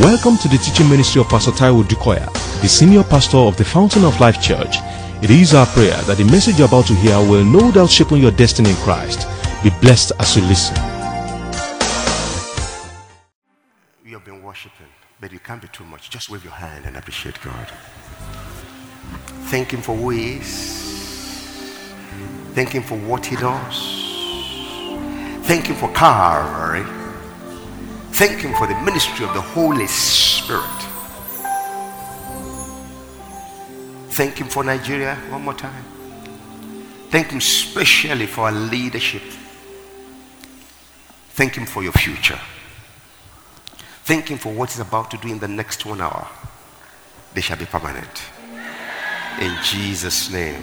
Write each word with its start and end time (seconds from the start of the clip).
Welcome 0.00 0.38
to 0.38 0.48
the 0.48 0.56
teaching 0.56 0.88
ministry 0.88 1.20
of 1.20 1.28
Pastor 1.28 1.50
Taiwo 1.50 1.82
Odukoya, 1.84 2.24
the 2.62 2.68
senior 2.68 3.04
pastor 3.04 3.36
of 3.36 3.58
the 3.58 3.64
Fountain 3.66 4.02
of 4.02 4.18
Life 4.18 4.40
Church. 4.40 4.76
It 5.22 5.28
is 5.28 5.52
our 5.52 5.66
prayer 5.66 5.94
that 6.04 6.16
the 6.16 6.24
message 6.24 6.58
you're 6.58 6.68
about 6.68 6.86
to 6.86 6.94
hear 6.94 7.18
will 7.18 7.44
no 7.44 7.70
doubt 7.70 7.90
shape 7.90 8.10
your 8.12 8.30
destiny 8.30 8.70
in 8.70 8.76
Christ. 8.76 9.28
Be 9.62 9.68
blessed 9.82 10.12
as 10.18 10.34
you 10.34 10.42
listen. 10.44 10.74
You 14.02 14.14
have 14.14 14.24
been 14.24 14.42
worshiping, 14.42 14.88
but 15.20 15.32
you 15.32 15.38
can't 15.38 15.60
be 15.60 15.68
too 15.68 15.84
much. 15.84 16.08
Just 16.08 16.30
wave 16.30 16.44
your 16.44 16.54
hand 16.54 16.86
and 16.86 16.96
appreciate 16.96 17.38
God. 17.42 17.68
Thank 19.50 19.70
Him 19.70 19.82
for 19.82 19.94
who 19.94 20.08
He 20.08 20.36
is. 20.38 21.92
Thank 22.54 22.70
Him 22.70 22.84
for 22.84 22.96
what 22.96 23.26
He 23.26 23.36
does. 23.36 23.76
Thank 25.46 25.66
Him 25.66 25.76
for 25.76 25.92
Calvary. 25.92 26.99
Thank 28.20 28.40
Him 28.42 28.52
for 28.52 28.66
the 28.66 28.78
ministry 28.82 29.24
of 29.24 29.32
the 29.32 29.40
Holy 29.40 29.86
Spirit. 29.86 30.62
Thank 34.10 34.36
Him 34.36 34.46
for 34.46 34.62
Nigeria 34.62 35.14
one 35.30 35.42
more 35.42 35.54
time. 35.54 35.82
Thank 37.08 37.28
Him 37.28 37.40
specially 37.40 38.26
for 38.26 38.42
our 38.42 38.52
leadership. 38.52 39.22
Thank 41.30 41.54
Him 41.54 41.64
for 41.64 41.82
your 41.82 41.92
future. 41.92 42.38
Thank 44.04 44.28
Him 44.28 44.36
for 44.36 44.52
what 44.52 44.70
He's 44.70 44.80
about 44.80 45.10
to 45.12 45.16
do 45.16 45.28
in 45.28 45.38
the 45.38 45.48
next 45.48 45.86
one 45.86 46.02
hour. 46.02 46.28
They 47.32 47.40
shall 47.40 47.56
be 47.56 47.64
permanent. 47.64 48.20
In 49.40 49.56
Jesus' 49.64 50.30
name. 50.30 50.62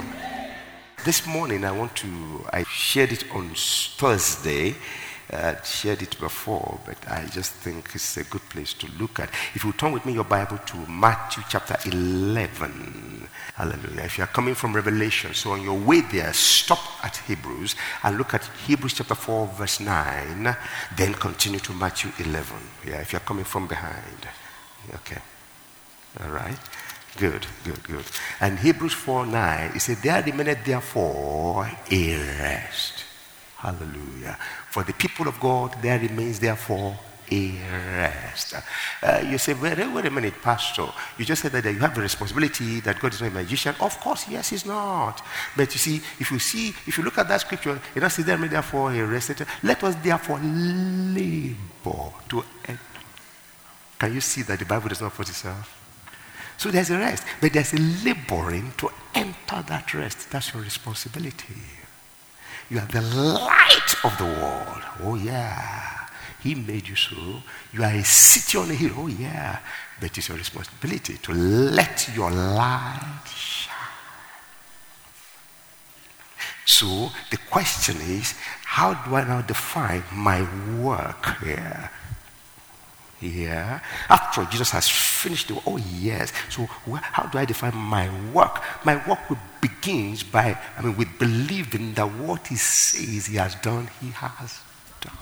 This 1.04 1.26
morning, 1.26 1.66
I 1.66 1.72
want 1.72 1.96
to, 1.96 2.46
I 2.54 2.66
shared 2.66 3.14
it 3.14 3.24
on 3.32 3.50
Thursday. 3.56 4.76
I 5.30 5.58
shared 5.63 6.02
it 6.02 6.17
before, 6.20 6.80
but 6.86 6.98
I 7.09 7.26
just 7.26 7.52
think 7.52 7.91
it's 7.94 8.16
a 8.16 8.23
good 8.23 8.48
place 8.49 8.73
to 8.76 8.88
look 8.98 9.20
at. 9.20 9.30
If 9.53 9.66
you 9.66 9.73
turn 9.73 9.91
with 9.91 10.05
me 10.05 10.13
your 10.13 10.23
Bible 10.23 10.58
to 10.58 10.78
Matthew 10.89 11.44
chapter 11.50 11.75
11. 11.86 13.28
Hallelujah. 13.56 14.03
If 14.03 14.17
you 14.17 14.23
are 14.23 14.28
coming 14.28 14.56
from 14.56 14.73
Revelation, 14.73 15.34
so 15.34 15.52
on 15.52 15.61
your 15.61 15.78
way 15.78 16.00
there, 16.00 16.31
stop 16.31 16.80
at 17.03 17.17
Hebrews 17.17 17.75
and 18.03 18.17
look 18.17 18.34
at 18.34 18.45
Hebrews 18.66 18.94
chapter 18.94 19.16
4, 19.16 19.47
verse 19.47 19.81
9, 19.81 20.56
then 20.95 21.14
continue 21.16 21.59
to 21.59 21.73
Matthew 21.73 22.12
11. 22.19 22.56
Yeah, 22.86 23.02
if 23.02 23.12
you're 23.12 23.19
coming 23.19 23.45
from 23.45 23.67
behind. 23.67 24.28
Okay. 24.95 25.22
All 26.22 26.30
right. 26.30 26.58
Good, 27.17 27.45
good, 27.66 27.84
good. 27.84 28.06
And 28.39 28.59
Hebrews 28.59 28.94
4 28.94 29.25
9, 29.25 29.72
it 29.75 29.80
said, 29.81 29.97
There 29.97 30.22
remaineth 30.23 30.64
therefore 30.64 31.69
a 31.91 32.17
rest. 32.39 33.03
Hallelujah. 33.58 34.38
For 34.78 34.83
the 34.83 34.94
people 34.94 35.28
of 35.28 35.39
God, 35.39 35.75
there 35.81 35.97
remains 35.97 36.39
therefore 36.39 36.95
a 37.31 37.52
rest. 37.97 38.53
Uh, 39.02 39.23
you 39.28 39.39
say, 39.39 39.56
wait, 39.56 39.75
wait 39.75 40.06
a 40.06 40.11
minute, 40.11 40.39
Pastor. 40.39 40.86
You 41.17 41.25
just 41.25 41.42
said 41.42 41.52
that 41.53 41.66
you 41.66 41.80
have 41.80 41.97
a 41.97 42.02
responsibility 42.02 42.80
that 42.81 43.00
God 43.00 43.11
is 43.11 43.22
not 43.22 43.31
a 43.31 43.34
magician. 43.34 43.73
Of 43.81 44.00
course, 44.00 44.30
yes, 44.30 44.50
He's 44.50 44.67
not. 44.67 45.25
But 45.56 45.73
you 45.73 45.80
see, 45.80 45.95
if 46.19 46.30
you 46.30 46.38
see, 46.38 46.75
if 46.86 46.95
you 46.95 47.03
look 47.03 47.17
at 47.17 47.28
that 47.28 47.42
scripture, 47.42 47.81
it 47.95 48.02
does 48.02 48.14
say, 48.14 48.22
there 48.22 48.36
remains 48.36 48.52
therefore 48.52 48.94
a 48.94 49.03
rest. 49.03 49.42
Let 49.64 49.84
us 49.84 49.95
therefore 49.95 50.38
labor 50.38 52.14
to 52.30 52.44
end. 52.67 52.78
Can 53.97 54.14
you 54.14 54.22
see 54.22 54.44
that 54.44 54.59
the 54.59 54.66
Bible 54.66 54.89
does 54.89 55.02
not 55.02 55.12
put 55.12 55.28
itself? 55.28 55.73
So 56.58 56.69
there's 56.69 56.91
a 56.91 57.00
rest, 57.00 57.25
but 57.41 57.52
there's 57.52 57.73
a 57.73 57.80
laboring 58.06 58.73
to 58.78 58.91
enter 59.16 59.64
that 59.69 59.91
rest. 59.95 60.30
That's 60.30 60.53
your 60.53 60.62
responsibility. 60.62 61.56
You 62.70 62.80
are 62.80 62.88
the 62.88 63.02
light 63.02 63.96
of 64.04 64.18
the 64.18 64.26
world. 64.26 64.84
Oh, 65.04 65.16
yeah. 65.16 66.08
He 66.42 66.56
made 66.56 66.88
you 66.88 66.96
so. 66.96 67.16
You 67.74 67.84
are 67.84 67.92
a 67.92 68.04
city 68.04 68.58
on 68.58 68.70
a 68.70 68.74
hill. 68.74 68.94
Oh, 68.98 69.08
yeah. 69.08 69.59
But 70.00 70.18
it's 70.18 70.28
your 70.28 70.38
responsibility 70.38 71.18
to 71.18 71.34
let 71.34 72.09
your 72.16 72.30
light 72.30 73.28
shine. 73.28 73.74
So 76.66 77.12
the 77.31 77.38
question 77.50 77.96
is 78.02 78.36
how 78.64 78.94
do 78.94 79.16
I 79.16 79.24
now 79.24 79.41
define 79.41 80.03
my 80.14 80.41
work 80.80 81.38
here? 81.40 81.56
Yeah. 81.56 81.90
After 83.19 84.45
Jesus 84.45 84.72
has 84.72 84.88
finished 84.88 85.47
the 85.47 85.59
oh 85.66 85.78
yes. 85.78 86.31
So 86.50 86.66
how 86.66 87.23
do 87.23 87.38
I 87.38 87.45
define 87.45 87.75
my 87.75 88.09
work? 88.31 88.61
My 88.85 88.95
work 89.07 89.19
begins 89.59 90.23
by 90.23 90.57
I 90.78 90.81
mean 90.81 90.95
with 90.95 91.17
believing 91.17 91.94
that 91.94 92.05
what 92.05 92.47
he 92.47 92.55
says 92.55 93.25
he 93.25 93.38
has 93.38 93.55
done, 93.55 93.89
he 94.00 94.11
has 94.11 94.59
done. 95.01 95.13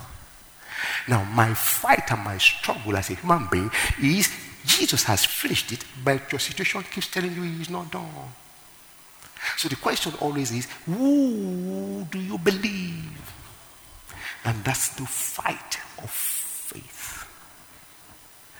Now 1.07 1.23
my 1.23 1.53
fight 1.53 2.11
and 2.11 2.23
my 2.23 2.37
struggle 2.37 2.97
as 2.97 3.09
a 3.09 3.13
human 3.13 3.47
being 3.49 3.71
is 4.01 4.29
Jesus 4.65 5.03
has 5.03 5.23
finished 5.25 5.71
it, 5.71 5.85
but 6.03 6.31
your 6.31 6.39
situation 6.39 6.83
keeps 6.91 7.07
telling 7.07 7.33
you 7.33 7.43
he's 7.43 7.69
not 7.69 7.91
done. 7.91 8.09
So 9.57 9.69
the 9.69 9.75
question 9.75 10.13
always 10.19 10.51
is, 10.51 10.67
who 10.85 12.05
do 12.09 12.19
you 12.19 12.37
believe? 12.39 13.31
And 14.43 14.63
that's 14.63 14.89
the 14.95 15.05
fight 15.05 15.79
of. 16.01 16.34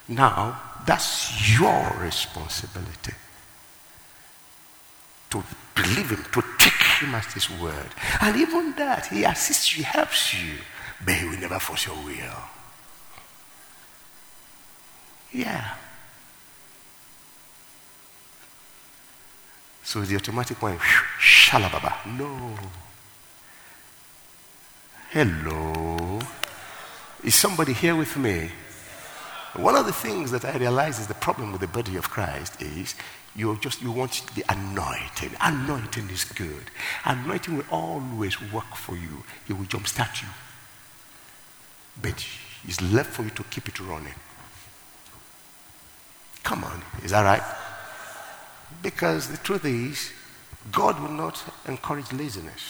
Now, 0.08 0.62
that's 0.86 1.58
your 1.58 1.96
responsibility 2.00 3.14
to 5.32 5.44
believe 5.74 6.10
him, 6.12 6.24
to 6.32 6.44
take 6.60 6.84
him 7.02 7.16
at 7.16 7.32
his 7.34 7.50
word. 7.50 7.90
And 8.22 8.38
even 8.38 8.74
that, 8.76 9.08
he 9.08 9.24
assists 9.24 9.78
you, 9.78 9.84
helps 9.84 10.34
you, 10.34 10.54
but 11.04 11.16
he 11.16 11.26
will 11.26 11.40
never 11.40 11.60
force 11.60 11.88
your 11.88 11.96
will. 11.96 12.38
Yeah. 15.32 15.74
So 19.84 20.02
the 20.02 20.16
automatic 20.16 20.62
one, 20.62 20.78
shalababa. 21.20 22.06
No. 22.18 22.58
Hello. 25.10 26.20
Is 27.24 27.36
somebody 27.36 27.74
here 27.74 27.96
with 27.96 28.16
me? 28.18 28.52
One 29.56 29.76
of 29.76 29.86
the 29.86 29.94
things 29.94 30.32
that 30.32 30.44
I 30.44 30.58
realize 30.58 31.00
is 31.00 31.08
the 31.08 31.14
problem 31.14 31.52
with 31.52 31.62
the 31.62 31.68
body 31.68 31.96
of 31.96 32.10
Christ 32.10 32.62
is 32.62 32.96
you 33.36 33.58
just 33.62 33.82
you 33.82 33.92
want 33.92 34.24
the 34.36 34.44
anointing. 34.50 35.32
Anointing 35.42 36.10
is 36.10 36.26
good. 36.26 36.72
Anointing 37.06 37.58
will 37.58 37.66
always 37.72 38.42
work 38.52 38.76
for 38.76 38.96
you. 38.96 39.24
It 39.48 39.54
will 39.54 39.66
jumpstart 39.66 40.22
you. 40.22 40.30
But 42.02 42.26
it's 42.68 42.82
left 42.82 43.12
for 43.12 43.24
you 43.24 43.30
to 43.30 43.44
keep 43.44 43.68
it 43.70 43.80
running. 43.80 44.16
Come 46.44 46.64
on, 46.64 46.82
is 47.04 47.12
that 47.12 47.24
right? 47.24 47.44
Because 48.84 49.30
the 49.30 49.38
truth 49.38 49.66
is, 49.66 50.12
God 50.72 51.02
will 51.02 51.10
not 51.16 51.44
encourage 51.68 52.12
laziness. 52.12 52.62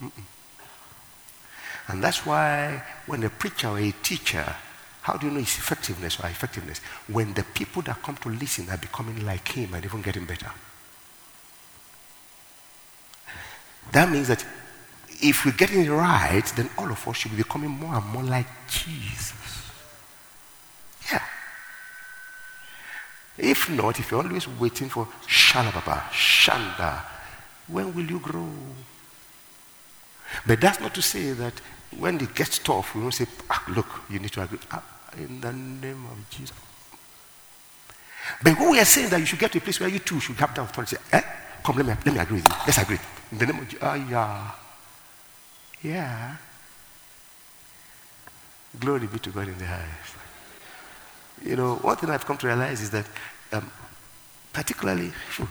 Mm-mm. 0.00 0.22
And 1.88 2.02
that's 2.02 2.24
why 2.24 2.82
when 3.06 3.24
a 3.24 3.30
preacher 3.30 3.68
or 3.68 3.78
a 3.78 3.90
teacher 4.02 4.54
how 5.02 5.16
do 5.16 5.26
you 5.26 5.32
know 5.32 5.40
his 5.40 5.56
effectiveness 5.56 6.20
or 6.20 6.26
effectiveness? 6.26 6.80
When 7.08 7.32
the 7.32 7.42
people 7.42 7.82
that 7.82 8.02
come 8.02 8.16
to 8.18 8.28
listen 8.28 8.68
are 8.68 8.76
becoming 8.76 9.24
like 9.24 9.48
him 9.48 9.74
and 9.74 9.84
even 9.84 10.02
getting 10.02 10.24
better. 10.24 10.50
That 13.92 14.10
means 14.10 14.28
that 14.28 14.44
if 15.22 15.44
we're 15.44 15.52
getting 15.52 15.84
it 15.84 15.90
right, 15.90 16.44
then 16.56 16.70
all 16.78 16.90
of 16.90 17.06
us 17.08 17.16
should 17.16 17.32
be 17.32 17.38
becoming 17.38 17.70
more 17.70 17.94
and 17.94 18.06
more 18.06 18.22
like 18.22 18.46
Jesus. 18.68 19.32
Yeah. 21.10 21.22
If 23.38 23.70
not, 23.70 23.98
if 23.98 24.10
you're 24.10 24.22
always 24.22 24.46
waiting 24.48 24.88
for 24.88 25.08
shalababa, 25.26 26.02
shanda, 26.10 27.02
when 27.68 27.94
will 27.94 28.04
you 28.04 28.18
grow? 28.18 28.48
But 30.46 30.60
that's 30.60 30.80
not 30.80 30.94
to 30.94 31.02
say 31.02 31.32
that 31.32 31.54
when 31.98 32.20
it 32.20 32.34
gets 32.34 32.58
tough, 32.58 32.94
we 32.94 33.02
won't 33.02 33.14
say, 33.14 33.26
ah, 33.50 33.64
look, 33.68 33.86
you 34.08 34.18
need 34.18 34.32
to 34.32 34.42
agree. 34.42 34.58
Ah, 34.70 34.82
in 35.16 35.40
the 35.40 35.52
name 35.52 36.04
of 36.06 36.30
Jesus. 36.30 36.56
But 38.42 38.58
when 38.58 38.70
we 38.70 38.78
are 38.78 38.84
saying 38.84 39.10
that 39.10 39.20
you 39.20 39.26
should 39.26 39.38
get 39.38 39.52
to 39.52 39.58
a 39.58 39.60
place 39.60 39.80
where 39.80 39.88
you 39.88 39.98
too 39.98 40.20
should 40.20 40.36
have 40.36 40.54
that 40.54 40.62
authority, 40.62 40.96
eh? 41.12 41.22
come, 41.62 41.76
let 41.76 41.86
me, 41.86 41.94
let 42.04 42.14
me 42.14 42.20
agree 42.20 42.36
with 42.36 42.48
you. 42.48 42.54
Let's 42.66 42.78
agree. 42.78 42.98
In 43.32 43.38
the 43.38 43.46
name 43.46 43.58
of 43.58 43.68
Jesus. 43.68 43.82
Ah, 43.82 43.94
yeah. 43.94 44.50
Yeah. 45.82 46.36
Glory 48.78 49.06
be 49.06 49.18
to 49.18 49.30
God 49.30 49.48
in 49.48 49.58
the 49.58 49.66
highest. 49.66 50.14
You 51.44 51.56
know, 51.56 51.76
one 51.76 51.96
thing 51.96 52.10
I've 52.10 52.24
come 52.24 52.36
to 52.38 52.46
realize 52.46 52.80
is 52.82 52.90
that, 52.90 53.06
um, 53.52 53.70
particularly, 54.52 55.10
phew, 55.30 55.48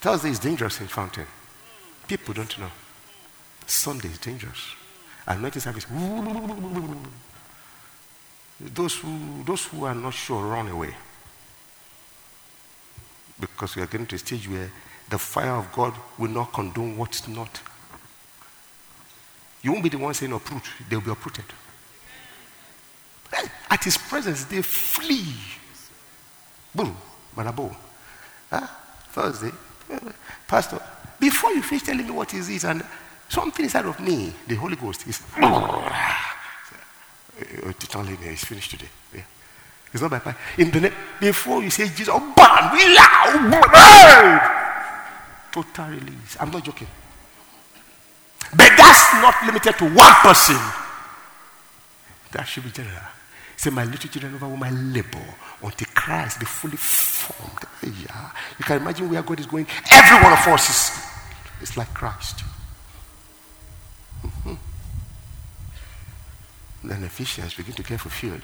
Thursday 0.00 0.30
is 0.30 0.38
dangerous 0.38 0.80
in 0.80 0.86
Fountain. 0.86 1.26
People 2.06 2.32
don't 2.32 2.58
know. 2.58 2.70
Sunday 3.66 4.08
is 4.08 4.18
dangerous. 4.18 4.74
Anointing 5.26 5.60
service. 5.60 5.86
Those 8.60 8.96
who, 8.96 9.44
those 9.44 9.66
who 9.66 9.84
are 9.84 9.94
not 9.94 10.14
sure 10.14 10.42
run 10.42 10.68
away. 10.68 10.94
Because 13.40 13.76
we 13.76 13.82
are 13.82 13.86
getting 13.86 14.06
to 14.06 14.16
a 14.16 14.18
stage 14.18 14.48
where 14.48 14.70
the 15.08 15.18
fire 15.18 15.52
of 15.52 15.72
God 15.72 15.94
will 16.18 16.30
not 16.30 16.52
condone 16.52 16.96
what's 16.96 17.28
not. 17.28 17.60
You 19.62 19.72
won't 19.72 19.84
be 19.84 19.90
the 19.90 19.98
one 19.98 20.14
saying 20.14 20.32
uproot, 20.32 20.62
they'll 20.88 21.00
be 21.00 21.10
uprooted. 21.10 21.44
At 23.70 23.84
his 23.84 23.96
presence, 23.96 24.44
they 24.44 24.62
flee. 24.62 25.34
Boom, 26.74 26.96
marabo. 27.36 27.70
Huh? 28.50 28.60
Ah, 28.62 28.80
Thursday, 29.10 29.52
Pastor, 30.46 30.80
before 31.20 31.52
you 31.52 31.62
finish 31.62 31.82
telling 31.82 32.06
me 32.06 32.10
what 32.10 32.32
is 32.34 32.48
it, 32.48 32.64
and 32.64 32.82
something 33.28 33.64
inside 33.64 33.86
of 33.86 34.00
me, 34.00 34.32
the 34.46 34.54
Holy 34.54 34.76
Ghost 34.76 35.06
is. 35.06 35.22
Eh, 37.38 37.44
eh, 37.62 37.72
eh, 38.24 38.30
it's 38.30 38.44
finished 38.44 38.70
today. 38.70 38.88
Yeah. 39.14 39.22
It's 39.92 40.02
not 40.02 40.10
by 40.10 40.18
fire. 40.18 40.36
In 40.58 40.70
the 40.70 40.80
name, 40.80 40.92
before 41.20 41.62
you 41.62 41.70
say 41.70 41.88
Jesus, 41.88 42.08
oh, 42.10 42.32
bam, 42.36 42.70
oh, 43.54 44.40
total 45.52 45.86
release. 45.86 46.36
I'm 46.40 46.50
not 46.50 46.64
joking. 46.64 46.88
But 48.50 48.70
that's 48.76 49.12
not 49.14 49.34
limited 49.46 49.78
to 49.78 49.84
one 49.84 50.14
person. 50.22 50.56
That 52.32 52.44
should 52.44 52.64
be 52.64 52.70
general. 52.70 52.96
Say, 53.56 53.70
my 53.70 53.84
little 53.84 54.10
children 54.10 54.34
over 54.34 54.48
my 54.56 54.70
labor 54.70 55.24
until 55.62 55.88
Christ 55.94 56.40
be 56.40 56.46
fully 56.46 56.76
formed. 56.76 57.64
Yeah. 57.82 58.30
You 58.58 58.64
can 58.64 58.82
imagine 58.82 59.10
where 59.10 59.22
God 59.22 59.40
is 59.40 59.46
going. 59.46 59.66
Every 59.90 60.22
one 60.22 60.32
of 60.32 60.46
us 60.46 60.70
is, 60.70 61.70
is 61.70 61.76
like 61.76 61.92
Christ. 61.94 62.44
Then 66.88 67.04
Ephesians 67.04 67.52
begin 67.52 67.74
to 67.74 67.82
get 67.82 68.00
fulfilled 68.00 68.40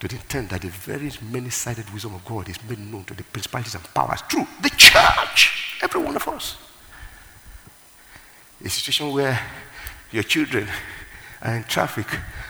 to 0.00 0.06
the 0.06 0.16
intent 0.16 0.50
that 0.50 0.60
the 0.60 0.68
very 0.68 1.10
many 1.32 1.48
sided 1.48 1.88
wisdom 1.94 2.14
of 2.14 2.24
God 2.26 2.46
is 2.46 2.62
made 2.68 2.78
known 2.78 3.04
to 3.04 3.14
the 3.14 3.22
principalities 3.22 3.74
and 3.74 3.82
powers 3.94 4.20
through 4.20 4.46
the 4.60 4.68
church. 4.68 5.78
Every 5.82 6.02
one 6.02 6.14
of 6.14 6.28
us. 6.28 6.58
A 8.62 8.68
situation 8.68 9.10
where 9.12 9.40
your 10.12 10.24
children 10.24 10.68
are 11.40 11.56
in 11.56 11.64
traffic 11.64 12.06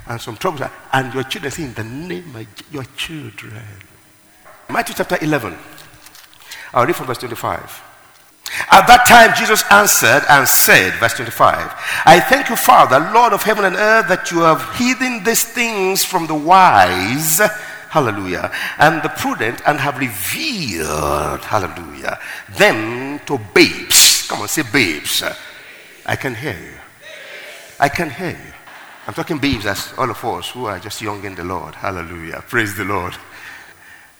and 0.08 0.20
some 0.20 0.36
trouble, 0.36 0.68
and 0.92 1.14
your 1.14 1.22
children 1.22 1.52
say, 1.52 1.62
In 1.62 1.74
the 1.74 1.84
name 1.84 2.34
of 2.34 2.46
your 2.72 2.84
children. 2.96 3.62
Matthew 4.68 4.96
chapter 4.96 5.18
11. 5.22 5.56
I'll 6.74 6.86
read 6.86 6.96
from 6.96 7.06
verse 7.06 7.18
25. 7.18 7.82
At 8.70 8.86
that 8.86 9.06
time, 9.06 9.34
Jesus 9.36 9.62
answered 9.70 10.22
and 10.28 10.48
said, 10.48 10.94
verse 10.94 11.14
25, 11.14 11.72
I 12.04 12.20
thank 12.20 12.48
you, 12.48 12.56
Father, 12.56 12.98
Lord 13.12 13.32
of 13.32 13.42
heaven 13.42 13.64
and 13.64 13.76
earth, 13.76 14.08
that 14.08 14.30
you 14.30 14.40
have 14.40 14.62
hidden 14.76 15.22
these 15.24 15.44
things 15.44 16.04
from 16.04 16.26
the 16.26 16.34
wise, 16.34 17.38
hallelujah, 17.90 18.50
and 18.78 19.02
the 19.02 19.08
prudent, 19.10 19.60
and 19.66 19.78
have 19.78 19.98
revealed, 19.98 21.40
hallelujah, 21.44 22.18
them 22.56 23.20
to 23.26 23.38
babes. 23.54 24.26
Come 24.28 24.40
on, 24.40 24.48
say 24.48 24.62
babes. 24.72 25.22
I 26.04 26.16
can 26.16 26.34
hear 26.34 26.56
you. 26.56 26.78
I 27.78 27.88
can 27.88 28.10
hear 28.10 28.30
you. 28.30 28.52
I'm 29.06 29.14
talking 29.14 29.38
babes 29.38 29.66
as 29.66 29.92
all 29.96 30.10
of 30.10 30.24
us 30.24 30.50
who 30.50 30.66
are 30.66 30.78
just 30.80 31.00
young 31.00 31.24
in 31.24 31.34
the 31.34 31.44
Lord. 31.44 31.76
Hallelujah. 31.76 32.42
Praise 32.48 32.76
the 32.76 32.84
Lord. 32.84 33.14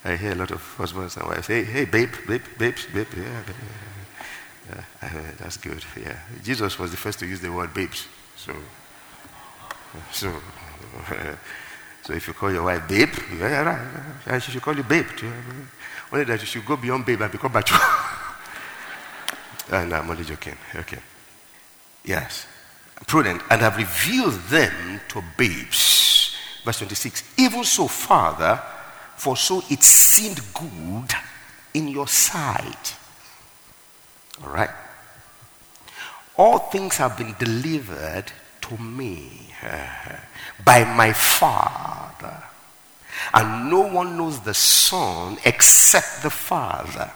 I 0.05 0.15
hear 0.15 0.32
a 0.32 0.37
lot 0.37 0.53
of 0.53 0.62
husbands 0.77 1.17
and 1.17 1.27
wives 1.27 1.47
say, 1.47 1.65
hey, 1.65 1.85
babe, 1.85 2.12
babe, 2.29 2.43
babes, 2.56 2.87
babe. 2.87 3.09
Yeah, 3.17 3.43
babe. 3.44 3.56
Yeah, 4.69 5.33
that's 5.39 5.57
good. 5.57 5.85
Yeah. 5.97 6.19
Jesus 6.43 6.79
was 6.79 6.91
the 6.91 6.97
first 6.97 7.19
to 7.21 7.27
use 7.27 7.41
the 7.41 7.53
word 7.53 7.73
babes. 7.73 8.07
So, 8.37 8.53
so, 10.13 10.33
so 12.03 12.13
if 12.13 12.27
you 12.27 12.35
call 12.35 12.53
your 12.53 12.65
wife 12.65 12.89
babe, 12.89 13.11
yeah, 13.39 13.63
right. 13.63 13.81
And 14.27 14.43
she 14.43 14.53
should 14.53 14.63
call 14.63 14.77
you 14.77 14.83
babe. 14.83 15.07
Too. 15.17 15.33
Only 16.13 16.25
that 16.25 16.41
you 16.41 16.47
should 16.47 16.67
go 16.67 16.77
beyond 16.77 17.07
babe 17.07 17.21
and 17.23 17.33
become 17.33 17.53
mature. 17.53 17.79
uh, 19.71 19.85
no, 19.85 19.97
I'm 19.97 20.11
only 20.11 20.25
joking. 20.25 20.57
Okay. 20.75 20.99
Yes. 22.05 22.47
Prudent. 23.07 23.43
And 23.51 23.61
have 23.61 23.77
revealed 23.77 24.35
them 24.49 25.01
to 25.09 25.23
babes. 25.37 26.35
Verse 26.65 26.79
26. 26.79 27.35
Even 27.39 27.65
so, 27.65 27.87
Father, 27.87 28.61
for 29.17 29.37
so 29.37 29.63
it 29.71 29.83
seemed 29.83 30.41
good 30.53 31.15
in 31.75 31.89
your 31.89 32.09
sight. 32.09 32.97
All 34.43 34.50
right? 34.50 34.71
All 36.37 36.59
things 36.59 36.97
have 36.97 37.17
been 37.17 37.35
delivered 37.38 38.33
to 38.62 38.77
me 38.79 39.55
by 40.65 40.85
my 40.85 41.12
Father. 41.12 42.43
And 43.33 43.71
no 43.71 43.81
one 43.81 44.17
knows 44.17 44.41
the 44.41 44.55
Son 44.55 45.38
except 45.44 46.23
the 46.23 46.31
Father 46.31 47.11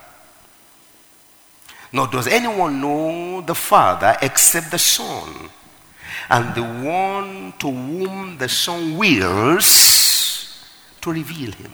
nor 1.93 2.07
does 2.07 2.27
anyone 2.27 2.81
know 2.81 3.41
the 3.41 3.55
Father 3.55 4.17
except 4.23 4.71
the 4.71 4.79
Son, 4.79 5.51
and 6.29 6.55
the 6.55 6.63
one 6.63 7.53
to 7.59 7.71
whom 7.71 8.39
the 8.39 8.49
Son 8.49 8.97
wills 8.97 10.65
to 11.01 11.13
reveal 11.13 11.53
him. 11.53 11.73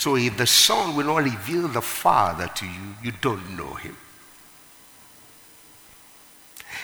So 0.00 0.16
if 0.16 0.38
the 0.38 0.46
Son 0.46 0.96
will 0.96 1.04
not 1.04 1.24
reveal 1.24 1.68
the 1.68 1.82
Father 1.82 2.48
to 2.54 2.64
you, 2.64 2.94
you 3.04 3.12
don't 3.20 3.54
know 3.54 3.74
him. 3.74 3.98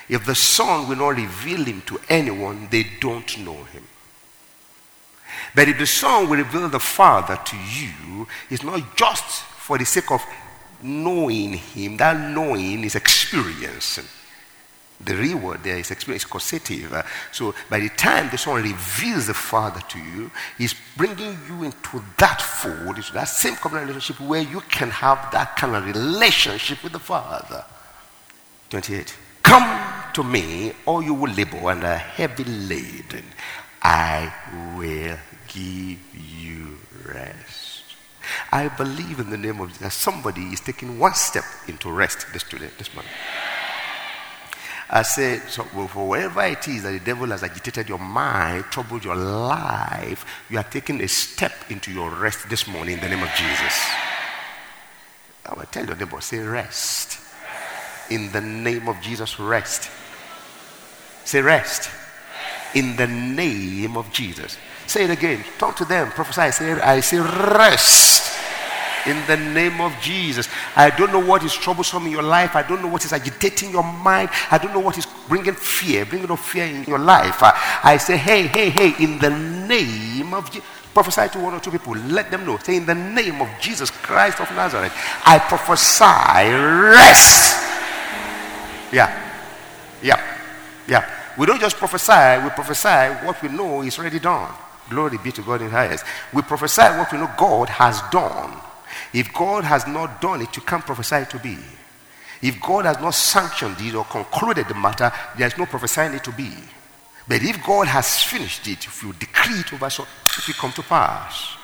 If 0.07 0.27
the 0.27 0.35
Son 0.35 0.87
will 0.87 0.97
not 0.97 1.17
reveal 1.17 1.65
him 1.65 1.81
to 1.87 1.99
anyone, 2.11 2.69
they 2.71 2.85
don't 3.01 3.39
know 3.39 3.65
him. 3.65 3.85
But 5.55 5.67
if 5.67 5.79
the 5.79 5.87
Son 5.87 6.29
will 6.29 6.37
reveal 6.37 6.69
the 6.69 6.79
Father 6.79 7.41
to 7.43 7.57
you, 7.57 8.29
it's 8.51 8.63
not 8.63 8.95
just 8.99 9.45
for 9.65 9.79
the 9.79 9.87
sake 9.87 10.11
of 10.11 10.23
knowing 10.83 11.55
Him, 11.55 11.97
that 11.97 12.35
knowing 12.35 12.85
is 12.85 12.97
experiencing. 12.97 14.05
The 15.05 15.15
real 15.15 15.39
word 15.39 15.63
there 15.63 15.77
is 15.77 15.91
experience, 15.91 16.25
causative. 16.25 16.93
Uh, 16.93 17.03
so 17.31 17.55
by 17.69 17.81
the 17.81 17.91
time 17.91 18.31
the 18.31 18.39
Son 18.39 18.63
reveals 18.63 19.27
the 19.27 19.35
Father 19.35 19.81
to 19.89 19.99
you, 19.99 20.31
He's 20.57 20.75
bringing 20.97 21.39
you 21.49 21.65
into 21.65 22.03
that 22.19 22.41
fold, 22.41 22.97
into 22.97 23.13
that 23.13 23.25
same 23.25 23.57
covenant 23.57 23.89
relationship 23.89 24.27
where 24.27 24.41
you 24.41 24.61
can 24.63 24.91
have 24.91 25.31
that 25.33 25.57
kind 25.57 25.77
of 25.77 25.85
relationship 25.85 26.83
with 26.83 26.93
the 26.93 26.99
Father. 26.99 27.65
28. 28.71 29.15
Come 29.43 30.13
to 30.15 30.25
me, 30.25 30.73
all 30.87 31.03
you 31.03 31.15
will 31.15 31.33
labor 31.33 31.71
and 31.71 31.85
are 31.85 31.97
heavy 31.97 32.45
laden. 32.45 33.25
I 33.83 34.33
will 34.77 35.17
give 35.47 35.99
you 36.15 36.79
rest. 37.05 37.85
I 38.51 38.69
believe 38.69 39.21
in 39.21 39.31
the 39.31 39.37
name 39.37 39.61
of 39.61 39.69
Jesus. 39.73 39.95
Somebody 39.95 40.43
is 40.47 40.61
taking 40.61 40.99
one 40.99 41.15
step 41.15 41.45
into 41.69 41.91
rest 41.91 42.27
this 42.33 42.43
today, 42.43 42.71
this 42.79 42.93
morning. 42.95 43.13
I 44.89 45.03
say, 45.03 45.41
so 45.49 45.65
whatever 45.65 46.43
it 46.45 46.69
is 46.69 46.85
that 46.85 46.93
the 46.93 47.01
devil 47.01 47.27
has 47.29 47.43
agitated 47.43 47.89
your 47.89 47.99
mind, 47.99 48.65
troubled 48.65 49.05
your 49.05 49.17
life, 49.17 50.25
you 50.49 50.59
are 50.59 50.65
taking 50.65 51.01
a 51.01 51.09
step 51.09 51.53
into 51.71 51.93
your 51.93 52.11
rest 52.11 52.49
this 52.49 52.69
morning 52.69 52.95
in 52.95 53.01
the 53.01 53.09
name 53.09 53.23
of 53.23 53.31
Jesus. 53.31 53.91
I 55.45 55.55
will 55.55 55.65
tell 55.65 55.85
your 55.85 55.97
neighbor, 55.97 56.21
say 56.21 56.39
rest. 56.39 57.19
In 58.11 58.31
the 58.31 58.41
name 58.41 58.89
of 58.89 59.01
Jesus, 59.01 59.41
rest. 59.41 59.91
Say 61.25 61.43
rest. 61.43 61.91
In 62.75 62.95
the 62.95 63.09
name 63.09 63.97
of 63.97 64.13
Jesus. 64.13 64.57
Say 64.87 65.05
it 65.05 65.11
again. 65.11 65.45
Talk 65.59 65.75
to 65.77 65.85
them. 65.85 66.11
Prophesy. 66.11 66.53
Say, 66.53 66.73
I 66.81 67.01
say 67.01 67.19
rest 67.19 68.36
in 69.07 69.27
the 69.27 69.37
name 69.37 69.81
of 69.81 69.93
Jesus. 70.01 70.49
I 70.75 70.91
don't 70.91 71.13
know 71.13 71.25
what 71.25 71.45
is 71.45 71.55
troublesome 71.55 72.07
in 72.07 72.13
your 72.13 72.23
life. 72.23 72.57
I 72.57 72.63
don't 72.63 72.83
know 72.83 72.89
what 72.89 73.05
is 73.05 73.13
agitating 73.13 73.71
your 73.71 73.85
mind. 73.85 74.31
I 74.51 74.59
don't 74.59 74.73
know 74.73 74.81
what 74.81 74.99
is 74.99 75.07
bringing 75.29 75.55
fear, 75.55 76.05
bringing 76.05 76.31
up 76.31 76.39
fear 76.39 76.65
in 76.65 76.85
your 76.85 76.99
life. 76.99 77.43
I, 77.43 77.81
I 77.83 77.97
say, 77.97 78.17
hey, 78.17 78.47
hey, 78.47 78.71
hey, 78.71 78.95
in 79.03 79.19
the 79.19 79.31
name 79.31 80.35
of 80.35 80.51
Jesus. 80.51 80.69
Prophesy 80.93 81.29
to 81.29 81.41
one 81.41 81.53
or 81.53 81.61
two 81.61 81.71
people. 81.71 81.95
Let 81.95 82.31
them 82.31 82.47
know. 82.47 82.57
Say, 82.57 82.77
in 82.77 82.87
the 82.87 82.95
name 82.95 83.43
of 83.43 83.49
Jesus 83.61 83.91
Christ 83.91 84.41
of 84.41 84.51
Nazareth, 84.53 84.93
I 85.27 85.39
prophesy 85.39 86.51
rest. 86.51 87.55
Yeah. 88.93 89.13
Yeah. 90.03 90.39
Yeah. 90.89 91.05
We 91.37 91.45
don't 91.45 91.61
just 91.61 91.77
prophesy, 91.77 92.43
we 92.43 92.51
prophesy 92.51 93.27
what 93.27 93.43
we 93.43 93.51
know 93.51 93.83
is 93.83 93.99
already 93.99 94.19
done. 94.19 94.51
Glory 94.89 95.19
be 95.19 95.33
to 95.33 95.43
God 95.43 95.61
in 95.61 95.69
highest. 95.69 96.05
We 96.33 96.43
prophesy 96.43 96.83
what 96.83 97.13
we 97.13 97.19
know 97.19 97.31
God 97.37 97.69
has 97.69 98.01
done. 98.11 98.57
If 99.13 99.33
God 99.33 99.65
has 99.65 99.87
not 99.87 100.21
done 100.21 100.43
it, 100.43 100.57
you 100.57 100.63
can't 100.63 100.85
prophesy 100.85 101.17
it 101.17 101.31
to 101.31 101.39
be. 101.39 101.57
If 102.43 102.61
God 102.61 102.85
has 102.85 103.01
not 103.01 103.15
sanctioned 103.15 103.77
it 103.81 103.95
or 103.95 104.05
concluded 104.05 104.69
the 104.69 104.75
matter, 104.75 105.11
there's 105.39 105.57
no 105.57 105.67
prophesying 105.67 106.15
it 106.15 106.25
to 106.25 106.33
be. 106.33 106.53
But 107.29 107.43
if 107.43 107.65
God 107.65 107.89
has 107.89 108.23
finished 108.23 108.69
it, 108.69 108.85
if 108.87 109.03
you 109.03 109.13
decree 109.15 109.61
it 109.61 109.73
over, 109.73 109.91
so 109.91 110.05
it 110.05 110.47
will 110.47 110.55
come 110.55 110.73
to 110.73 110.83
pass. 110.83 111.57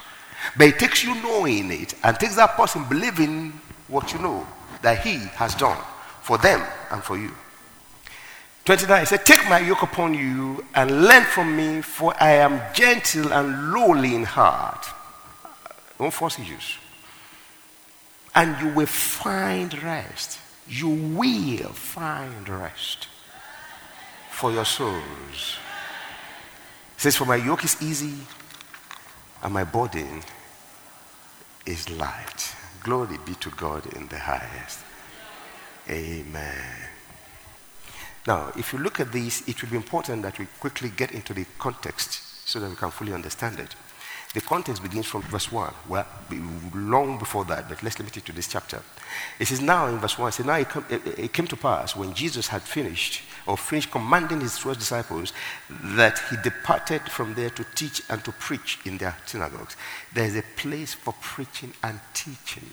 But 0.56 0.68
it 0.68 0.78
takes 0.78 1.04
you 1.04 1.14
knowing 1.22 1.70
it 1.70 1.94
and 2.02 2.18
takes 2.18 2.36
that 2.36 2.56
person 2.56 2.84
believing 2.88 3.52
what 3.86 4.12
you 4.12 4.18
know 4.18 4.46
that 4.82 4.98
he 5.04 5.18
has 5.36 5.54
done 5.54 5.78
for 6.22 6.38
them 6.38 6.66
and 6.90 7.02
for 7.02 7.16
you. 7.16 7.30
29 8.64 9.00
he 9.00 9.06
said, 9.06 9.24
Take 9.26 9.48
my 9.48 9.58
yoke 9.58 9.82
upon 9.82 10.14
you 10.14 10.64
and 10.74 11.04
learn 11.04 11.24
from 11.24 11.56
me, 11.56 11.82
for 11.82 12.14
I 12.20 12.32
am 12.32 12.60
gentle 12.74 13.32
and 13.32 13.72
lowly 13.72 14.14
in 14.14 14.24
heart. 14.24 14.86
Don't 15.98 16.12
force 16.12 16.38
issues. 16.38 16.78
And 18.34 18.60
you 18.60 18.68
will 18.68 18.86
find 18.86 19.82
rest. 19.82 20.38
You 20.68 20.88
will 20.88 21.72
find 21.72 22.48
rest 22.48 23.08
for 24.30 24.50
your 24.52 24.64
souls. 24.64 25.58
says, 26.96 27.16
For 27.16 27.24
my 27.24 27.36
yoke 27.36 27.64
is 27.64 27.80
easy 27.82 28.14
and 29.42 29.52
my 29.52 29.64
burden 29.64 30.22
is 31.66 31.90
light. 31.90 32.54
Glory 32.82 33.18
be 33.24 33.34
to 33.34 33.50
God 33.50 33.86
in 33.94 34.08
the 34.08 34.18
highest. 34.18 34.80
Amen. 35.88 36.88
Now, 38.26 38.52
if 38.56 38.72
you 38.72 38.78
look 38.78 39.00
at 39.00 39.12
this, 39.12 39.46
it 39.48 39.60
will 39.62 39.70
be 39.70 39.76
important 39.76 40.22
that 40.22 40.38
we 40.38 40.46
quickly 40.60 40.90
get 40.90 41.12
into 41.12 41.34
the 41.34 41.44
context 41.58 42.48
so 42.48 42.60
that 42.60 42.70
we 42.70 42.76
can 42.76 42.90
fully 42.90 43.12
understand 43.12 43.58
it. 43.58 43.74
The 44.34 44.40
context 44.40 44.82
begins 44.82 45.06
from 45.06 45.22
verse 45.22 45.52
1. 45.52 45.74
Well, 45.88 46.06
long 46.74 47.18
before 47.18 47.44
that, 47.46 47.68
but 47.68 47.82
let's 47.82 47.98
limit 47.98 48.16
it 48.16 48.24
to 48.24 48.32
this 48.32 48.48
chapter. 48.48 48.80
It 49.38 49.46
says, 49.46 49.60
Now 49.60 49.88
in 49.88 49.98
verse 49.98 50.18
1, 50.18 50.28
it 50.28 50.32
says, 50.32 50.46
Now 50.46 50.56
it, 50.56 50.68
it, 50.88 51.18
it 51.18 51.32
came 51.34 51.46
to 51.48 51.56
pass 51.56 51.94
when 51.94 52.14
Jesus 52.14 52.48
had 52.48 52.62
finished, 52.62 53.22
or 53.46 53.58
finished 53.58 53.90
commanding 53.90 54.40
his 54.40 54.56
12 54.56 54.78
disciples, 54.78 55.34
that 55.68 56.18
he 56.30 56.36
departed 56.42 57.02
from 57.02 57.34
there 57.34 57.50
to 57.50 57.64
teach 57.74 58.00
and 58.08 58.24
to 58.24 58.32
preach 58.32 58.78
in 58.86 58.96
their 58.96 59.16
synagogues. 59.26 59.76
There 60.14 60.24
is 60.24 60.36
a 60.36 60.44
place 60.56 60.94
for 60.94 61.14
preaching 61.20 61.74
and 61.82 62.00
teaching. 62.14 62.70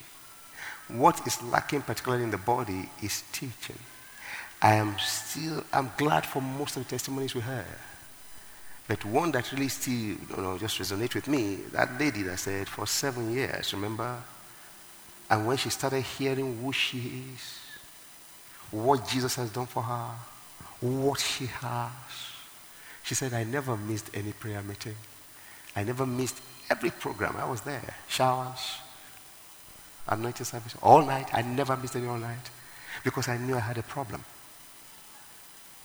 What 0.88 1.28
is 1.28 1.44
lacking, 1.44 1.82
particularly 1.82 2.24
in 2.24 2.32
the 2.32 2.38
body, 2.38 2.90
is 3.04 3.24
teaching. 3.34 3.80
I 4.62 4.76
am 4.76 4.98
still, 4.98 5.66
I'm 5.74 5.92
glad 5.98 6.26
for 6.26 6.42
most 6.42 6.78
of 6.78 6.86
the 6.86 6.90
testimonies 6.90 7.36
we 7.36 7.42
heard. 7.42 7.66
But 8.90 9.06
one 9.06 9.32
that 9.34 9.52
really 9.52 9.68
still, 9.68 9.94
you 9.94 10.18
know, 10.36 10.58
just 10.58 10.80
resonates 10.80 11.14
with 11.14 11.28
me, 11.28 11.58
that 11.74 12.00
lady 12.00 12.24
that 12.24 12.40
said 12.40 12.68
for 12.68 12.88
seven 12.88 13.32
years, 13.32 13.72
remember? 13.72 14.18
And 15.30 15.46
when 15.46 15.58
she 15.58 15.70
started 15.70 16.02
hearing 16.02 16.60
who 16.60 16.74
she 16.74 16.98
is, 16.98 17.60
what 18.72 19.08
Jesus 19.08 19.36
has 19.36 19.52
done 19.52 19.68
for 19.68 19.84
her, 19.84 20.10
what 20.82 21.20
she 21.20 21.46
has, 21.46 21.92
she 23.04 23.14
said, 23.14 23.32
I 23.32 23.44
never 23.44 23.78
missed 23.78 24.10
any 24.16 24.32
prayer 24.32 24.64
meeting. 24.64 24.96
I 25.76 25.84
never 25.84 26.08
missed 26.08 26.42
every 26.68 26.90
program. 26.90 27.36
I 27.38 27.48
was 27.48 27.62
there. 27.62 27.94
Showers, 28.08 28.78
anointing 30.08 30.46
service, 30.46 30.76
all 30.82 31.06
night. 31.06 31.30
I 31.32 31.44
never 31.44 31.78
missed 31.78 31.96
any 31.96 32.08
all 32.08 32.18
night 32.18 32.50
because 33.04 33.28
I 33.28 33.38
knew 33.38 33.56
I 33.56 33.60
had 33.60 33.78
a 33.78 33.84
problem. 33.84 34.26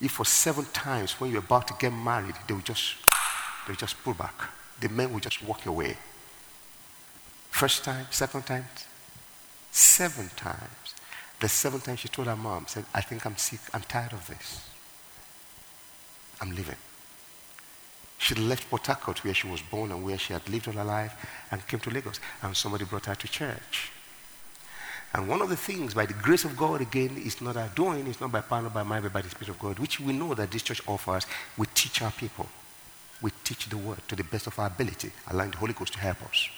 If 0.01 0.13
for 0.13 0.25
seven 0.25 0.65
times 0.73 1.13
when 1.21 1.31
you're 1.31 1.41
about 1.41 1.69
to 1.69 1.75
get 1.79 1.93
married, 1.93 2.35
they 2.47 2.55
will 2.55 2.61
just, 2.63 2.97
they 3.67 3.73
will 3.73 3.79
just 3.79 4.03
pull 4.03 4.15
back. 4.15 4.35
The 4.81 4.89
men 4.89 5.13
will 5.13 5.21
just 5.21 5.43
walk 5.43 5.67
away. 5.67 5.97
First 7.51 7.85
time, 7.85 8.07
second 8.11 8.47
time, 8.47 8.67
seven 9.71 10.29
times. 10.37 10.95
The 11.41 11.49
seventh 11.49 11.85
time 11.85 11.97
she 11.97 12.09
told 12.09 12.29
her 12.29 12.37
mom, 12.37 12.67
said, 12.67 12.85
I 12.95 13.01
think 13.01 13.25
I'm 13.27 13.37
sick. 13.37 13.61
I'm 13.73 13.83
tired 13.83 14.13
of 14.13 14.27
this. 14.27 14.69
I'm 16.41 16.51
leaving. 16.51 16.77
She 18.19 18.35
left 18.35 18.71
Port 18.71 18.87
Harcourt, 18.87 19.23
where 19.25 19.35
she 19.35 19.49
was 19.49 19.61
born 19.63 19.93
and 19.93 20.05
where 20.05 20.19
she 20.19 20.33
had 20.33 20.49
lived 20.49 20.69
all 20.69 20.75
her 20.75 20.85
life, 20.85 21.15
and 21.51 21.67
came 21.67 21.81
to 21.81 21.91
Lagos. 21.91 22.21
And 22.43 22.57
somebody 22.57 22.85
brought 22.85 23.07
her 23.07 23.15
to 23.15 23.29
church. 23.29 23.93
And 25.14 25.28
one 25.28 25.40
of 25.40 25.49
the 25.49 25.56
things, 25.56 25.94
by 25.94 26.06
the 26.06 26.14
grace 26.14 26.44
of 26.44 26.56
God, 26.56 26.80
again, 26.80 27.16
is 27.25 27.40
not 27.40 27.56
our 27.56 27.68
doing, 27.68 28.06
it's 28.09 28.21
not 28.21 28.33
by 28.33 28.40
power, 28.40 28.62
not 28.62 28.75
by 28.75 28.83
might, 28.83 29.04
but 29.04 29.12
by 29.12 29.23
the 29.23 29.30
Spirit 29.30 29.50
of 29.50 29.61
God, 29.61 29.78
which 29.78 30.00
we 30.00 30.12
know 30.12 30.35
that 30.35 30.50
this 30.50 30.62
church 30.62 30.83
offers. 30.88 31.25
We 31.56 31.66
teach 31.73 32.02
our 32.02 32.11
people. 32.11 32.49
We 33.23 33.30
teach 33.44 33.68
the 33.68 33.76
word 33.76 34.00
to 34.09 34.16
the 34.16 34.25
best 34.25 34.49
of 34.49 34.59
our 34.59 34.66
ability, 34.66 35.12
allowing 35.30 35.52
the 35.52 35.59
Holy 35.59 35.73
Ghost 35.73 35.92
to 35.92 36.00
help 36.00 36.21
us. 36.25 36.49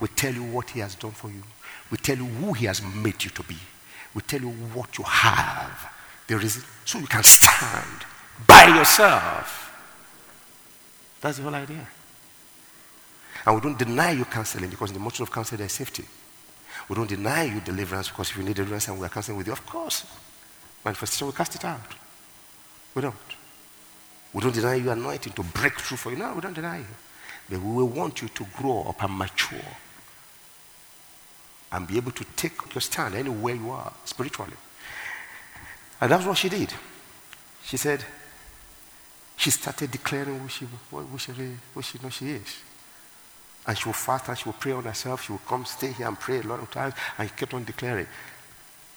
We 0.00 0.08
tell 0.08 0.32
you 0.32 0.42
what 0.42 0.70
He 0.70 0.80
has 0.80 0.94
done 0.94 1.10
for 1.10 1.28
you. 1.28 1.42
We 1.90 1.98
tell 1.98 2.16
you 2.16 2.24
who 2.24 2.54
He 2.54 2.64
has 2.64 2.82
made 2.82 3.22
you 3.22 3.30
to 3.30 3.42
be. 3.42 3.58
We 4.14 4.22
tell 4.22 4.40
you 4.40 4.50
what 4.50 4.96
you 4.96 5.04
have. 5.04 5.92
There 6.26 6.40
is 6.40 6.64
so 6.86 6.98
you 6.98 7.06
can 7.06 7.22
stand 7.22 8.06
by 8.46 8.74
yourself. 8.74 9.70
That's 11.20 11.36
the 11.36 11.42
whole 11.42 11.54
idea. 11.54 11.86
And 13.44 13.54
we 13.54 13.60
don't 13.60 13.78
deny 13.78 14.12
you 14.12 14.24
counseling 14.24 14.70
because 14.70 14.90
in 14.90 14.94
the 14.94 15.00
motion 15.00 15.24
of 15.24 15.30
counseling 15.30 15.58
there's 15.58 15.72
safety. 15.72 16.04
We 16.92 16.96
don't 16.96 17.08
deny 17.08 17.44
you 17.44 17.58
deliverance 17.62 18.10
because 18.10 18.28
if 18.28 18.36
you 18.36 18.42
need 18.42 18.56
deliverance 18.56 18.86
and 18.86 19.00
we 19.00 19.06
are 19.06 19.08
counseling 19.08 19.38
with 19.38 19.46
you, 19.46 19.54
of 19.54 19.64
course. 19.64 20.04
Manifestation, 20.84 21.26
we 21.26 21.32
cast 21.32 21.54
it 21.54 21.64
out. 21.64 21.80
We 22.94 23.00
don't. 23.00 23.14
We 24.34 24.42
don't 24.42 24.54
deny 24.54 24.74
you 24.74 24.90
anointing 24.90 25.32
to 25.32 25.42
break 25.42 25.80
through 25.80 25.96
for 25.96 26.10
you. 26.10 26.18
No, 26.18 26.34
we 26.34 26.42
don't 26.42 26.52
deny 26.52 26.80
you. 26.80 26.94
But 27.48 27.60
we 27.60 27.76
will 27.76 27.88
want 27.88 28.20
you 28.20 28.28
to 28.28 28.46
grow 28.58 28.82
up 28.82 29.02
and 29.02 29.16
mature 29.16 29.58
and 31.72 31.88
be 31.88 31.96
able 31.96 32.12
to 32.12 32.24
take 32.36 32.74
your 32.74 32.82
stand 32.82 33.14
anywhere 33.14 33.54
you 33.54 33.70
are 33.70 33.94
spiritually. 34.04 34.52
And 35.98 36.12
that's 36.12 36.26
what 36.26 36.36
she 36.36 36.50
did. 36.50 36.74
She 37.64 37.78
said, 37.78 38.04
she 39.38 39.50
started 39.50 39.90
declaring 39.92 40.40
who 40.40 40.48
she, 40.48 40.66
who 40.90 41.16
she, 41.16 41.32
who 41.72 41.80
she 41.80 41.98
knows 42.02 42.12
she 42.12 42.32
is. 42.32 42.62
And 43.66 43.78
she 43.78 43.88
will 43.88 43.92
fast 43.92 44.28
and 44.28 44.36
she 44.36 44.44
will 44.48 44.54
pray 44.54 44.72
on 44.72 44.84
herself. 44.84 45.24
She 45.24 45.32
will 45.32 45.40
come 45.46 45.64
stay 45.64 45.92
here 45.92 46.08
and 46.08 46.18
pray 46.18 46.40
a 46.40 46.42
lot 46.42 46.60
of 46.60 46.70
times. 46.70 46.94
And 47.18 47.34
kept 47.36 47.54
on 47.54 47.64
declaring. 47.64 48.06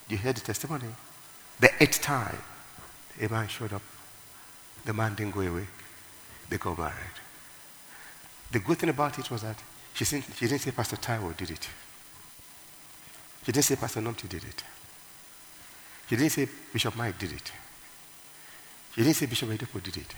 You 0.10 0.17
heard 0.17 0.36
the 0.36 0.41
testimony? 0.41 0.88
The 1.60 1.72
eighth 1.79 2.01
time, 2.01 2.38
a 3.22 3.27
man 3.27 3.48
showed 3.48 3.74
up. 3.74 3.81
The 4.84 4.93
man 4.93 5.15
didn't 5.15 5.34
go 5.34 5.41
away. 5.41 5.67
They 6.50 6.57
got 6.57 6.77
married. 6.77 6.93
The 8.51 8.60
good 8.60 8.77
thing 8.77 8.89
about 8.89 9.17
it 9.17 9.29
was 9.31 9.41
that 9.41 9.57
she 9.93 10.05
didn't, 10.05 10.25
she 10.36 10.48
didn't 10.48 10.62
say 10.62 10.72
Pastor 10.72 10.98
Taiwo 10.98 11.36
did 11.36 11.51
it. 11.51 11.67
She 13.45 13.51
didn't 13.51 13.65
say 13.65 13.75
Pastor 13.75 14.01
Nomthi 14.01 14.27
did 14.27 14.43
it. 14.43 14.63
She 16.10 16.15
didn't 16.15 16.31
say 16.31 16.48
Bishop 16.72 16.95
Mike 16.95 17.17
did 17.17 17.31
it. 17.31 17.51
She 18.93 19.01
didn't 19.01 19.15
say 19.15 19.25
Bishop 19.25 19.50
Oyedepo 19.50 19.81
did 19.84 19.98
it. 19.98 20.15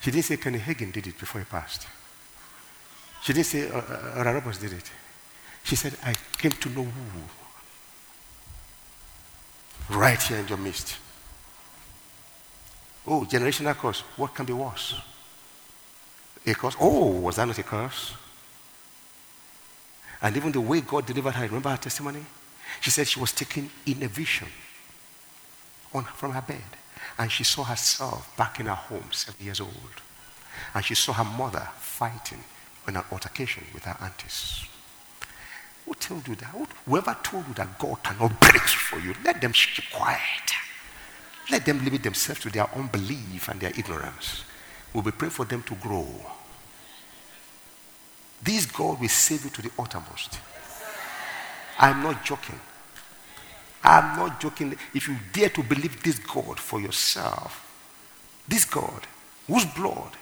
She 0.00 0.10
didn't 0.10 0.24
say 0.24 0.36
Kenny 0.36 0.58
Hagin 0.58 0.92
did 0.92 1.06
it 1.06 1.18
before 1.18 1.40
he 1.40 1.44
passed. 1.44 1.86
She 3.24 3.32
didn't 3.32 3.46
say 3.46 3.70
uh, 3.70 3.78
uh, 3.78 4.22
Roberts 4.22 4.58
did 4.58 4.74
it. 4.74 4.90
She 5.62 5.76
said, 5.76 5.96
I 6.04 6.14
came 6.36 6.52
to 6.52 6.68
know 6.68 6.84
who. 6.84 7.00
Right 9.98 10.20
here 10.20 10.40
in 10.40 10.46
your 10.46 10.58
midst. 10.58 10.98
Oh, 13.06 13.22
generational 13.22 13.74
curse. 13.74 14.00
What 14.18 14.34
can 14.34 14.44
be 14.44 14.52
worse? 14.52 15.00
A 16.46 16.54
curse? 16.54 16.76
Oh, 16.78 17.12
was 17.12 17.36
that 17.36 17.46
not 17.46 17.58
a 17.58 17.62
curse? 17.62 18.12
And 20.20 20.36
even 20.36 20.52
the 20.52 20.60
way 20.60 20.82
God 20.82 21.06
delivered 21.06 21.34
her, 21.34 21.46
remember 21.46 21.70
her 21.70 21.78
testimony? 21.78 22.26
She 22.82 22.90
said 22.90 23.08
she 23.08 23.20
was 23.20 23.32
taken 23.32 23.70
in 23.86 24.02
a 24.02 24.08
vision 24.08 24.48
on, 25.94 26.04
from 26.04 26.32
her 26.32 26.42
bed. 26.42 26.60
And 27.18 27.32
she 27.32 27.44
saw 27.44 27.64
herself 27.64 28.36
back 28.36 28.60
in 28.60 28.66
her 28.66 28.74
home, 28.74 29.08
seven 29.12 29.42
years 29.42 29.60
old. 29.62 30.02
And 30.74 30.84
she 30.84 30.94
saw 30.94 31.14
her 31.14 31.24
mother 31.24 31.66
fighting 31.78 32.44
in 32.88 32.96
an 32.96 33.04
altercation 33.10 33.64
with 33.72 33.84
her 33.84 33.96
aunties. 34.00 34.64
Who 35.86 35.94
told 35.94 36.26
you 36.28 36.34
that? 36.36 36.54
Whoever 36.86 37.16
told 37.22 37.46
you 37.48 37.54
that 37.54 37.78
God 37.78 38.02
cannot 38.02 38.40
break 38.40 38.62
for 38.62 38.98
you, 38.98 39.14
let 39.24 39.40
them 39.40 39.52
keep 39.52 39.90
quiet. 39.92 40.20
Let 41.50 41.66
them 41.66 41.84
limit 41.84 42.02
themselves 42.02 42.40
to 42.42 42.50
their 42.50 42.68
unbelief 42.74 43.48
and 43.48 43.60
their 43.60 43.70
ignorance. 43.70 44.44
We'll 44.92 45.02
be 45.02 45.10
praying 45.10 45.32
for 45.32 45.44
them 45.44 45.62
to 45.64 45.74
grow. 45.74 46.08
This 48.42 48.66
God 48.66 49.00
will 49.00 49.08
save 49.08 49.44
you 49.44 49.50
to 49.50 49.62
the 49.62 49.70
uttermost. 49.78 50.38
I'm 51.78 52.02
not 52.02 52.24
joking. 52.24 52.60
I'm 53.82 54.16
not 54.16 54.40
joking. 54.40 54.74
If 54.94 55.08
you 55.08 55.16
dare 55.32 55.50
to 55.50 55.62
believe 55.62 56.02
this 56.02 56.18
God 56.18 56.58
for 56.58 56.80
yourself, 56.80 57.60
this 58.48 58.64
God, 58.64 59.06
whose 59.46 59.66
blood 59.66 60.16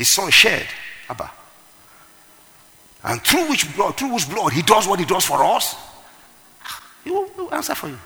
his 0.00 0.08
son 0.08 0.30
shed 0.30 0.66
Abba. 1.10 1.30
And 3.02 3.20
through 3.22 3.48
which 3.50 3.74
blood, 3.74 3.96
through 3.96 4.10
whose 4.10 4.26
blood 4.26 4.52
he 4.52 4.62
does 4.62 4.86
what 4.86 5.00
he 5.00 5.04
does 5.04 5.24
for 5.24 5.42
us, 5.42 5.74
he 7.02 7.10
will, 7.10 7.28
he 7.34 7.40
will 7.40 7.54
answer 7.54 7.74
for 7.74 7.88
you. 7.88 7.98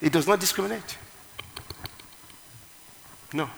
He 0.00 0.08
does 0.08 0.26
not 0.26 0.40
discriminate. 0.40 0.96
No. 3.32 3.48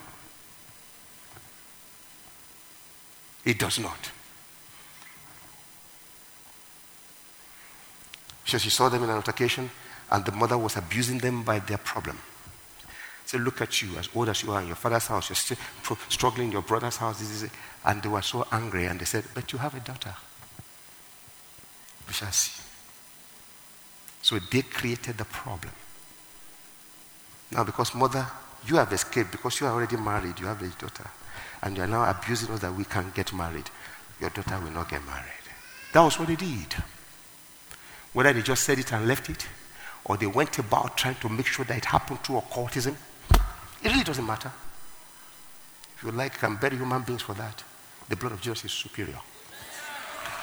He 3.45 3.55
does 3.55 3.79
not. 3.79 4.11
So 8.45 8.59
she 8.59 8.71
saw 8.71 8.89
them 8.89 9.03
in 9.03 9.09
an 9.09 9.17
altercation, 9.17 9.71
and 10.11 10.25
the 10.25 10.33
mother 10.33 10.59
was 10.59 10.77
abusing 10.77 11.19
them 11.19 11.43
by 11.43 11.61
their 11.61 11.79
problem. 11.79 12.19
Say, 13.33 13.39
look 13.39 13.63
at 13.63 13.81
you, 13.81 13.97
as 13.97 14.11
old 14.15 14.29
as 14.29 14.43
you 14.43 14.53
are 14.53 14.61
in 14.61 14.67
your 14.67 14.77
father's 14.77 15.07
house, 15.07 15.31
you're 15.31 15.37
still 15.37 15.57
struggling 16.11 16.49
in 16.49 16.53
your 16.53 16.61
brother's 16.61 16.99
house. 16.99 17.19
This 17.19 17.31
is 17.31 17.45
it. 17.45 17.51
And 17.83 18.03
they 18.03 18.09
were 18.11 18.21
so 18.21 18.47
angry, 18.53 18.85
and 18.85 19.01
they 19.01 19.07
said, 19.07 19.25
But 19.33 19.51
you 19.55 19.59
have 19.59 19.75
a 19.75 19.81
daughter. 19.81 20.15
We 22.07 22.13
shall 22.13 22.31
see. 22.31 22.63
So 24.21 24.39
they 24.39 24.61
created 24.61 25.17
the 25.17 25.25
problem. 25.25 25.73
Now, 27.53 27.65
because 27.65 27.95
mother, 27.95 28.27
you 28.67 28.77
have 28.77 28.93
escaped 28.93 29.33
because 29.33 29.59
you 29.63 29.67
are 29.67 29.73
already 29.73 29.97
married, 29.97 30.39
you 30.39 30.45
have 30.45 30.61
a 30.61 30.69
daughter, 30.69 31.11
and 31.63 31.75
you 31.75 31.85
are 31.85 31.87
now 31.87 32.11
abusing 32.11 32.53
us 32.53 32.61
that 32.61 32.75
we 32.75 32.85
can't 32.85 33.15
get 33.15 33.33
married. 33.33 33.71
Your 34.21 34.29
daughter 34.29 34.61
will 34.63 34.73
not 34.73 34.91
get 34.91 35.03
married. 35.07 35.25
That 35.95 36.03
was 36.03 36.19
what 36.19 36.29
they 36.29 36.37
did. 36.37 36.75
Whether 38.13 38.35
they 38.35 38.43
just 38.43 38.65
said 38.65 38.79
it 38.79 38.93
and 38.93 39.09
left 39.09 39.31
it, 39.31 39.49
or 40.05 40.19
they 40.19 40.27
went 40.27 40.59
about 40.59 40.99
trying 40.99 41.15
to 41.15 41.31
make 41.31 41.47
sure 41.47 41.65
that 41.65 41.79
it 41.79 41.87
happened 41.87 42.23
through 42.23 42.37
occultism. 42.37 42.95
It 43.83 43.91
really 43.91 44.05
doesn't 44.05 44.27
matter. 44.27 44.53
If 45.97 46.05
you 46.05 46.11
like, 46.13 46.39
can 46.39 46.57
bury 46.57 46.77
human 46.77 47.03
beings 47.03 47.23
for 47.23 47.35
that. 47.35 47.63
The 48.09 48.17
blood 48.17 48.33
of 48.33 48.41
Jesus 48.41 48.65
is 48.65 48.73
superior. 48.73 49.19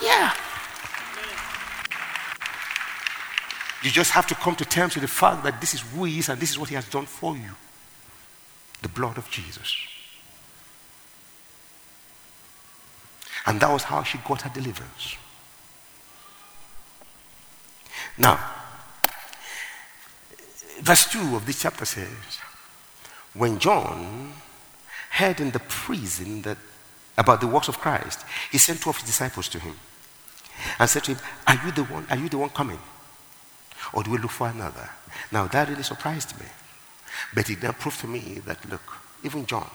Yeah. 0.01 0.33
You 3.81 3.91
just 3.91 4.11
have 4.11 4.27
to 4.27 4.35
come 4.35 4.55
to 4.55 4.65
terms 4.65 4.95
with 4.95 5.03
the 5.03 5.07
fact 5.07 5.43
that 5.43 5.61
this 5.61 5.73
is 5.73 5.81
who 5.81 6.03
He 6.03 6.19
is 6.19 6.29
and 6.29 6.39
this 6.39 6.51
is 6.51 6.59
what 6.59 6.69
He 6.69 6.75
has 6.75 6.87
done 6.89 7.05
for 7.05 7.35
you. 7.35 7.51
The 8.81 8.89
blood 8.89 9.17
of 9.17 9.29
Jesus. 9.29 9.75
And 13.45 13.59
that 13.61 13.71
was 13.71 13.83
how 13.83 14.03
she 14.03 14.17
got 14.19 14.41
her 14.41 14.51
deliverance. 14.53 15.15
Now, 18.17 18.37
verse 20.81 21.09
2 21.11 21.35
of 21.35 21.45
this 21.45 21.61
chapter 21.61 21.85
says, 21.85 22.07
When 23.33 23.59
John 23.59 24.33
heard 25.11 25.39
in 25.39 25.51
the 25.51 25.59
prison 25.59 26.41
that 26.43 26.57
about 27.17 27.41
the 27.41 27.47
works 27.47 27.67
of 27.67 27.79
Christ, 27.79 28.23
he 28.51 28.57
sent 28.57 28.81
two 28.81 28.89
of 28.89 28.97
his 28.97 29.05
disciples 29.05 29.49
to 29.49 29.59
him 29.59 29.75
and 30.79 30.89
said 30.89 31.03
to 31.05 31.13
him, 31.13 31.21
Are 31.45 31.59
you 31.65 31.71
the 31.71 31.83
one? 31.83 32.07
Are 32.09 32.17
you 32.17 32.29
the 32.29 32.37
one 32.37 32.49
coming? 32.49 32.79
Or 33.93 34.03
do 34.03 34.11
we 34.11 34.17
look 34.17 34.31
for 34.31 34.47
another? 34.47 34.89
Now 35.31 35.47
that 35.47 35.69
really 35.69 35.83
surprised 35.83 36.39
me. 36.39 36.45
But 37.33 37.49
it 37.49 37.61
then 37.61 37.73
proved 37.73 37.99
to 38.01 38.07
me 38.07 38.41
that 38.45 38.69
look, 38.69 38.81
even 39.23 39.45
John 39.45 39.69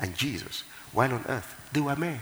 and 0.00 0.16
Jesus, 0.16 0.64
while 0.92 1.12
on 1.12 1.24
earth, 1.28 1.54
they 1.72 1.80
were 1.80 1.96
men. 1.96 2.20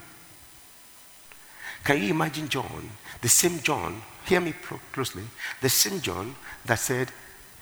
Can 1.84 2.02
you 2.02 2.10
imagine 2.10 2.48
John, 2.48 2.90
the 3.20 3.28
same 3.28 3.60
John, 3.60 4.02
hear 4.24 4.40
me 4.40 4.54
closely, 4.92 5.22
the 5.60 5.68
same 5.68 6.00
John 6.00 6.34
that 6.64 6.80
said, 6.80 7.12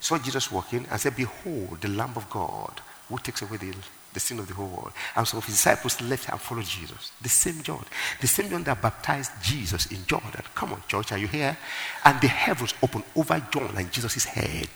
saw 0.01 0.19
Jesus 0.19 0.51
walking 0.51 0.87
and 0.91 1.01
said, 1.01 1.17
Behold, 1.17 1.83
the 1.83 1.89
Lamb 1.89 2.13
of 2.17 2.31
God 2.31 2.81
who 3.09 3.19
takes 3.19 3.43
away 3.43 3.57
the 3.57 3.75
the 4.15 4.21
sin 4.21 4.39
of 4.39 4.47
the 4.47 4.55
whole 4.55 4.69
world. 4.69 4.93
And 5.17 5.27
of 5.27 5.45
his 5.45 5.57
disciples 5.57 6.01
left 6.01 6.31
and 6.31 6.41
followed 6.41 6.65
Jesus. 6.65 7.11
The 7.21 7.29
same 7.29 7.63
John. 7.63 7.85
The 8.21 8.29
same 8.29 8.49
John 8.49 8.63
that 8.63 8.81
baptized 8.81 9.33
Jesus 9.43 9.87
in 9.87 10.07
Jordan. 10.07 10.31
Come 10.55 10.73
on, 10.73 10.83
church, 10.89 11.13
are 11.13 11.19
you 11.19 11.27
here? 11.27 11.57
And 12.05 12.21
the 12.21 12.29
heavens 12.29 12.75
opened 12.83 13.05
over 13.17 13.45
John 13.53 13.75
and 13.77 13.93
Jesus' 13.93 14.25
head 14.25 14.69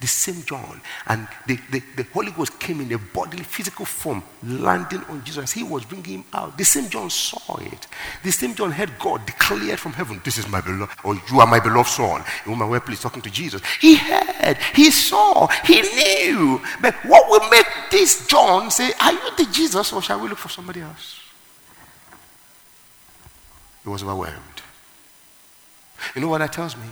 the 0.00 0.06
same 0.06 0.42
John. 0.44 0.80
And 1.06 1.26
the, 1.46 1.58
the, 1.70 1.82
the, 1.96 2.02
Holy 2.12 2.30
Ghost 2.30 2.58
came 2.58 2.80
in 2.80 2.92
a 2.92 2.98
bodily, 2.98 3.42
physical 3.42 3.84
form, 3.84 4.22
landing 4.42 5.02
on 5.08 5.24
Jesus. 5.24 5.52
He 5.52 5.62
was 5.62 5.84
bringing 5.84 6.18
him 6.18 6.24
out. 6.32 6.58
The 6.58 6.64
same 6.64 6.90
John 6.90 7.08
saw 7.10 7.56
it. 7.56 7.86
The 8.22 8.30
same 8.30 8.54
John 8.54 8.70
heard 8.70 8.90
God 8.98 9.24
declared 9.24 9.78
from 9.78 9.92
heaven, 9.92 10.20
This 10.24 10.38
is 10.38 10.48
my 10.48 10.60
beloved, 10.60 10.92
or 11.04 11.14
you 11.14 11.40
are 11.40 11.46
my 11.46 11.60
beloved 11.60 11.88
son. 11.88 12.22
In 12.46 12.60
I 12.60 12.66
well 12.66 12.80
pleased, 12.80 13.02
talking 13.02 13.22
to 13.22 13.30
Jesus. 13.30 13.62
He 13.80 13.96
heard, 13.96 14.58
he 14.74 14.90
saw, 14.90 15.46
he 15.64 15.80
knew. 15.80 16.60
But 16.82 16.94
what 17.04 17.30
will 17.30 17.48
make 17.50 17.66
this 17.90 18.26
John 18.26 18.70
say, 18.70 18.92
Are 19.00 19.12
you 19.12 19.36
the 19.36 19.46
Jesus, 19.52 19.92
or 19.92 20.02
shall 20.02 20.20
we 20.20 20.28
look 20.28 20.38
for 20.38 20.48
somebody 20.48 20.80
else? 20.80 21.20
He 23.82 23.88
was 23.88 24.02
overwhelmed. 24.02 24.62
You 26.14 26.20
know 26.20 26.28
what 26.28 26.38
that 26.38 26.52
tells 26.52 26.76
me? 26.76 26.86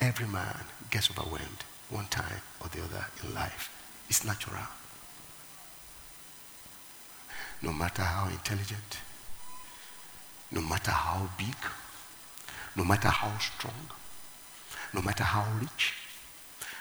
Every 0.00 0.26
man 0.26 0.64
gets 0.90 1.10
overwhelmed 1.10 1.64
one 1.90 2.06
time 2.06 2.42
or 2.60 2.68
the 2.68 2.82
other 2.82 3.06
in 3.24 3.34
life. 3.34 3.70
It's 4.08 4.24
natural. 4.24 4.62
No 7.62 7.72
matter 7.72 8.02
how 8.02 8.28
intelligent, 8.28 8.98
no 10.50 10.60
matter 10.60 10.90
how 10.90 11.28
big, 11.36 11.56
no 12.76 12.84
matter 12.84 13.08
how 13.08 13.36
strong, 13.38 13.90
no 14.92 15.02
matter 15.02 15.24
how 15.24 15.44
rich, 15.60 15.94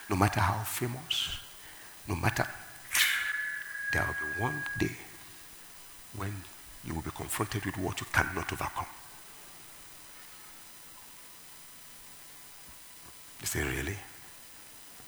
no 0.09 0.15
matter 0.15 0.39
how 0.39 0.63
famous, 0.63 1.39
no 2.07 2.15
matter, 2.15 2.47
there 3.91 4.05
will 4.05 4.13
be 4.13 4.41
one 4.41 4.63
day 4.77 4.95
when 6.15 6.33
you 6.85 6.93
will 6.93 7.01
be 7.01 7.11
confronted 7.11 7.65
with 7.65 7.77
what 7.77 7.99
you 7.99 8.07
cannot 8.13 8.51
overcome. 8.51 8.85
You 13.41 13.47
say, 13.47 13.63
really? 13.63 13.97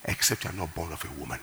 Except 0.05 0.43
you 0.43 0.49
are 0.49 0.53
not 0.53 0.73
born 0.73 0.91
of 0.91 1.03
a 1.03 1.19
woman. 1.19 1.39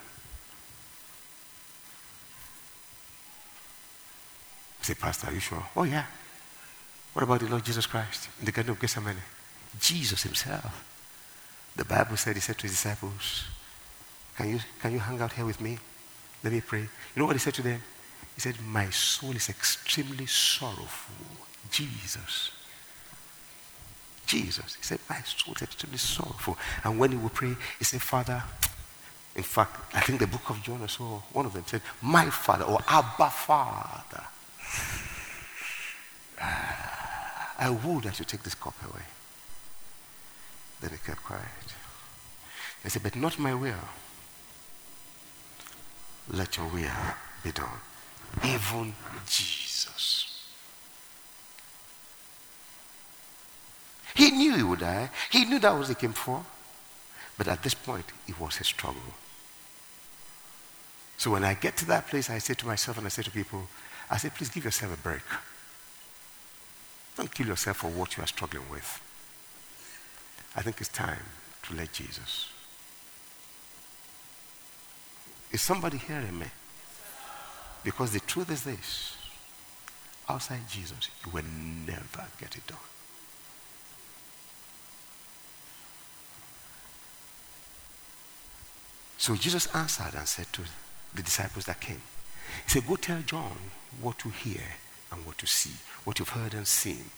say, 4.82 4.94
Pastor, 4.94 5.26
are 5.28 5.32
you 5.32 5.40
sure? 5.40 5.66
Oh, 5.76 5.82
yeah. 5.82 6.04
What 7.12 7.24
about 7.24 7.40
the 7.40 7.48
Lord 7.48 7.64
Jesus 7.64 7.86
Christ 7.86 8.28
in 8.38 8.44
the 8.44 8.52
Garden 8.52 8.70
of 8.70 8.80
Gethsemane? 8.80 9.16
Jesus 9.80 10.22
himself. 10.22 10.84
The 11.74 11.84
Bible 11.84 12.16
said, 12.16 12.36
he 12.36 12.40
said 12.40 12.56
to 12.58 12.62
his 12.62 12.72
disciples, 12.72 13.44
can 14.36 14.50
you, 14.50 14.60
can 14.80 14.92
you 14.92 15.00
hang 15.00 15.20
out 15.20 15.32
here 15.32 15.44
with 15.44 15.60
me? 15.60 15.78
Let 16.44 16.52
me 16.52 16.60
pray. 16.60 16.80
You 16.80 16.88
know 17.16 17.24
what 17.24 17.34
he 17.34 17.40
said 17.40 17.54
to 17.54 17.62
them? 17.62 17.82
He 18.34 18.40
said, 18.40 18.56
My 18.60 18.90
soul 18.90 19.32
is 19.32 19.48
extremely 19.48 20.26
sorrowful. 20.26 21.26
Jesus. 21.70 22.50
Jesus. 24.26 24.74
He 24.74 24.82
said, 24.82 24.98
My 25.08 25.20
soul 25.22 25.54
is 25.54 25.62
extremely 25.62 25.98
sorrowful. 25.98 26.58
And 26.84 26.98
when 26.98 27.12
he 27.12 27.16
would 27.16 27.34
pray, 27.34 27.54
he 27.78 27.84
said, 27.84 28.02
Father, 28.02 28.42
in 29.34 29.42
fact, 29.42 29.94
I 29.94 30.00
think 30.00 30.20
the 30.20 30.26
book 30.26 30.48
of 30.50 30.62
John 30.62 30.82
or 30.82 30.88
so, 30.88 31.22
one 31.32 31.46
of 31.46 31.52
them 31.52 31.64
said, 31.66 31.82
My 32.02 32.30
father 32.30 32.64
or 32.64 32.80
Abba 32.88 33.30
Father. 33.30 34.24
I 37.58 37.70
would 37.70 38.04
that 38.04 38.18
you 38.18 38.24
take 38.24 38.42
this 38.42 38.54
cup 38.54 38.74
away. 38.82 39.02
Then 40.80 40.90
he 40.90 40.96
kept 40.98 41.22
quiet. 41.22 41.42
He 42.82 42.90
said, 42.90 43.02
But 43.02 43.16
not 43.16 43.38
my 43.38 43.54
will. 43.54 43.74
Let 46.28 46.56
your 46.56 46.66
will 46.66 46.90
be 47.44 47.52
done. 47.52 47.80
Even 48.44 48.94
Jesus. 49.26 50.25
He 54.16 54.30
knew 54.30 54.56
he 54.56 54.62
would 54.62 54.80
die. 54.80 55.10
He 55.30 55.44
knew 55.44 55.58
that 55.58 55.78
was 55.78 55.88
the 55.88 55.94
came 55.94 56.14
for. 56.14 56.42
But 57.36 57.48
at 57.48 57.62
this 57.62 57.74
point, 57.74 58.06
it 58.26 58.40
was 58.40 58.58
a 58.60 58.64
struggle. 58.64 59.12
So 61.18 61.30
when 61.30 61.44
I 61.44 61.54
get 61.54 61.76
to 61.78 61.86
that 61.86 62.08
place, 62.08 62.30
I 62.30 62.38
say 62.38 62.54
to 62.54 62.66
myself 62.66 62.96
and 62.96 63.06
I 63.06 63.10
say 63.10 63.22
to 63.22 63.30
people, 63.30 63.68
I 64.10 64.16
say, 64.16 64.30
please 64.30 64.48
give 64.48 64.64
yourself 64.64 64.94
a 64.94 65.02
break. 65.02 65.22
Don't 67.16 67.34
kill 67.34 67.46
yourself 67.46 67.78
for 67.78 67.90
what 67.90 68.16
you 68.16 68.22
are 68.22 68.26
struggling 68.26 68.64
with. 68.70 69.02
I 70.54 70.62
think 70.62 70.80
it's 70.80 70.88
time 70.88 71.24
to 71.64 71.74
let 71.74 71.92
Jesus. 71.92 72.48
Is 75.52 75.60
somebody 75.60 75.98
hearing 75.98 76.38
me? 76.38 76.46
Because 77.84 78.12
the 78.12 78.20
truth 78.20 78.50
is 78.50 78.62
this 78.62 79.16
outside 80.28 80.68
Jesus, 80.70 81.10
you 81.24 81.32
will 81.32 81.44
never 81.86 82.26
get 82.40 82.56
it 82.56 82.66
done. 82.66 82.78
So 89.18 89.34
Jesus 89.34 89.74
answered 89.74 90.14
and 90.14 90.26
said 90.26 90.52
to 90.52 90.62
the 91.14 91.22
disciples 91.22 91.64
that 91.66 91.80
came, 91.80 92.02
He 92.64 92.70
said, 92.70 92.86
Go 92.86 92.96
tell 92.96 93.22
John 93.22 93.56
what 94.00 94.18
to 94.20 94.28
hear 94.28 94.62
and 95.10 95.24
what 95.24 95.38
to 95.38 95.46
see, 95.46 95.72
what 96.04 96.18
you've 96.18 96.30
heard 96.30 96.54
and 96.54 96.66
seen. 96.66 97.10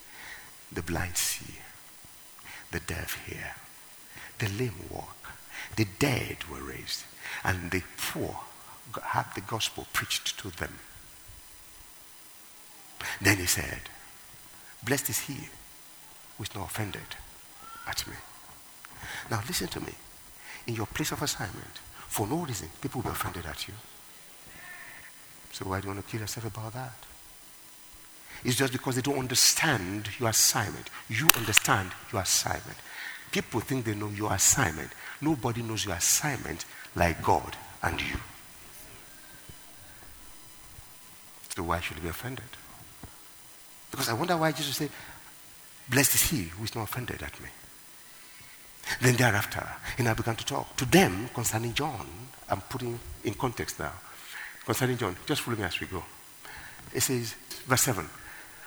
The 0.70 0.82
blind 0.82 1.16
see, 1.16 1.54
the 2.70 2.80
deaf 2.80 3.26
hear, 3.26 3.54
the 4.38 4.48
lame 4.48 4.74
walk, 4.90 5.32
the 5.76 5.86
dead 5.98 6.36
were 6.50 6.62
raised, 6.62 7.04
and 7.42 7.70
the 7.70 7.82
poor 7.96 8.40
had 9.02 9.26
the 9.34 9.40
gospel 9.40 9.86
preached 9.92 10.38
to 10.40 10.50
them. 10.50 10.78
Then 13.20 13.38
he 13.38 13.46
said, 13.46 13.80
Blessed 14.82 15.10
is 15.10 15.20
he 15.20 15.48
who 16.36 16.44
is 16.44 16.54
not 16.54 16.66
offended 16.70 17.16
at 17.86 18.06
me. 18.06 18.14
Now 19.30 19.42
listen 19.46 19.68
to 19.68 19.80
me. 19.80 19.94
In 20.66 20.74
your 20.74 20.86
place 20.86 21.12
of 21.12 21.22
assignment, 21.22 21.80
for 22.18 22.26
no 22.26 22.44
reason, 22.44 22.68
people 22.80 23.00
will 23.00 23.10
be 23.10 23.14
offended 23.14 23.46
at 23.46 23.68
you. 23.68 23.74
So 25.52 25.66
why 25.66 25.78
do 25.78 25.86
you 25.86 25.94
want 25.94 26.04
to 26.04 26.10
kill 26.10 26.20
yourself 26.20 26.46
about 26.46 26.72
that? 26.72 26.96
It's 28.42 28.56
just 28.56 28.72
because 28.72 28.96
they 28.96 29.02
don't 29.02 29.20
understand 29.20 30.08
your 30.18 30.28
assignment. 30.28 30.90
You 31.08 31.28
understand 31.36 31.92
your 32.12 32.22
assignment. 32.22 32.76
People 33.30 33.60
think 33.60 33.84
they 33.84 33.94
know 33.94 34.08
your 34.08 34.32
assignment. 34.32 34.90
Nobody 35.20 35.62
knows 35.62 35.84
your 35.84 35.94
assignment 35.94 36.64
like 36.96 37.22
God 37.22 37.56
and 37.84 38.00
you. 38.00 38.16
So 41.54 41.62
why 41.62 41.78
should 41.78 41.98
you 41.98 42.02
be 42.02 42.08
offended? 42.08 42.50
Because 43.92 44.08
I 44.08 44.14
wonder 44.14 44.36
why 44.36 44.50
Jesus 44.50 44.76
said, 44.76 44.90
Blessed 45.88 46.16
is 46.16 46.30
he 46.30 46.42
who 46.42 46.64
is 46.64 46.74
not 46.74 46.82
offended 46.82 47.22
at 47.22 47.40
me. 47.40 47.48
Then 49.00 49.16
thereafter, 49.16 49.66
and 49.98 50.08
I 50.08 50.14
began 50.14 50.36
to 50.36 50.44
talk 50.44 50.76
to 50.76 50.84
them 50.84 51.28
concerning 51.34 51.74
John. 51.74 52.06
I'm 52.48 52.60
putting 52.62 52.98
in 53.24 53.34
context 53.34 53.78
now. 53.78 53.92
Concerning 54.64 54.96
John, 54.96 55.16
just 55.26 55.42
follow 55.42 55.56
me 55.56 55.64
as 55.64 55.78
we 55.80 55.86
go. 55.86 56.02
It 56.94 57.00
says, 57.00 57.34
verse 57.66 57.82
7. 57.82 58.08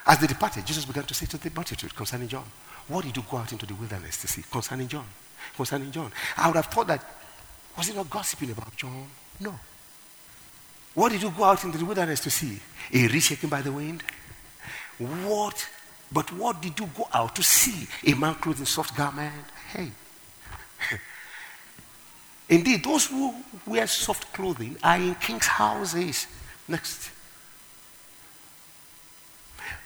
As 0.05 0.19
they 0.19 0.27
departed, 0.27 0.65
Jesus 0.65 0.85
began 0.85 1.03
to 1.03 1.13
say 1.13 1.25
to 1.27 1.37
the 1.37 1.51
multitude 1.55 1.95
concerning 1.95 2.27
John, 2.27 2.45
What 2.87 3.05
did 3.05 3.15
you 3.15 3.23
go 3.29 3.37
out 3.37 3.51
into 3.51 3.65
the 3.65 3.75
wilderness 3.75 4.21
to 4.21 4.27
see? 4.27 4.43
Concerning 4.51 4.87
John. 4.87 5.05
concerning 5.55 5.91
John. 5.91 6.11
I 6.37 6.47
would 6.47 6.55
have 6.55 6.67
thought 6.67 6.87
that, 6.87 7.03
was 7.77 7.87
he 7.87 7.95
not 7.95 8.09
gossiping 8.09 8.51
about 8.51 8.75
John? 8.75 9.07
No. 9.39 9.53
What 10.93 11.11
did 11.11 11.21
you 11.21 11.31
go 11.31 11.45
out 11.45 11.63
into 11.63 11.77
the 11.77 11.85
wilderness 11.85 12.19
to 12.21 12.29
see? 12.29 12.59
A 12.93 13.07
reed 13.07 13.23
shaken 13.23 13.49
by 13.49 13.61
the 13.61 13.71
wind? 13.71 14.03
What? 14.97 15.67
But 16.11 16.31
what 16.33 16.61
did 16.61 16.77
you 16.79 16.89
go 16.95 17.07
out 17.13 17.35
to 17.35 17.43
see? 17.43 17.87
A 18.11 18.15
man 18.15 18.35
clothed 18.35 18.59
in 18.59 18.65
soft 18.65 18.95
garment? 18.95 19.45
Hey. 19.71 19.91
Indeed, 22.49 22.83
those 22.83 23.07
who 23.07 23.33
wear 23.65 23.87
soft 23.87 24.33
clothing 24.33 24.75
are 24.83 24.97
in 24.97 25.15
king's 25.15 25.47
houses. 25.47 26.27
Next. 26.67 27.09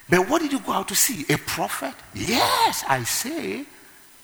But 0.09 0.29
what 0.29 0.41
did 0.41 0.51
you 0.51 0.59
go 0.59 0.71
out 0.71 0.87
to 0.89 0.95
see? 0.95 1.25
A 1.31 1.37
prophet? 1.37 1.93
Yes, 2.13 2.83
I 2.87 3.03
say 3.03 3.65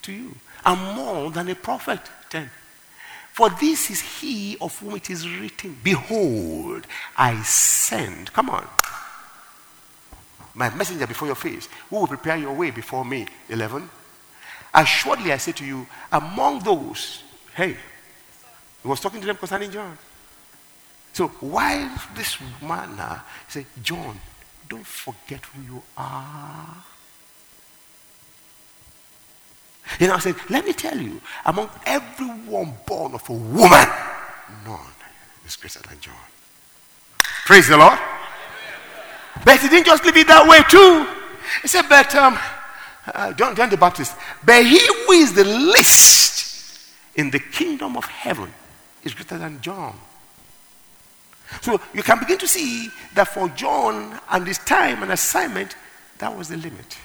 to 0.04 0.12
you. 0.12 0.36
I'm 0.64 0.96
more 0.96 1.32
than 1.32 1.50
a 1.50 1.56
prophet. 1.56 2.00
10. 2.30 2.50
For 3.34 3.50
this 3.50 3.90
is 3.90 4.02
he 4.02 4.58
of 4.60 4.78
whom 4.80 4.96
it 4.96 5.10
is 5.10 5.28
written, 5.28 5.78
Behold, 5.84 6.86
I 7.18 7.42
send. 7.44 8.34
Come 8.34 8.50
on. 8.50 8.68
My 10.54 10.70
messenger 10.76 11.08
before 11.08 11.28
your 11.28 11.36
face, 11.36 11.70
who 11.90 11.98
will 11.98 12.08
prepare 12.08 12.38
your 12.38 12.54
way 12.54 12.72
before 12.72 13.06
me. 13.06 13.26
11. 13.50 13.90
Assuredly, 14.74 15.34
I 15.34 15.38
say 15.38 15.52
to 15.54 15.66
you, 15.66 15.86
among 16.12 16.60
those, 16.60 17.24
hey, 17.56 17.76
he 18.82 18.88
was 18.88 19.00
talking 19.00 19.20
to 19.22 19.28
them 19.28 19.36
concerning 19.36 19.72
John. 19.72 19.98
So 21.14 21.28
while 21.28 21.92
this 22.16 22.38
man 22.62 22.98
uh, 23.00 23.20
said, 23.48 23.66
John, 23.84 24.20
don't 24.70 24.86
forget 24.86 25.44
who 25.46 25.62
you 25.64 25.84
are. 25.98 26.84
You 30.00 30.08
know, 30.08 30.14
I 30.14 30.20
said, 30.20 30.36
let 30.50 30.66
me 30.66 30.72
tell 30.72 30.98
you, 30.98 31.20
among 31.46 31.70
everyone 31.86 32.74
born 32.86 33.14
of 33.14 33.30
a 33.30 33.34
woman, 33.34 33.88
none 34.66 34.80
is 35.46 35.58
greater 35.58 35.82
than 35.82 36.00
John. 36.00 36.16
Praise 37.46 37.68
the 37.68 37.78
Lord. 37.78 38.00
But 39.44 39.60
he 39.60 39.68
didn't 39.68 39.88
just 39.88 40.06
leave 40.06 40.16
it 40.16 40.28
that 40.28 40.48
way 40.48 40.62
too. 40.70 41.06
He 41.62 41.68
said, 41.68 41.84
but 41.90 42.16
um, 42.16 42.38
uh, 43.08 43.34
John, 43.34 43.56
John 43.56 43.70
the 43.70 43.78
Baptist, 43.78 44.16
but 44.46 44.64
he 44.66 44.80
who 44.80 45.14
is 45.14 45.34
the 45.34 45.44
least 45.44 46.90
in 47.16 47.32
the 47.32 47.40
kingdom 47.40 47.98
of 47.98 48.06
heaven 48.06 48.54
is 49.04 49.14
greater 49.14 49.38
than 49.38 49.60
John. 49.62 49.96
So 51.62 51.80
you 51.94 52.04
can 52.04 52.20
begin 52.20 52.38
to 52.38 52.48
see 52.48 52.90
that 53.16 53.28
for 53.28 53.50
John 53.50 54.20
and 54.30 54.48
his 54.48 54.58
time 54.60 55.04
and 55.04 55.12
assignment, 55.12 55.76
that 56.20 56.36
was 56.36 56.48
the 56.48 56.58
limit. 56.58 56.98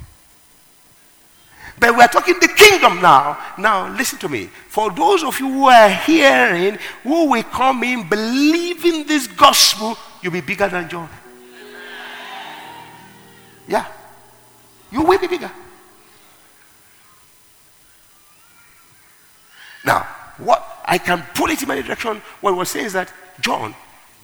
But 1.79 1.97
we're 1.97 2.07
talking 2.07 2.39
the 2.41 2.49
kingdom 2.49 3.03
now. 3.03 3.39
Now, 3.59 3.95
listen 3.95 4.19
to 4.21 4.29
me. 4.29 4.47
For 4.69 4.91
those 4.91 5.25
of 5.25 5.39
you 5.41 5.51
who 5.51 5.67
are 5.67 5.89
hearing, 5.89 6.79
who 7.03 7.31
will 7.31 7.43
come 7.43 7.83
in 7.83 8.09
believing 8.09 9.07
this 9.07 9.27
gospel, 9.27 9.99
you'll 10.23 10.33
be 10.33 10.41
bigger 10.41 10.69
than 10.69 10.89
John. 10.89 11.09
Yeah. 13.69 13.87
You 14.91 15.03
will 15.03 15.19
be 15.19 15.27
bigger. 15.27 15.51
Now, 19.87 20.03
what 20.39 20.83
I 20.85 20.99
can 20.99 21.25
pull 21.35 21.49
it 21.51 21.63
in 21.63 21.69
my 21.69 21.81
direction, 21.81 22.21
what 22.41 22.57
we're 22.57 22.65
saying 22.65 22.87
is 22.87 22.93
that, 22.95 23.11
John, 23.41 23.75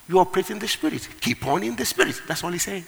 you 0.08 0.18
operate 0.18 0.50
in 0.50 0.58
the 0.58 0.66
spirit. 0.68 1.08
Keep 1.20 1.46
on 1.46 1.62
in 1.62 1.76
the 1.76 1.84
spirit. 1.84 2.20
That's 2.26 2.42
all 2.42 2.50
he's 2.50 2.64
saying. 2.64 2.84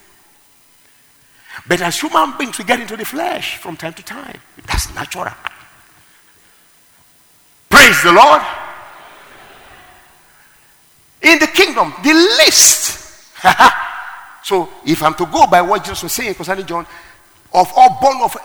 But 1.68 1.80
as 1.80 2.00
human 2.00 2.36
beings, 2.36 2.58
we 2.58 2.64
get 2.64 2.80
into 2.80 2.96
the 2.96 3.04
flesh 3.04 3.58
from 3.58 3.76
time 3.76 3.94
to 3.94 4.02
time. 4.02 4.40
That's 4.66 4.92
natural. 4.92 5.32
Praise 7.70 8.02
the 8.02 8.12
Lord. 8.12 8.42
In 11.22 11.38
the 11.38 11.46
kingdom, 11.46 11.94
the 12.02 12.12
least. 12.12 12.98
so, 14.42 14.68
if 14.84 15.00
I'm 15.02 15.14
to 15.14 15.26
go 15.26 15.46
by 15.46 15.62
what 15.62 15.84
Jesus 15.84 16.02
was 16.02 16.12
saying 16.12 16.34
concerning 16.34 16.66
John, 16.66 16.86
of 17.52 17.72
all 17.76 17.98
born 18.00 18.20
of 18.22 18.36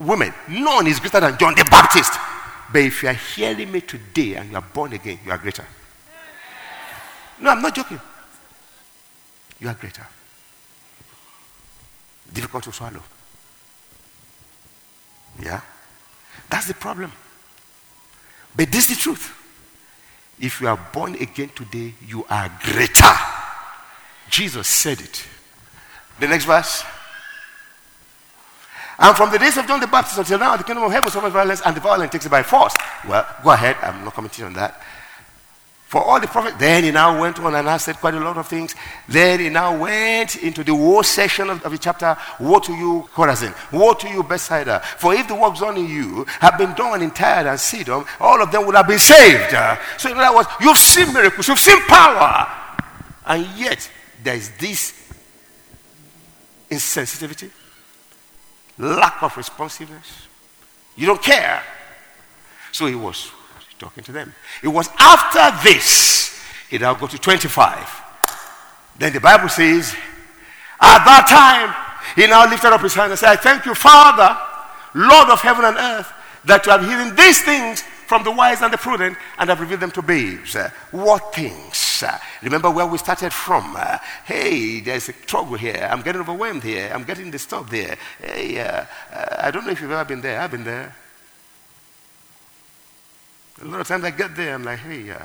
women, 0.00 0.32
none 0.48 0.86
is 0.86 0.98
greater 0.98 1.20
than 1.20 1.38
John 1.38 1.54
the 1.54 1.64
Baptist. 1.64 2.18
But 2.72 2.82
if 2.82 3.02
you 3.02 3.08
are 3.08 3.14
hearing 3.14 3.70
me 3.70 3.80
today 3.80 4.34
and 4.34 4.50
you 4.50 4.56
are 4.56 4.62
born 4.62 4.92
again, 4.92 5.18
you 5.24 5.30
are 5.30 5.38
greater. 5.38 5.64
No, 7.40 7.50
I'm 7.50 7.62
not 7.62 7.74
joking. 7.74 8.00
You 9.60 9.68
are 9.68 9.74
greater. 9.74 10.06
Difficult 12.32 12.64
to 12.64 12.72
swallow. 12.72 13.02
Yeah? 15.42 15.60
That's 16.48 16.66
the 16.66 16.74
problem. 16.74 17.12
But 18.54 18.72
this 18.72 18.90
is 18.90 18.96
the 18.96 19.02
truth. 19.02 19.32
If 20.40 20.60
you 20.60 20.68
are 20.68 20.78
born 20.92 21.14
again 21.14 21.50
today, 21.54 21.94
you 22.06 22.24
are 22.28 22.50
greater. 22.62 23.14
Jesus 24.28 24.66
said 24.66 25.00
it. 25.00 25.26
The 26.20 26.28
next 26.28 26.44
verse. 26.44 26.82
And 28.98 29.16
from 29.16 29.30
the 29.30 29.38
days 29.38 29.56
of 29.56 29.66
John 29.66 29.80
the 29.80 29.86
Baptist 29.86 30.18
until 30.18 30.38
now, 30.38 30.56
the 30.56 30.64
kingdom 30.64 30.84
of 30.84 30.92
heaven 30.92 31.10
suffers 31.10 31.32
violence, 31.32 31.60
and 31.64 31.76
the 31.76 31.80
violent 31.80 32.12
takes 32.12 32.26
it 32.26 32.30
by 32.30 32.42
force. 32.42 32.74
Well, 33.06 33.26
go 33.44 33.50
ahead. 33.50 33.76
I'm 33.82 34.04
not 34.04 34.14
commenting 34.14 34.46
on 34.46 34.54
that. 34.54 34.82
For 35.86 36.02
all 36.02 36.18
the 36.18 36.26
prophets, 36.26 36.56
then 36.58 36.82
he 36.82 36.90
now 36.90 37.20
went 37.20 37.38
on 37.38 37.54
and 37.54 37.80
said 37.80 37.96
quite 37.96 38.14
a 38.14 38.18
lot 38.18 38.36
of 38.36 38.48
things. 38.48 38.74
Then 39.08 39.38
he 39.38 39.48
now 39.50 39.78
went 39.78 40.34
into 40.34 40.64
the 40.64 40.74
war 40.74 41.04
section 41.04 41.48
of, 41.48 41.64
of 41.64 41.70
the 41.70 41.78
chapter. 41.78 42.16
Woe 42.40 42.58
to 42.58 42.72
you, 42.72 43.08
Chorazin. 43.14 43.54
Woe 43.72 43.94
to 43.94 44.08
you, 44.08 44.24
Bethsaida. 44.24 44.80
For 44.80 45.14
if 45.14 45.28
the 45.28 45.36
works 45.36 45.60
done 45.60 45.76
in 45.76 45.86
you 45.88 46.24
had 46.40 46.56
been 46.56 46.74
done 46.74 47.02
in 47.02 47.12
Tyre 47.12 47.46
and 47.46 47.60
Sidon, 47.60 48.04
all 48.18 48.42
of 48.42 48.50
them 48.50 48.66
would 48.66 48.74
have 48.74 48.88
been 48.88 48.98
saved. 48.98 49.54
Uh, 49.54 49.76
so 49.96 50.10
in 50.10 50.18
other 50.18 50.36
words, 50.36 50.48
you've 50.60 50.76
seen 50.76 51.12
miracles, 51.12 51.46
you've 51.46 51.58
seen 51.58 51.80
power. 51.82 52.50
And 53.24 53.46
yet, 53.56 53.88
there 54.24 54.34
is 54.34 54.50
this 54.56 54.92
insensitivity, 56.68 57.50
lack 58.78 59.22
of 59.22 59.36
responsiveness. 59.36 60.26
You 60.96 61.06
don't 61.06 61.22
care. 61.22 61.62
So 62.72 62.86
he 62.86 62.94
was 62.94 63.30
talking 63.78 64.04
to 64.04 64.12
them. 64.12 64.34
It 64.62 64.68
was 64.68 64.88
after 64.98 65.68
this, 65.68 66.38
he 66.68 66.78
now 66.78 66.94
go 66.94 67.06
to 67.06 67.18
25. 67.18 68.02
Then 68.98 69.12
the 69.12 69.20
Bible 69.20 69.48
says, 69.48 69.94
at 70.80 71.04
that 71.04 71.26
time, 71.28 71.74
he 72.14 72.26
now 72.26 72.48
lifted 72.48 72.72
up 72.72 72.80
his 72.80 72.94
hand 72.94 73.12
and 73.12 73.18
said, 73.18 73.30
I 73.30 73.36
thank 73.36 73.66
you, 73.66 73.74
Father, 73.74 74.38
Lord 74.94 75.28
of 75.28 75.40
heaven 75.40 75.64
and 75.64 75.76
earth, 75.76 76.12
that 76.44 76.64
you 76.64 76.72
have 76.72 76.82
hidden 76.82 77.14
these 77.16 77.42
things 77.42 77.82
from 78.06 78.24
the 78.24 78.30
wise 78.30 78.62
and 78.62 78.72
the 78.72 78.78
prudent 78.78 79.16
and 79.38 79.50
have 79.50 79.60
revealed 79.60 79.80
them 79.80 79.90
to 79.90 80.02
babes. 80.02 80.56
Uh, 80.56 80.70
what 80.92 81.34
things? 81.34 82.02
Uh, 82.02 82.18
remember 82.42 82.70
where 82.70 82.86
we 82.86 82.98
started 82.98 83.32
from? 83.32 83.74
Uh, 83.76 83.98
hey, 84.24 84.80
there's 84.80 85.08
a 85.08 85.12
trouble 85.12 85.56
here. 85.56 85.88
I'm 85.90 86.02
getting 86.02 86.20
overwhelmed 86.20 86.62
here. 86.62 86.90
I'm 86.94 87.04
getting 87.04 87.30
disturbed 87.30 87.70
there. 87.70 87.96
Hey, 88.20 88.58
uh, 88.60 88.84
I 89.38 89.50
don't 89.50 89.66
know 89.66 89.72
if 89.72 89.80
you've 89.80 89.90
ever 89.90 90.04
been 90.04 90.20
there. 90.20 90.40
I've 90.40 90.50
been 90.50 90.64
there. 90.64 90.94
A 93.62 93.64
lot 93.64 93.80
of 93.80 93.88
times 93.88 94.04
I 94.04 94.10
get 94.10 94.36
there, 94.36 94.54
I'm 94.54 94.64
like, 94.64 94.80
hey, 94.80 95.10
uh, 95.10 95.24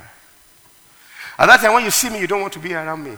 at 1.38 1.46
that 1.46 1.60
time 1.60 1.74
when 1.74 1.84
you 1.84 1.90
see 1.90 2.08
me, 2.08 2.20
you 2.20 2.26
don't 2.26 2.40
want 2.40 2.52
to 2.54 2.58
be 2.58 2.72
around 2.72 3.04
me. 3.04 3.16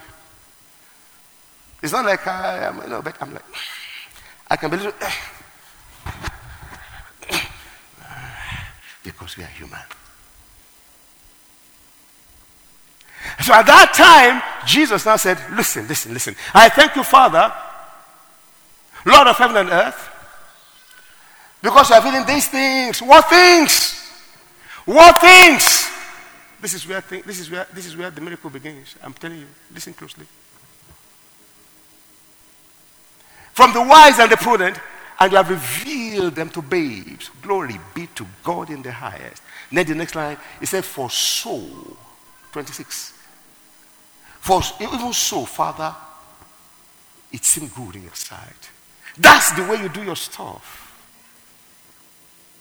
It's 1.82 1.92
not 1.92 2.04
like 2.04 2.26
I 2.26 2.64
am, 2.64 2.82
you 2.82 2.88
know, 2.88 3.02
but 3.02 3.16
I'm 3.20 3.32
like, 3.32 3.44
I 4.50 4.56
can 4.56 4.70
believe 4.70 4.92
because 9.04 9.36
we 9.36 9.44
are 9.44 9.48
human. 9.48 9.78
So 13.40 13.54
at 13.54 13.66
that 13.66 13.92
time, 13.94 14.42
Jesus 14.66 15.06
now 15.06 15.16
said, 15.16 15.38
Listen, 15.52 15.86
listen, 15.86 16.12
listen. 16.12 16.34
I 16.52 16.68
thank 16.68 16.96
you, 16.96 17.04
Father, 17.04 17.52
Lord 19.06 19.28
of 19.28 19.36
heaven 19.36 19.56
and 19.56 19.70
earth, 19.70 20.10
because 21.62 21.90
you 21.90 21.96
are 21.96 22.02
feeling 22.02 22.26
these 22.26 22.48
things. 22.48 23.00
What 23.00 23.28
things? 23.28 23.94
What 24.84 25.20
things? 25.20 25.88
This 26.60 26.74
is 26.74 26.86
where 26.88 27.00
this 27.00 27.40
is 27.40 27.50
where 27.50 27.66
this 27.72 27.86
is 27.86 27.96
where 27.96 28.10
the 28.10 28.20
miracle 28.20 28.50
begins. 28.50 28.96
I'm 29.02 29.12
telling 29.12 29.38
you. 29.38 29.46
Listen 29.72 29.92
closely. 29.94 30.26
From 33.52 33.72
the 33.72 33.82
wise 33.82 34.18
and 34.18 34.30
the 34.30 34.36
prudent, 34.36 34.78
and 35.20 35.32
you 35.32 35.36
have 35.36 35.50
revealed 35.50 36.34
them 36.34 36.50
to 36.50 36.62
babes. 36.62 37.30
Glory 37.42 37.78
be 37.94 38.08
to 38.14 38.26
God 38.42 38.70
in 38.70 38.82
the 38.82 38.92
highest. 38.92 39.42
Then 39.70 39.86
the 39.86 39.94
next 39.94 40.14
line, 40.14 40.36
it 40.60 40.66
said, 40.66 40.84
For 40.84 41.08
so, 41.10 41.96
26. 42.52 43.12
For 44.40 44.60
even 44.80 45.12
so, 45.12 45.44
Father, 45.44 45.94
it 47.32 47.44
seemed 47.44 47.74
good 47.74 47.96
in 47.96 48.04
your 48.04 48.14
sight. 48.14 48.70
That's 49.16 49.52
the 49.52 49.62
way 49.62 49.80
you 49.80 49.88
do 49.88 50.02
your 50.02 50.16
stuff. 50.16 50.80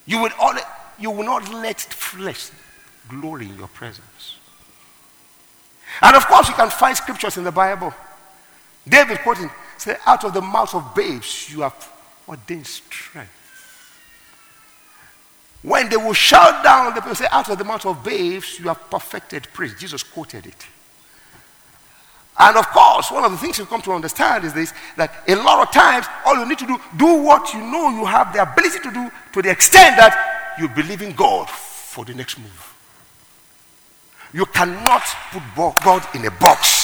You 0.06 0.20
would 0.22 0.32
only 0.40 0.62
you 0.98 1.10
will 1.10 1.24
not 1.24 1.52
let 1.52 1.80
flesh 1.80 2.50
glory 3.08 3.46
in 3.48 3.56
your 3.58 3.68
presence. 3.68 4.36
And 6.00 6.16
of 6.16 6.26
course, 6.26 6.48
you 6.48 6.54
can 6.54 6.70
find 6.70 6.96
scriptures 6.96 7.36
in 7.36 7.44
the 7.44 7.52
Bible. 7.52 7.92
David 8.86 9.18
quoting, 9.20 9.50
say, 9.76 9.96
out 10.06 10.24
of 10.24 10.34
the 10.34 10.40
mouth 10.40 10.74
of 10.74 10.94
babes 10.94 11.50
you 11.50 11.62
have 11.62 11.74
ordained 12.28 12.66
strength. 12.66 13.30
When 15.62 15.88
they 15.88 15.96
will 15.96 16.12
shout 16.12 16.62
down, 16.62 16.94
the 16.94 17.00
people 17.00 17.14
say, 17.14 17.26
Out 17.30 17.48
of 17.48 17.56
the 17.56 17.64
mouth 17.64 17.86
of 17.86 18.04
babes, 18.04 18.58
you 18.58 18.68
have 18.68 18.90
perfected 18.90 19.48
praise. 19.54 19.74
Jesus 19.74 20.02
quoted 20.02 20.46
it. 20.46 20.66
And 22.38 22.56
of 22.56 22.66
course, 22.68 23.10
one 23.10 23.24
of 23.24 23.30
the 23.30 23.38
things 23.38 23.58
you 23.58 23.64
come 23.64 23.80
to 23.82 23.92
understand 23.92 24.44
is 24.44 24.52
this 24.52 24.74
that 24.96 25.22
a 25.28 25.36
lot 25.36 25.66
of 25.66 25.72
times, 25.72 26.06
all 26.26 26.36
you 26.36 26.46
need 26.46 26.58
to 26.58 26.66
do, 26.66 26.78
do 26.96 27.22
what 27.22 27.54
you 27.54 27.60
know 27.60 27.90
you 27.90 28.04
have 28.04 28.32
the 28.32 28.42
ability 28.42 28.80
to 28.80 28.92
do 28.92 29.10
to 29.32 29.42
the 29.42 29.50
extent 29.50 29.96
that 29.96 30.54
you 30.58 30.68
believe 30.68 31.00
in 31.00 31.12
God 31.12 31.48
for 31.48 32.04
the 32.04 32.12
next 32.12 32.38
move. 32.38 32.74
You 34.34 34.46
cannot 34.46 35.02
put 35.30 35.74
God 35.82 36.04
in 36.14 36.26
a 36.26 36.30
box. 36.30 36.83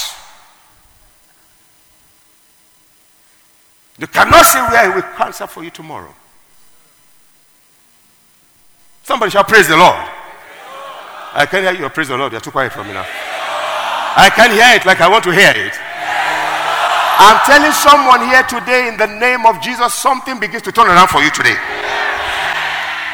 You 4.00 4.06
cannot 4.06 4.46
say 4.46 4.60
where 4.62 4.90
He 4.90 4.94
will 4.96 5.06
answer 5.22 5.46
for 5.46 5.62
you 5.62 5.70
tomorrow. 5.70 6.14
Somebody 9.02 9.30
shall 9.30 9.44
praise 9.44 9.68
the 9.68 9.76
Lord. 9.76 9.94
I 11.32 11.46
can't 11.48 11.62
hear 11.62 11.84
you 11.84 11.88
praise 11.90 12.08
the 12.08 12.16
Lord. 12.16 12.32
You're 12.32 12.40
too 12.40 12.50
quiet 12.50 12.72
for 12.72 12.82
me 12.82 12.92
now. 12.92 13.04
I 13.04 14.30
can 14.34 14.50
hear 14.50 14.74
it 14.74 14.86
like 14.86 15.00
I 15.00 15.08
want 15.08 15.22
to 15.24 15.32
hear 15.32 15.52
it. 15.54 15.78
I'm 17.22 17.38
telling 17.44 17.72
someone 17.72 18.26
here 18.30 18.42
today 18.44 18.88
in 18.88 18.96
the 18.96 19.06
name 19.06 19.44
of 19.44 19.60
Jesus, 19.60 19.92
something 19.92 20.40
begins 20.40 20.62
to 20.62 20.72
turn 20.72 20.86
around 20.86 21.08
for 21.08 21.20
you 21.20 21.30
today. 21.30 21.54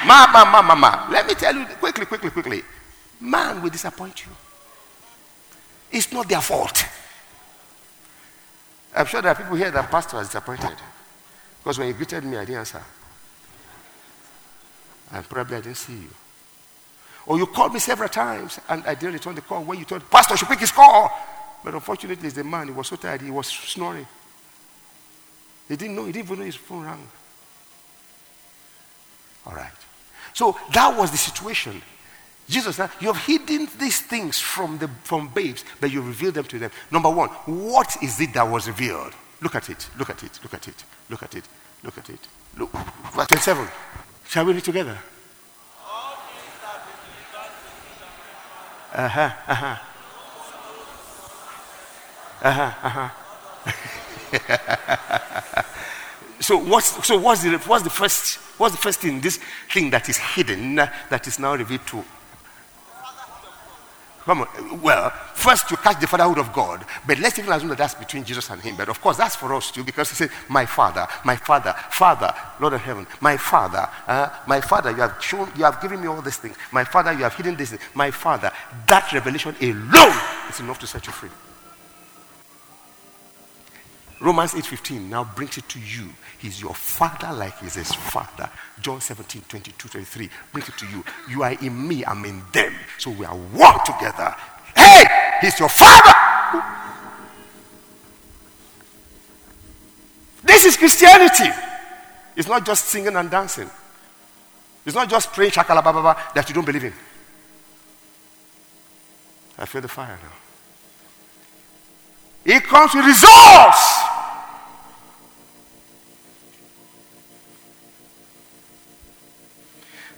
Ma, 0.07 0.31
ma, 0.31 0.45
ma, 0.45 0.63
ma, 0.63 0.75
ma. 0.77 1.09
Let 1.11 1.27
me 1.27 1.35
tell 1.35 1.55
you 1.55 1.67
quickly, 1.81 2.07
quickly, 2.07 2.31
quickly. 2.31 2.63
Man 3.21 3.61
will 3.61 3.71
disappoint 3.71 4.25
you. 4.25 4.31
It's 5.91 6.13
not 6.13 6.29
their 6.29 6.41
fault. 6.41 6.85
I'm 8.97 9.07
sure 9.07 9.21
there 9.21 9.33
are 9.33 9.35
people 9.35 9.57
here 9.57 9.71
that 9.71 9.91
pastor 9.91 10.17
was 10.17 10.29
disappointed. 10.29 10.77
Because 11.59 11.79
when 11.79 11.89
you 11.89 11.95
greeted 11.95 12.25
me, 12.25 12.39
I 12.39 12.45
didn't 12.45 12.61
answer. 12.61 12.83
And 15.13 15.29
probably 15.29 15.57
I 15.57 15.61
didn't 15.61 15.77
see 15.77 15.93
you. 15.93 16.11
Or 17.27 17.39
you 17.39 17.47
called 17.47 17.75
me 17.75 17.79
several 17.79 18.09
times 18.09 18.59
and 18.69 18.83
I 18.87 18.95
didn't 18.95 19.15
return 19.15 19.35
the 19.35 19.43
call 19.43 19.63
when 19.65 19.79
you 19.79 19.85
told 19.85 20.09
Pastor 20.11 20.37
should 20.37 20.49
pick 20.49 20.61
his 20.61 20.73
call. 20.73 21.11
But 21.63 21.75
unfortunately, 21.75 22.29
the 22.31 22.45
man, 22.45 22.69
he 22.69 22.73
was 22.73 22.87
so 22.87 22.97
tired, 22.97 23.21
he 23.21 23.31
was 23.31 23.49
snoring. 23.49 24.07
He 25.69 25.77
didn't 25.77 25.97
know, 25.97 26.05
he 26.05 26.13
didn't 26.13 26.27
even 26.27 26.39
know 26.39 26.45
his 26.45 26.55
phone 26.55 26.85
rang. 26.85 27.07
All 29.45 29.55
right. 29.55 29.73
So 30.33 30.57
that 30.73 30.97
was 30.97 31.11
the 31.11 31.17
situation. 31.17 31.83
Jesus 32.49 32.77
said, 32.77 32.91
You 33.01 33.13
have 33.13 33.25
hidden 33.25 33.69
these 33.79 34.01
things 34.01 34.39
from, 34.39 34.79
the, 34.79 34.89
from 35.05 35.29
babes, 35.29 35.65
but 35.81 35.91
you 35.91 36.01
revealed 36.01 36.35
them 36.35 36.45
to 36.45 36.59
them. 36.59 36.71
Number 36.91 37.11
one, 37.11 37.29
what 37.47 37.97
is 38.03 38.21
it 38.21 38.35
that 38.35 38.45
was 38.45 38.69
revealed? 38.69 39.13
Look 39.41 39.55
at 39.55 39.69
it, 39.69 39.89
look 39.99 40.11
at 40.11 40.23
it, 40.23 40.39
look 40.43 40.55
at 40.55 40.69
it, 40.69 40.85
look 41.11 41.23
at 41.23 41.35
it, 41.35 41.45
look 41.83 41.99
at 41.99 42.09
it. 42.09 42.21
Look, 42.57 42.71
verse 42.71 43.27
27. 43.27 43.69
Shall 44.29 44.45
we 44.45 44.55
read 44.55 44.65
together? 44.65 44.99
Uh 48.93 49.09
huh, 49.09 49.31
uh 49.47 49.55
huh. 49.55 49.77
Uh 52.43 52.53
huh, 52.53 52.73
uh 52.83 52.89
huh. 52.89 53.11
so 56.41 56.59
what's 56.59 57.07
so 57.07 57.19
what's 57.19 57.43
the 57.43 57.59
what's 57.59 57.83
the 57.83 57.91
first 57.91 58.39
what's 58.59 58.75
the 58.75 58.81
first 58.81 59.01
thing 59.01 59.21
this 59.21 59.39
thing 59.73 59.91
that 59.91 60.09
is 60.09 60.17
hidden 60.17 60.77
that 60.77 61.27
is 61.27 61.39
now 61.39 61.55
revealed 61.55 61.87
to 61.87 62.05
Come 64.27 64.41
on. 64.41 64.81
Well, 64.83 65.11
first 65.35 65.71
you 65.71 65.77
catch 65.77 66.01
the 66.01 66.09
fatherhood 66.09 66.39
of 66.39 66.53
God, 66.53 66.85
but 67.07 67.17
let's 67.21 67.39
even 67.39 67.53
assume 67.53 67.69
that 67.69 67.79
that's 67.79 67.95
between 67.95 68.25
Jesus 68.25 68.51
and 68.51 68.61
him. 68.61 68.75
But 68.77 68.89
of 68.89 69.01
course, 69.01 69.17
that's 69.17 69.37
for 69.37 69.55
us 69.55 69.71
too, 69.71 69.85
because 69.85 70.11
he 70.11 70.17
said, 70.17 70.31
My 70.49 70.67
Father, 70.67 71.07
my 71.25 71.37
Father, 71.37 71.73
Father, 71.91 72.35
Lord 72.61 72.73
of 72.73 72.81
heaven, 72.81 73.07
my 73.21 73.37
Father, 73.37 73.89
uh, 74.09 74.31
my 74.49 74.61
Father, 74.61 74.91
you 74.91 74.97
have 74.97 75.23
shown, 75.23 75.49
you 75.57 75.63
have 75.63 75.81
given 75.81 76.01
me 76.01 76.09
all 76.09 76.21
these 76.21 76.39
things. 76.39 76.57
My 76.73 76.83
Father, 76.83 77.13
you 77.13 77.23
have 77.23 77.35
hidden 77.35 77.55
this. 77.55 77.77
My 77.95 78.11
Father, 78.11 78.51
that 78.89 79.13
revelation 79.13 79.55
alone 79.63 80.21
is 80.51 80.59
enough 80.59 80.81
to 80.81 80.89
set 80.89 81.07
you 81.07 81.13
free. 81.13 81.31
Romans 84.21 84.55
8:15 84.55 85.11
now 85.11 85.25
brings 85.25 85.59
it 85.59 85.69
to 85.69 85.79
you. 85.79 86.09
He's 86.39 86.61
your 86.61 86.75
father 86.75 87.33
like 87.33 87.59
he's 87.59 87.75
his 87.75 87.93
father. 87.93 88.49
John 88.81 89.01
17, 89.01 89.43
22, 89.49 89.89
23 89.89 90.31
brings 90.53 90.69
it 90.69 90.79
to 90.79 90.87
you. 90.87 91.05
You 91.29 91.43
are 91.43 91.53
in 91.53 91.89
me, 91.89 92.05
I'm 92.05 92.25
in 92.25 92.43
them. 92.53 92.75
So 92.99 93.11
we 93.11 93.27
are 93.27 93.37
one 93.37 93.79
together. 93.85 94.35
Hey, 94.75 95.05
he's 95.41 95.59
your 95.59 95.69
father. 95.69 96.13
This 100.43 100.65
is 100.65 100.77
Christianity. 100.77 101.51
It's 102.37 102.49
not 102.49 102.65
just 102.65 102.87
singing 102.87 103.17
and 103.17 103.31
dancing. 103.31 103.71
It's 104.87 104.95
not 104.95 105.11
just 105.11 105.33
praying 105.33 105.51
shakala 105.51 105.83
baba 105.83 106.17
that 106.35 106.49
you 106.49 106.55
don't 106.55 106.65
believe 106.65 106.85
in. 106.85 106.93
I 109.59 109.67
feel 109.67 109.81
the 109.81 109.89
fire 109.89 110.19
now. 110.23 110.46
It 112.47 112.63
comes 112.63 112.95
with 112.95 113.05
results. 113.05 113.83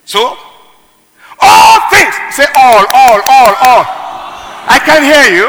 So, 0.05 0.37
all 1.41 1.81
things, 1.89 2.15
say 2.37 2.45
all, 2.55 2.85
all, 2.93 3.21
all, 3.25 3.55
all. 3.65 3.85
I 4.69 4.79
can 4.85 5.03
hear 5.03 5.41
you. 5.41 5.49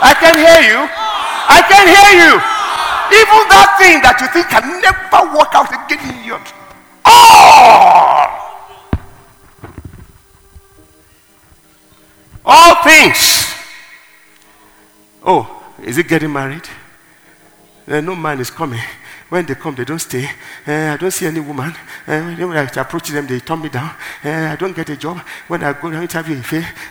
I 0.00 0.16
can 0.16 0.36
hear 0.40 0.60
you. 0.72 0.88
I 0.88 1.60
can 1.68 1.84
hear 1.84 2.10
you. 2.16 2.32
Even 3.20 3.48
that 3.52 3.76
thing 3.76 4.00
that 4.00 4.16
you 4.20 4.28
think 4.32 4.48
can 4.48 4.80
never 4.80 5.36
work 5.36 5.52
out 5.52 5.68
again 5.68 6.00
in 6.16 6.24
you. 6.24 6.38
All. 7.04 8.40
All 12.46 12.82
things. 12.84 13.52
Oh, 15.22 15.59
is 15.84 15.98
it 15.98 16.08
getting 16.08 16.32
married? 16.32 16.68
Uh, 17.88 18.00
no 18.00 18.14
man 18.14 18.40
is 18.40 18.50
coming. 18.50 18.80
When 19.28 19.46
they 19.46 19.54
come, 19.54 19.74
they 19.76 19.84
don't 19.84 19.98
stay. 19.98 20.24
Uh, 20.66 20.94
I 20.94 20.96
don't 20.96 21.10
see 21.10 21.26
any 21.26 21.40
woman. 21.40 21.72
Uh, 22.06 22.20
when 22.34 22.56
I 22.56 22.62
approach 22.64 23.08
them, 23.08 23.26
they 23.26 23.38
turn 23.40 23.62
me 23.62 23.68
down. 23.68 23.90
I 24.24 24.56
don't 24.56 24.74
get 24.74 24.90
a 24.90 24.96
job. 24.96 25.18
When 25.46 25.62
I 25.62 25.72
go 25.72 25.90
to 25.90 26.02
interview, 26.02 26.40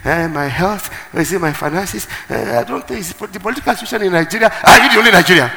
uh, 0.05 0.27
my 0.29 0.47
health, 0.47 0.89
is 1.13 1.33
it 1.33 1.41
my 1.41 1.51
finances? 1.51 2.07
I 2.29 2.63
don't 2.63 2.87
think 2.87 3.01
it's 3.01 3.13
the 3.13 3.39
political 3.39 3.75
situation 3.75 4.07
in 4.07 4.13
Nigeria. 4.13 4.49
Are 4.63 4.79
you 4.83 4.89
the 4.93 4.99
only 4.99 5.11
Nigeria? 5.11 5.51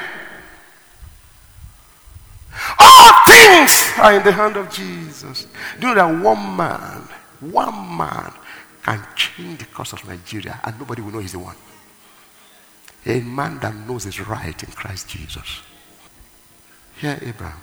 All 2.78 3.12
things 3.26 3.92
are 3.98 4.14
in 4.14 4.24
the 4.24 4.32
hand 4.32 4.56
of 4.56 4.70
Jesus. 4.70 5.46
Do 5.78 5.88
you 5.88 5.94
know 5.94 6.08
that 6.08 6.24
one 6.24 6.56
man, 6.56 7.08
one 7.40 7.96
man 7.96 8.32
can 8.82 9.04
change 9.14 9.58
the 9.60 9.66
course 9.66 9.92
of 9.92 10.06
Nigeria 10.06 10.60
and 10.64 10.78
nobody 10.78 11.00
will 11.00 11.12
know 11.12 11.20
he's 11.20 11.32
the 11.32 11.38
one? 11.38 11.56
A 13.06 13.20
man 13.20 13.58
that 13.60 13.74
knows 13.74 14.04
his 14.04 14.20
right 14.26 14.62
in 14.62 14.70
Christ 14.70 15.08
Jesus. 15.08 15.60
Here, 16.96 17.18
Abraham, 17.20 17.60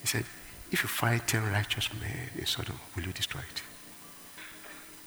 he 0.00 0.06
said, 0.06 0.24
If 0.70 0.82
you 0.82 0.88
find 0.88 1.24
10 1.26 1.52
righteous 1.52 1.88
men 2.00 2.30
in 2.36 2.46
Sodom, 2.46 2.78
will 2.96 3.04
you 3.04 3.12
destroy 3.12 3.40
it? 3.40 3.62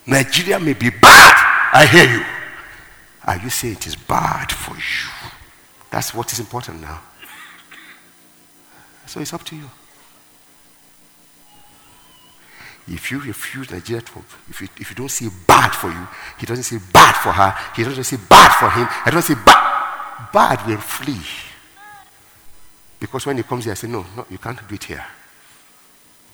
Nigeria 0.07 0.59
may 0.59 0.73
be 0.73 0.89
bad. 0.89 1.33
I 1.73 1.85
hear 1.85 2.09
you. 2.09 2.23
Are 3.25 3.37
you 3.37 3.49
saying 3.49 3.73
it 3.75 3.87
is 3.87 3.95
bad 3.95 4.51
for 4.51 4.75
you? 4.75 5.31
That's 5.89 6.13
what 6.13 6.31
is 6.31 6.39
important 6.39 6.81
now. 6.81 7.01
So 9.07 9.19
it's 9.19 9.33
up 9.33 9.43
to 9.45 9.55
you. 9.55 9.69
If 12.87 13.11
you 13.11 13.19
refuse 13.19 13.71
Nigeria 13.71 14.01
to, 14.01 14.23
if 14.49 14.61
you, 14.61 14.67
if 14.79 14.89
you 14.91 14.95
don't 14.95 15.09
see 15.09 15.29
bad 15.47 15.71
for 15.71 15.89
you, 15.89 16.07
he 16.39 16.45
doesn't 16.45 16.63
say 16.63 16.77
bad 16.93 17.15
for 17.15 17.31
her, 17.31 17.55
he 17.75 17.83
doesn't 17.83 18.03
say 18.03 18.17
bad 18.29 18.51
for 18.59 18.69
him, 18.69 18.87
he 19.05 19.11
doesn't 19.11 19.35
say 19.35 19.41
bad. 19.43 20.31
Bad 20.31 20.67
will 20.67 20.77
flee. 20.77 21.21
Because 22.99 23.25
when 23.25 23.37
he 23.37 23.43
comes 23.43 23.65
here, 23.65 23.71
I 23.71 23.75
say, 23.75 23.87
no, 23.87 24.05
no, 24.15 24.25
you 24.29 24.37
can't 24.37 24.67
do 24.67 24.75
it 24.75 24.83
here. 24.83 25.05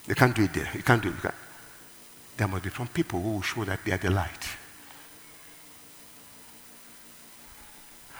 You 0.08 0.16
can't 0.16 0.36
do 0.36 0.44
it 0.44 0.54
there. 0.54 0.70
You 0.74 0.84
can't 0.84 1.02
do 1.02 1.10
it. 1.10 1.22
Can't. 1.22 1.36
There 2.38 2.48
must 2.48 2.64
be 2.64 2.70
from 2.70 2.88
people 2.88 3.22
who 3.22 3.30
will 3.34 3.42
show 3.42 3.64
that 3.66 3.84
they 3.86 3.92
are 3.92 3.98
the 3.98 4.10
light. 4.10 4.48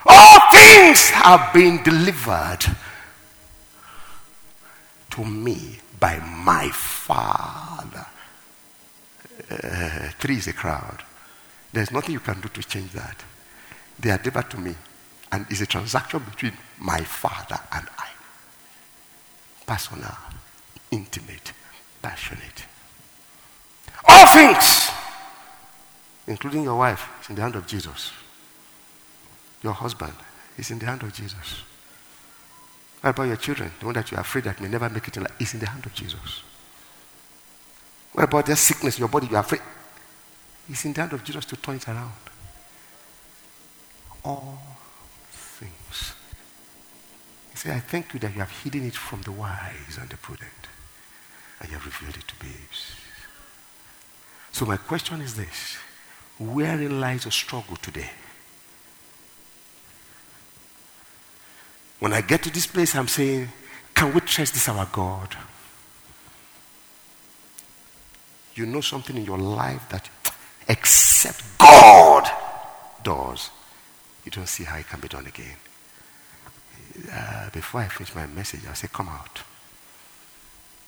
All 0.06 0.40
things 0.52 1.10
have 1.10 1.54
been 1.54 1.84
delivered 1.84 2.60
to 5.12 5.26
me 5.26 5.80
by 6.00 6.20
my 6.20 6.70
Father. 6.70 8.06
Uh, 9.50 10.10
three 10.20 10.38
is 10.38 10.48
a 10.48 10.54
crowd. 10.54 11.04
There's 11.74 11.92
nothing 11.92 12.14
you 12.14 12.20
can 12.20 12.42
do 12.42 12.50
to 12.50 12.64
change 12.64 12.92
that. 12.92 13.24
They 14.00 14.12
are 14.12 14.18
delivered 14.18 14.50
to 14.52 14.58
me. 14.60 14.76
And 15.32 15.46
it's 15.50 15.62
a 15.62 15.66
transaction 15.66 16.20
between 16.30 16.54
my 16.80 17.02
Father 17.02 17.60
and 17.72 17.88
I 17.98 18.12
personal, 19.72 20.18
intimate, 20.92 21.54
passionate. 22.02 22.66
All 24.06 24.28
things, 24.28 24.90
including 26.28 26.64
your 26.64 26.78
wife, 26.78 27.08
is 27.22 27.30
in 27.30 27.36
the 27.36 27.42
hand 27.42 27.56
of 27.56 27.66
Jesus. 27.68 28.12
Your 29.64 29.72
husband 29.72 30.14
is 30.58 30.72
in 30.72 30.80
the 30.80 30.88
hand 30.88 31.04
of 31.04 31.14
Jesus. 31.14 31.62
What 33.00 33.12
about 33.12 33.24
your 33.24 33.38
children? 33.38 33.72
The 33.80 33.86
one 33.86 33.96
that 33.96 34.12
you're 34.12 34.20
afraid 34.20 34.44
that 34.44 34.60
may 34.60 34.68
never 34.68 34.90
make 34.90 35.08
it 35.08 35.16
in 35.16 35.24
life 35.24 35.40
is 35.40 35.54
in 35.54 35.62
the 35.62 35.70
hand 35.70 35.86
of 35.86 35.94
Jesus. 35.94 36.44
What 38.14 38.26
about 38.26 38.46
that 38.48 38.58
sickness 38.58 38.98
in 38.98 39.02
your 39.02 39.10
body? 39.10 39.28
You're 39.28 39.40
afraid. 39.40 39.62
It's 40.70 40.86
in 40.86 40.94
the 40.94 41.02
hand 41.02 41.14
of 41.14 41.24
Jesus 41.24 41.46
to 41.46 41.56
turn 41.56 41.76
it 41.76 41.88
around. 41.88 42.12
All 44.24 44.60
things. 45.30 46.14
He 47.52 47.58
said, 47.58 47.76
I 47.76 47.80
thank 47.80 48.14
you 48.14 48.20
that 48.20 48.34
you 48.34 48.40
have 48.40 48.52
hidden 48.52 48.86
it 48.86 48.96
from 48.96 49.22
the 49.22 49.32
wise 49.32 49.98
and 50.00 50.10
the 50.10 50.18
prudent, 50.18 50.50
and 51.60 51.70
you 51.70 51.78
have 51.78 51.86
revealed 51.86 52.18
it 52.18 52.28
to 52.28 52.36
babes. 52.36 52.96
So, 54.52 54.66
my 54.66 54.78
question 54.78 55.22
is 55.22 55.36
this 55.36 55.78
Wherein 56.40 57.00
lies 57.00 57.24
the 57.24 57.32
struggle 57.32 57.78
today? 57.78 58.10
When 62.00 62.14
I 62.14 62.22
get 62.22 62.44
to 62.44 62.50
this 62.50 62.68
place, 62.68 62.96
I'm 62.96 63.08
saying, 63.08 63.50
Can 63.94 64.14
we 64.14 64.22
trust 64.22 64.54
this 64.54 64.68
our 64.68 64.88
God? 64.92 65.36
You 68.56 68.66
know 68.66 68.82
something 68.82 69.16
in 69.16 69.26
your 69.26 69.38
life 69.38 69.88
that 69.90 70.10
except 70.68 71.44
God 71.58 72.30
does, 73.04 73.50
you 74.26 74.32
don't 74.32 74.48
see 74.48 74.64
how 74.64 74.78
it 74.78 74.88
can 74.88 75.00
be 75.00 75.08
done 75.08 75.26
again. 75.26 75.56
Uh, 77.12 77.50
before 77.52 77.82
I 77.82 77.88
finish 77.88 78.14
my 78.14 78.28
message, 78.28 78.62
I'll 78.68 78.76
say, 78.76 78.90
Come 78.92 79.10
out. 79.10 79.42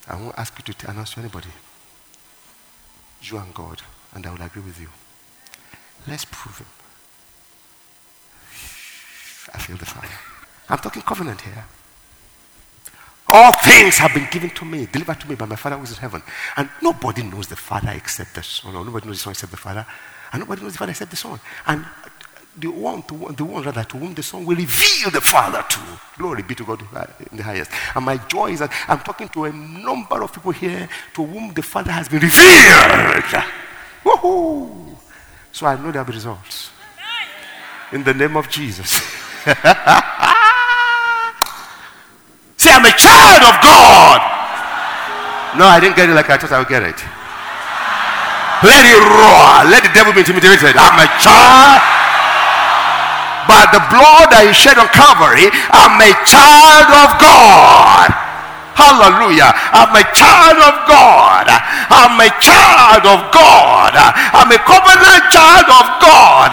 I 0.08 0.16
won't 0.16 0.38
ask 0.38 0.54
you 0.68 0.74
to 0.74 0.92
announce 0.92 1.14
to 1.14 1.22
anybody. 1.22 1.50
You 3.22 3.38
and 3.38 3.54
God, 3.54 3.82
and 4.14 4.26
I 4.28 4.32
will 4.32 4.42
agree 4.42 4.62
with 4.62 4.80
you. 4.80 4.90
Let's 6.08 6.26
prove 6.26 6.58
him. 6.58 6.68
I 9.54 9.58
feel 9.60 9.78
the 9.78 9.86
fire. 9.86 10.10
I'm 10.70 10.80
talking 10.80 11.02
covenant 11.02 11.42
here. 11.42 11.66
All 13.36 13.52
things 13.52 13.98
have 13.98 14.14
been 14.14 14.28
given 14.30 14.52
to 14.52 14.64
me, 14.64 14.86
delivered 14.86 15.20
to 15.22 15.28
me 15.28 15.34
by 15.34 15.48
my 15.48 15.56
Father 15.56 15.76
who 15.76 15.84
is 15.84 15.92
in 15.92 15.98
heaven. 15.98 16.22
And 16.56 16.70
nobody 16.84 17.24
knows 17.24 17.48
the 17.48 17.56
Father 17.56 17.92
except 17.92 18.36
the 18.36 18.44
Son, 18.44 18.76
or 18.76 18.86
nobody 18.86 19.08
knows 19.08 19.18
the 19.18 19.24
Son 19.24 19.32
except 19.32 19.52
the 19.52 19.58
Father, 19.58 19.84
and 20.32 20.42
nobody 20.42 20.62
knows 20.62 20.74
the 20.74 20.78
Father 20.78 20.92
except 20.92 21.10
the 21.10 21.18
Son. 21.18 21.40
And 21.66 21.84
the 22.56 22.68
one, 22.68 23.02
to, 23.04 23.34
the 23.36 23.44
one 23.44 23.64
rather 23.64 23.84
to 23.84 23.98
whom 23.98 24.14
the 24.14 24.22
Son 24.22 24.46
will 24.46 24.56
reveal 24.56 25.10
the 25.10 25.20
Father 25.20 25.66
to. 25.68 25.80
Glory 26.16 26.44
be 26.44 26.54
to 26.54 26.64
God 26.64 26.82
in 27.32 27.38
the 27.38 27.44
highest. 27.44 27.72
And 27.96 28.06
my 28.06 28.18
joy 28.18 28.52
is 28.52 28.60
that 28.60 28.72
I'm 28.88 29.00
talking 29.00 29.28
to 29.30 29.46
a 29.46 29.52
number 29.52 30.22
of 30.22 30.32
people 30.32 30.52
here 30.52 30.88
to 31.16 31.26
whom 31.26 31.54
the 31.54 31.64
Father 31.64 31.92
has 31.92 32.08
been 32.08 32.22
revealed. 32.22 33.44
Woohoo! 34.04 34.96
So 35.52 35.66
I 35.66 35.76
know 35.76 35.92
there'll 35.92 36.06
be 36.06 36.14
results. 36.14 36.70
In 37.92 38.04
the 38.04 38.14
name 38.14 38.38
of 38.38 38.48
Jesus. 38.50 38.92
Say, 42.64 42.72
I'm 42.72 42.86
a 42.86 42.92
of 43.44 43.56
God. 43.62 44.20
No, 45.60 45.70
I 45.70 45.78
didn't 45.78 45.96
get 45.96 46.10
it 46.10 46.16
like 46.18 46.30
I 46.32 46.38
thought 46.38 46.52
I 46.52 46.60
would 46.60 46.72
get 46.72 46.82
it. 46.82 46.98
Let 48.64 48.84
it 48.88 49.02
roar. 49.04 49.68
Let 49.68 49.84
the 49.84 49.92
devil 49.92 50.16
be 50.16 50.24
intimidated. 50.24 50.74
I'm 50.80 50.98
a 50.98 51.08
child. 51.20 51.84
By 53.44 53.68
the 53.76 53.84
blood 53.92 54.32
that 54.32 54.48
he 54.48 54.56
shed 54.56 54.80
on 54.80 54.88
Calvary, 54.96 55.52
I'm 55.76 56.00
a 56.00 56.16
child 56.24 56.90
of 56.96 57.10
God. 57.20 58.08
Hallelujah. 58.74 59.54
I'm 59.54 59.94
a 59.94 60.06
child 60.16 60.58
of 60.64 60.76
God. 60.90 61.46
I'm 61.92 62.18
a 62.18 62.32
child 62.42 63.06
of 63.06 63.20
God. 63.30 63.94
I'm 63.94 64.50
a 64.50 64.60
covenant 64.64 65.24
child 65.30 65.70
of 65.70 65.86
God. 66.02 66.52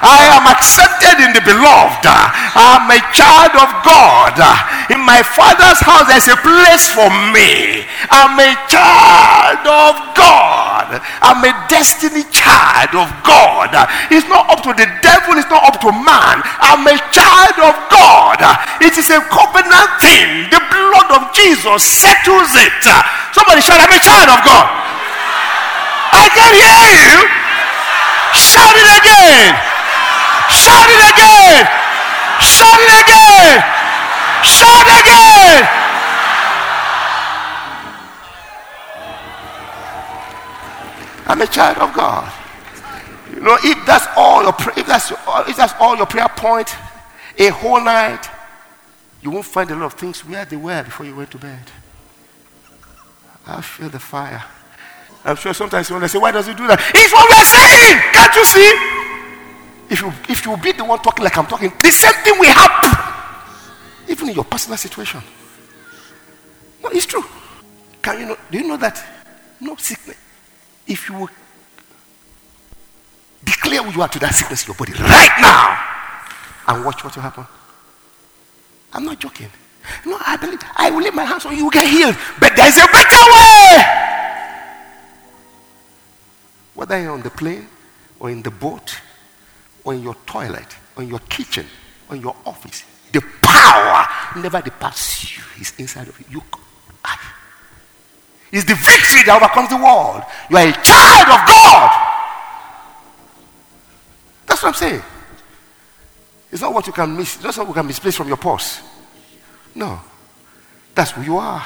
I 0.00 0.32
am 0.32 0.48
accepted 0.48 1.20
in 1.20 1.36
the 1.36 1.44
beloved. 1.44 2.08
I'm 2.08 2.88
a 2.88 3.00
child 3.12 3.52
of 3.60 3.68
God. 3.84 4.34
In 4.88 5.04
my 5.04 5.20
father's 5.20 5.80
house, 5.84 6.08
there's 6.08 6.32
a 6.32 6.40
place 6.40 6.88
for 6.88 7.12
me. 7.36 7.84
I'm 8.08 8.34
a 8.40 8.56
child 8.66 9.64
of 9.68 9.94
God. 10.16 11.04
I'm 11.20 11.44
a 11.44 11.52
destiny 11.68 12.24
child 12.32 12.96
of 12.96 13.12
God. 13.22 13.76
It's 14.08 14.26
not 14.26 14.48
up 14.48 14.64
to 14.64 14.72
the 14.72 14.88
devil, 15.04 15.36
it's 15.36 15.52
not 15.52 15.68
up 15.68 15.76
to 15.84 15.92
man. 15.92 16.40
I'm 16.64 16.82
a 16.88 16.96
child 17.12 17.60
of 17.60 17.76
God. 17.92 18.40
It 18.80 18.96
is 18.96 19.12
a 19.12 19.20
covenant 19.28 19.90
thing. 20.00 20.48
The 20.48 20.64
blood 20.72 21.08
of 21.12 21.30
Jesus 21.36 21.84
settles 21.84 22.56
it. 22.56 22.82
Somebody 23.36 23.60
shout, 23.60 23.84
I'm 23.84 23.92
a 23.92 24.00
child 24.00 24.32
of 24.32 24.40
God. 24.48 24.66
I 26.10 26.26
can 26.32 26.50
hear 26.56 26.88
you. 27.04 27.16
Shout 28.34 28.74
it 28.74 28.90
again. 29.04 29.69
Shout 30.54 30.88
it 30.90 31.02
again. 31.14 31.66
Shout 32.42 32.80
it 32.80 32.92
again. 33.04 33.62
Shout 34.42 34.80
it 34.82 34.90
again. 35.02 35.62
I'm 41.26 41.40
a 41.40 41.46
child 41.46 41.78
of 41.78 41.94
God. 41.94 42.32
You 43.32 43.40
know, 43.40 43.56
if 43.62 43.86
that's 43.86 44.06
all 44.16 44.42
your 44.42 44.54
if 44.76 44.86
that's 44.86 45.12
if 45.12 45.56
that's 45.56 45.74
all 45.78 45.96
your 45.96 46.06
prayer 46.06 46.28
point, 46.28 46.74
a 47.38 47.48
whole 47.48 47.80
night, 47.80 48.28
you 49.22 49.30
won't 49.30 49.46
find 49.46 49.70
a 49.70 49.76
lot 49.76 49.86
of 49.86 49.94
things 49.94 50.24
where 50.26 50.44
they 50.44 50.56
were 50.56 50.82
before 50.82 51.06
you 51.06 51.14
went 51.14 51.30
to 51.30 51.38
bed. 51.38 51.70
I 53.46 53.60
feel 53.60 53.88
the 53.88 53.98
fire. 54.00 54.42
I'm 55.24 55.36
sure 55.36 55.54
sometimes 55.54 55.88
you 55.88 55.94
want 55.94 56.04
to 56.04 56.08
say, 56.08 56.18
why 56.18 56.30
does 56.32 56.46
he 56.46 56.54
do 56.54 56.66
that? 56.66 56.80
It's 56.94 57.12
what 57.12 57.28
we're 57.28 57.44
saying. 57.44 58.00
Can't 58.12 58.34
you 58.34 58.44
see? 58.44 58.99
If 59.90 60.00
you 60.00 60.12
if 60.28 60.46
you 60.46 60.56
be 60.56 60.72
the 60.72 60.84
one 60.84 61.00
talking 61.00 61.24
like 61.24 61.36
I'm 61.36 61.46
talking, 61.46 61.72
the 61.82 61.90
same 61.90 62.12
thing 62.22 62.38
will 62.38 62.46
happen. 62.46 62.90
Even 64.08 64.28
in 64.28 64.34
your 64.36 64.44
personal 64.44 64.78
situation. 64.78 65.20
No, 66.82 66.90
it's 66.90 67.06
true. 67.06 67.24
Can 68.00 68.20
you 68.20 68.26
know? 68.26 68.36
Do 68.50 68.58
you 68.58 68.68
know 68.68 68.76
that 68.76 69.04
no 69.60 69.74
sickness? 69.76 70.16
If 70.86 71.08
you 71.08 71.18
will 71.18 71.28
declare 73.44 73.82
who 73.82 73.92
you 73.92 74.02
are 74.02 74.08
to 74.08 74.18
that 74.20 74.34
sickness 74.34 74.62
in 74.62 74.68
your 74.68 74.76
body 74.76 74.92
right 74.92 75.36
now 75.40 76.74
and 76.74 76.84
watch 76.84 77.02
what 77.02 77.14
will 77.16 77.22
happen. 77.22 77.46
I'm 78.92 79.04
not 79.04 79.18
joking. 79.18 79.50
No, 80.06 80.18
I 80.20 80.36
believe 80.36 80.60
I 80.76 80.90
will 80.90 81.02
lay 81.02 81.10
my 81.10 81.24
hands 81.24 81.46
on 81.46 81.56
you, 81.56 81.64
you 81.64 81.70
get 81.70 81.88
healed. 81.88 82.16
But 82.38 82.54
there's 82.56 82.76
a 82.76 82.86
better 82.86 83.24
way. 83.34 83.84
Whether 86.74 87.02
you're 87.02 87.12
on 87.12 87.22
the 87.22 87.30
plane 87.30 87.68
or 88.18 88.30
in 88.30 88.42
the 88.42 88.50
boat 88.50 89.00
or 89.84 89.94
in 89.94 90.02
your 90.02 90.14
toilet 90.26 90.76
on 90.96 91.08
your 91.08 91.20
kitchen 91.20 91.66
on 92.08 92.20
your 92.20 92.34
office, 92.44 92.84
the 93.12 93.22
power 93.42 94.06
never 94.40 94.60
departs 94.60 95.36
you. 95.36 95.42
It's 95.56 95.76
inside 95.78 96.08
of 96.08 96.20
you. 96.30 96.42
it's 98.52 98.64
the 98.64 98.74
victory 98.74 99.22
that 99.26 99.36
overcomes 99.36 99.68
the 99.68 99.76
world. 99.76 100.22
You 100.50 100.56
are 100.56 100.68
a 100.68 100.72
child 100.82 101.28
of 101.28 101.48
God. 101.48 101.90
That's 104.46 104.62
what 104.62 104.68
I'm 104.68 104.74
saying. 104.74 105.02
It's 106.50 106.62
not 106.62 106.74
what 106.74 106.86
you 106.86 106.92
can 106.92 107.16
miss. 107.16 107.36
It's 107.36 107.56
not 107.56 107.58
what 107.58 107.68
you 107.68 107.74
can 107.74 107.86
misplace 107.86 108.16
from 108.16 108.28
your 108.28 108.36
purse. 108.36 108.80
No. 109.74 110.00
That's 110.94 111.12
who 111.12 111.22
you 111.22 111.36
are. 111.38 111.64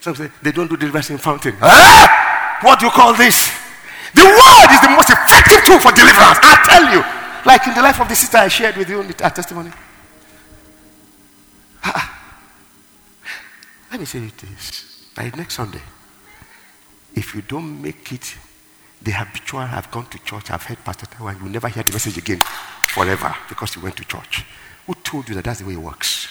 Some 0.00 0.14
say 0.14 0.30
they 0.42 0.52
don't 0.52 0.68
do 0.68 0.76
deliverance 0.76 1.10
in 1.10 1.18
fountain. 1.18 1.56
Ah! 1.62 2.58
What 2.60 2.78
do 2.78 2.86
you 2.86 2.92
call 2.92 3.14
this? 3.14 3.50
The 4.14 4.22
word 4.68 4.74
is 4.74 4.80
the 4.80 4.88
most 4.88 5.10
effective 5.10 5.64
tool 5.64 5.80
for 5.80 5.92
deliverance. 5.92 6.38
I 6.42 6.56
tell 6.68 6.92
you. 6.92 7.02
Like 7.44 7.66
in 7.66 7.74
the 7.74 7.82
life 7.82 8.00
of 8.00 8.08
the 8.08 8.16
sister 8.16 8.38
I 8.38 8.48
shared 8.48 8.76
with 8.76 8.88
you 8.88 9.00
in 9.00 9.06
the 9.06 9.14
testimony. 9.14 9.70
Ah. 11.84 12.14
Let 13.90 14.00
me 14.00 14.06
say 14.06 14.18
it 14.18 14.36
this. 14.36 15.06
By 15.14 15.30
next 15.36 15.54
Sunday, 15.54 15.80
if 17.14 17.34
you 17.34 17.42
don't 17.42 17.80
make 17.80 18.12
it 18.12 18.36
the 19.00 19.12
habitual, 19.12 19.60
I've 19.60 19.90
gone 19.90 20.06
to 20.06 20.18
church, 20.18 20.50
I've 20.50 20.62
heard 20.62 20.84
Pastor 20.84 21.06
Taiwo, 21.06 21.36
you 21.36 21.44
will 21.44 21.50
never 21.50 21.68
hear 21.68 21.82
the 21.82 21.92
message 21.92 22.18
again 22.18 22.40
forever 22.88 23.34
because 23.48 23.74
you 23.76 23.82
went 23.82 23.96
to 23.96 24.04
church. 24.04 24.44
Who 24.86 24.94
told 24.94 25.28
you 25.28 25.34
that 25.36 25.44
that's 25.44 25.60
the 25.60 25.66
way 25.66 25.74
it 25.74 25.78
works? 25.78 26.26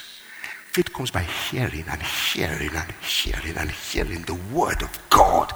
Faith 0.72 0.94
comes 0.94 1.10
by 1.10 1.24
hearing 1.24 1.86
and 1.90 2.02
hearing 2.04 2.76
and 2.76 2.92
hearing 3.02 3.58
and 3.58 3.72
hearing 3.72 4.22
the 4.24 4.36
word 4.54 4.84
of 4.84 5.00
God. 5.10 5.54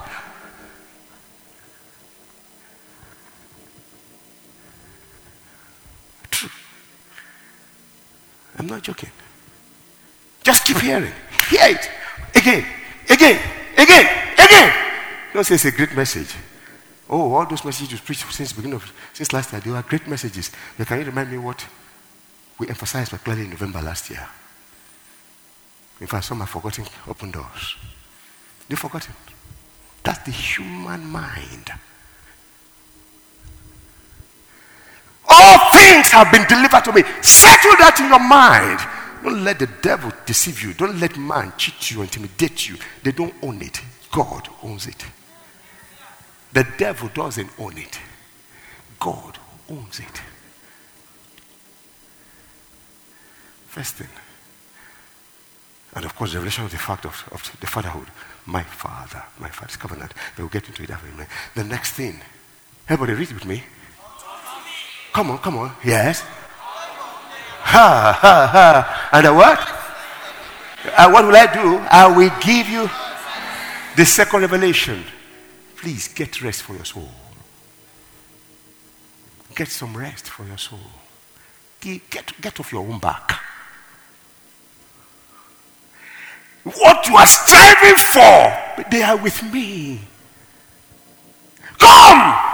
I'm 8.62 8.68
not 8.68 8.84
joking. 8.84 9.10
Just 10.44 10.66
keep 10.66 10.78
hearing. 10.78 11.12
Hear 11.50 11.76
it. 11.76 11.90
Again, 12.36 12.64
again, 13.10 13.40
again, 13.76 14.34
again. 14.38 14.74
Don't 15.34 15.44
say 15.44 15.56
it's 15.56 15.66
a 15.66 15.72
great 15.72 15.96
message. 15.96 16.36
Oh, 17.10 17.34
all 17.34 17.48
those 17.48 17.66
messages 17.66 17.92
you 17.92 17.98
preached 17.98 18.32
since 18.32 18.52
the 18.52 18.58
beginning 18.58 18.76
of 18.76 18.94
since 19.14 19.34
last 19.34 19.52
year, 19.52 19.62
they 19.62 19.72
were 19.72 19.82
great 19.82 20.08
messages. 20.08 20.52
But 20.78 20.86
can 20.86 21.00
you 21.00 21.06
remind 21.06 21.32
me 21.32 21.40
what 21.40 21.66
we 22.60 22.68
emphasized 22.70 23.10
particularly 23.10 23.46
in 23.46 23.50
November 23.50 23.82
last 23.82 24.12
year. 24.12 24.28
In 26.00 26.06
fact, 26.06 26.26
some 26.26 26.40
have 26.42 26.50
forgotten 26.50 26.86
open 27.08 27.32
doors. 27.32 27.76
They've 28.70 28.78
forgotten. 28.78 29.16
That's 30.04 30.24
the 30.24 30.32
human 30.32 31.04
mind. 31.08 31.72
All 35.28 35.58
things 35.82 36.12
have 36.12 36.32
been 36.32 36.46
delivered 36.48 36.84
to 36.86 36.94
me. 36.94 37.02
Settle 37.22 37.76
that 37.82 37.98
in 38.00 38.10
your 38.10 38.20
mind. 38.20 38.80
Don't 39.24 39.44
let 39.44 39.60
the 39.60 39.70
devil 39.82 40.12
deceive 40.26 40.62
you. 40.62 40.74
Don't 40.74 41.00
let 41.00 41.18
man 41.18 41.54
cheat 41.58 41.92
you, 41.92 42.02
intimidate 42.02 42.70
you. 42.70 42.78
They 43.04 43.12
don't 43.12 43.34
own 43.42 43.62
it. 43.62 43.82
God 44.12 44.48
owns 44.64 44.88
it. 44.88 45.06
The 46.54 46.68
devil 46.78 47.10
doesn't 47.14 47.50
own 47.60 47.78
it. 47.78 48.00
God 49.00 49.38
owns 49.70 50.00
it. 50.00 50.22
First 53.68 53.96
thing. 53.96 54.10
And 55.94 56.06
of 56.06 56.16
course, 56.16 56.32
the 56.32 56.38
revelation 56.38 56.66
of 56.66 56.72
the 56.72 56.78
fact 56.78 57.06
of, 57.06 57.28
of 57.32 57.58
the 57.60 57.68
fatherhood. 57.68 58.08
My 58.46 58.64
father, 58.64 59.24
my 59.40 59.50
father's 59.50 59.78
covenant. 59.78 60.14
We'll 60.38 60.48
get 60.48 60.68
into 60.68 60.84
it 60.84 60.90
after 60.90 61.08
a 61.08 61.12
minute. 61.12 61.30
The 61.56 61.64
next 61.64 61.94
thing. 61.94 62.22
Everybody 62.90 63.18
read 63.18 63.30
it 63.30 63.34
with 63.34 63.46
me. 63.46 63.64
Come 65.14 65.32
on, 65.32 65.38
come 65.40 65.58
on. 65.58 65.76
Yes. 65.84 66.22
Ha, 67.64 68.18
ha, 68.20 68.48
ha. 68.48 69.10
And 69.12 69.36
what? 69.36 69.60
And 70.98 71.14
what 71.14 71.26
will 71.26 71.36
I 71.36 71.54
do? 71.54 71.78
I 71.90 72.08
will 72.08 72.32
give 72.42 72.70
you 72.70 72.90
the 73.96 74.06
second 74.06 74.42
revelation. 74.42 75.04
Please 75.78 76.08
get 76.08 76.42
rest 76.42 76.64
for 76.64 76.74
your 76.74 76.86
soul. 76.86 77.10
Get 79.56 79.68
some 79.68 79.96
rest 79.96 80.30
for 80.30 80.46
your 80.46 80.58
soul. 80.58 80.80
Get, 81.82 82.42
get 82.42 82.60
off 82.60 82.72
your 82.72 82.88
own 82.88 83.00
back. 83.00 83.42
What 86.64 87.08
you 87.08 87.16
are 87.16 87.26
striving 87.26 87.96
for, 87.96 88.86
they 88.92 89.02
are 89.02 89.18
with 89.18 89.42
me. 89.52 90.02
Come! 91.80 92.51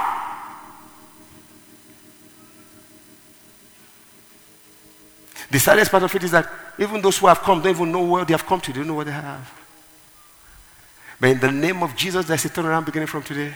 The 5.50 5.58
saddest 5.58 5.90
part 5.90 6.02
of 6.02 6.14
it 6.14 6.22
is 6.24 6.30
that 6.32 6.48
even 6.78 7.00
those 7.00 7.18
who 7.18 7.26
have 7.26 7.40
come 7.40 7.62
don't 7.62 7.74
even 7.74 7.90
know 7.90 8.04
where 8.04 8.24
they 8.24 8.34
have 8.34 8.44
come 8.44 8.60
to, 8.60 8.72
they 8.72 8.80
don't 8.80 8.88
know 8.88 8.94
what 8.94 9.06
they 9.06 9.12
have. 9.12 9.50
But 11.20 11.30
in 11.30 11.40
the 11.40 11.50
name 11.50 11.82
of 11.82 11.96
Jesus, 11.96 12.26
there's 12.26 12.44
a 12.44 12.48
turnaround 12.48 12.84
beginning 12.84 13.08
from 13.08 13.22
today. 13.22 13.52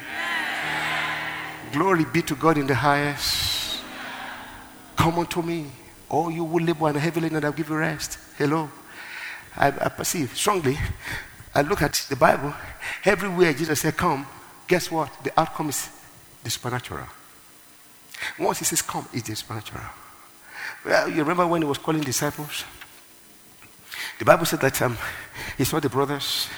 Glory 1.73 2.05
be 2.05 2.23
to 2.23 2.35
God 2.35 2.59
in 2.59 2.67
the 2.67 2.75
highest. 2.75 3.81
Come 4.97 5.19
unto 5.19 5.43
me, 5.43 5.67
all 6.09 6.31
you 6.31 6.45
will 6.45 6.65
labor 6.65 6.89
and 6.89 6.97
heavy 6.97 7.21
laden, 7.21 7.37
and 7.37 7.45
I'll 7.45 7.53
give 7.53 7.69
you 7.69 7.77
rest. 7.77 8.19
Hello. 8.37 8.71
I, 9.57 9.69
I 9.69 9.89
perceive 9.89 10.37
strongly. 10.37 10.79
I 11.55 11.63
look 11.63 11.83
at 11.83 11.95
the 12.09 12.17
Bible. 12.17 12.55
Everywhere 13.05 13.53
Jesus 13.53 13.81
said, 13.81 13.97
Come, 13.97 14.27
guess 14.67 14.91
what? 14.91 15.11
The 15.23 15.39
outcome 15.39 15.69
is 15.69 15.89
the 16.43 16.51
supernatural. 16.51 17.07
Once 18.39 18.61
he 18.61 18.65
says, 18.65 18.83
Come, 18.83 19.07
it's 19.13 19.29
the 19.29 19.37
supernatural. 19.37 19.85
Well, 20.85 21.09
you 21.09 21.19
remember 21.19 21.47
when 21.47 21.63
he 21.63 21.69
was 21.69 21.79
calling 21.79 22.03
disciples? 22.03 22.65
The 24.19 24.25
Bible 24.25 24.45
said 24.45 24.61
that 24.61 24.81
um, 24.83 24.97
he 25.57 25.65
saw 25.65 25.81
the 25.81 25.89
brothers 25.89 26.49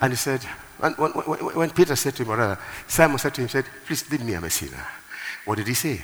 and 0.00 0.12
he 0.12 0.16
said, 0.16 0.42
when, 0.78 0.92
when, 0.92 1.38
when 1.56 1.70
Peter 1.70 1.96
said 1.96 2.14
to 2.16 2.22
him, 2.22 2.30
or 2.30 2.36
rather, 2.36 2.58
Simon 2.86 3.18
said 3.18 3.34
to 3.34 3.40
him, 3.40 3.48
said, 3.48 3.64
Please 3.86 4.10
lead 4.10 4.22
me, 4.22 4.34
a 4.34 4.50
sinner. 4.50 4.86
What 5.44 5.56
did 5.56 5.68
he 5.68 5.74
say? 5.74 6.02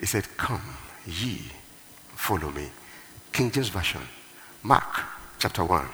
He 0.00 0.06
said, 0.06 0.26
Come, 0.36 0.62
ye, 1.06 1.42
follow 2.14 2.50
me. 2.50 2.68
King 3.32 3.50
James 3.50 3.68
Version. 3.68 4.02
Mark 4.62 5.04
chapter 5.38 5.64
1. 5.64 5.86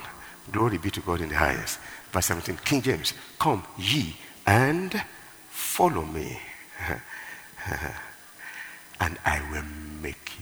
Glory 0.51 0.79
be 0.79 0.91
to 0.91 1.01
God 1.01 1.21
in 1.21 1.29
the 1.29 1.37
highest. 1.37 1.79
Verse 2.11 2.27
17. 2.27 2.59
King 2.65 2.83
James, 2.83 3.15
come 3.39 3.63
ye 3.77 4.17
and 4.47 5.03
follow 5.51 6.05
me. 6.05 6.41
and 9.01 9.19
I 9.25 9.41
will 9.51 9.65
make 10.01 10.31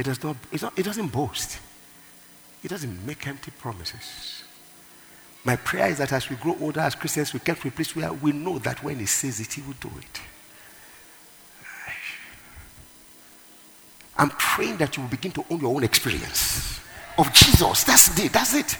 It, 0.00 0.04
does 0.04 0.22
not, 0.22 0.36
it 0.50 0.82
doesn't 0.82 1.08
boast. 1.08 1.58
It 2.64 2.68
doesn't 2.68 3.04
make 3.06 3.26
empty 3.26 3.50
promises. 3.50 4.44
My 5.44 5.56
prayer 5.56 5.88
is 5.88 5.98
that 5.98 6.10
as 6.14 6.30
we 6.30 6.36
grow 6.36 6.56
older 6.58 6.80
as 6.80 6.94
Christians, 6.94 7.34
we 7.34 7.40
get 7.40 7.60
to 7.60 7.68
a 7.68 7.70
place 7.70 7.94
where 7.94 8.10
we 8.10 8.32
know 8.32 8.58
that 8.60 8.82
when 8.82 8.98
He 8.98 9.04
says 9.04 9.40
it, 9.40 9.52
He 9.52 9.60
will 9.60 9.74
do 9.78 9.90
it. 9.98 10.20
I'm 14.16 14.30
praying 14.30 14.78
that 14.78 14.96
you 14.96 15.02
will 15.02 15.10
begin 15.10 15.32
to 15.32 15.44
own 15.50 15.60
your 15.60 15.74
own 15.74 15.84
experience 15.84 16.80
of 17.18 17.30
Jesus. 17.34 17.84
That's 17.84 18.18
it. 18.18 18.32
That's 18.32 18.54
it. 18.54 18.78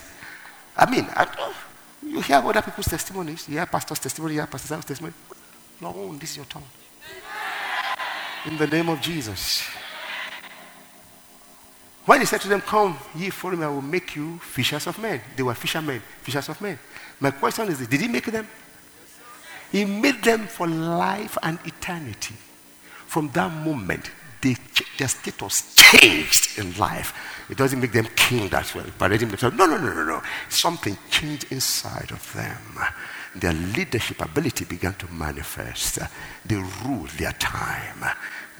I 0.74 0.90
mean, 0.90 1.06
I, 1.10 1.52
you 2.02 2.22
hear 2.22 2.36
other 2.36 2.62
people's 2.62 2.86
testimonies. 2.86 3.46
You 3.46 3.56
hear 3.56 3.66
pastor's 3.66 3.98
testimony. 3.98 4.34
You 4.34 4.40
hear 4.40 4.46
pastor's 4.46 4.86
testimony. 4.86 5.12
Your 5.82 5.94
own. 5.94 6.18
This 6.18 6.30
is 6.30 6.36
your 6.38 6.46
tongue. 6.46 6.64
In 8.46 8.56
the 8.56 8.66
name 8.66 8.88
of 8.88 9.02
Jesus. 9.02 9.68
When 12.06 12.20
he 12.20 12.26
said 12.26 12.40
to 12.42 12.48
them, 12.48 12.60
Come, 12.62 12.96
ye 13.14 13.30
follow 13.30 13.56
me, 13.56 13.64
I 13.64 13.68
will 13.68 13.82
make 13.82 14.16
you 14.16 14.38
fishers 14.38 14.86
of 14.86 14.98
men. 14.98 15.20
They 15.36 15.42
were 15.42 15.54
fishermen, 15.54 16.02
fishers 16.22 16.48
of 16.48 16.60
men. 16.60 16.78
My 17.20 17.30
question 17.30 17.68
is 17.68 17.86
Did 17.86 18.00
he 18.00 18.08
make 18.08 18.26
them? 18.26 18.46
He 19.70 19.84
made 19.84 20.22
them 20.22 20.46
for 20.46 20.66
life 20.66 21.38
and 21.42 21.58
eternity. 21.64 22.34
From 23.06 23.28
that 23.30 23.52
moment, 23.52 24.10
they, 24.40 24.56
their 24.98 25.08
status 25.08 25.76
changed 25.76 26.58
in 26.58 26.76
life. 26.76 27.46
It 27.50 27.58
doesn't 27.58 27.80
make 27.80 27.92
them 27.92 28.06
king 28.16 28.48
that 28.48 28.74
way, 28.74 28.84
parading 28.98 29.28
themselves. 29.28 29.56
No, 29.56 29.66
no, 29.66 29.76
no, 29.76 29.92
no, 29.92 30.04
no. 30.04 30.22
Something 30.48 30.96
changed 31.10 31.52
inside 31.52 32.10
of 32.10 32.32
them. 32.32 32.78
Their 33.34 33.52
leadership 33.52 34.20
ability 34.20 34.64
began 34.64 34.94
to 34.94 35.12
manifest. 35.12 35.98
They 36.44 36.56
ruled 36.56 37.10
their 37.10 37.32
time. 37.32 38.04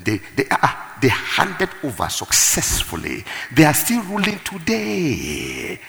They, 0.04 0.20
they, 0.36 0.46
uh, 0.50 0.68
they 1.00 1.08
handed 1.08 1.70
over 1.82 2.08
successfully. 2.08 3.24
They 3.54 3.64
are 3.64 3.74
still 3.74 4.02
ruling 4.02 4.38
today. 4.40 5.80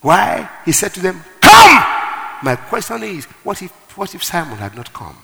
Why? 0.00 0.48
He 0.64 0.72
said 0.72 0.92
to 0.94 1.00
them, 1.00 1.22
Come! 1.40 1.84
My 2.42 2.56
question 2.56 3.02
is, 3.04 3.24
what 3.42 3.62
if, 3.62 3.70
what 3.96 4.14
if 4.14 4.22
Simon 4.22 4.58
had 4.58 4.76
not 4.76 4.92
come? 4.92 5.16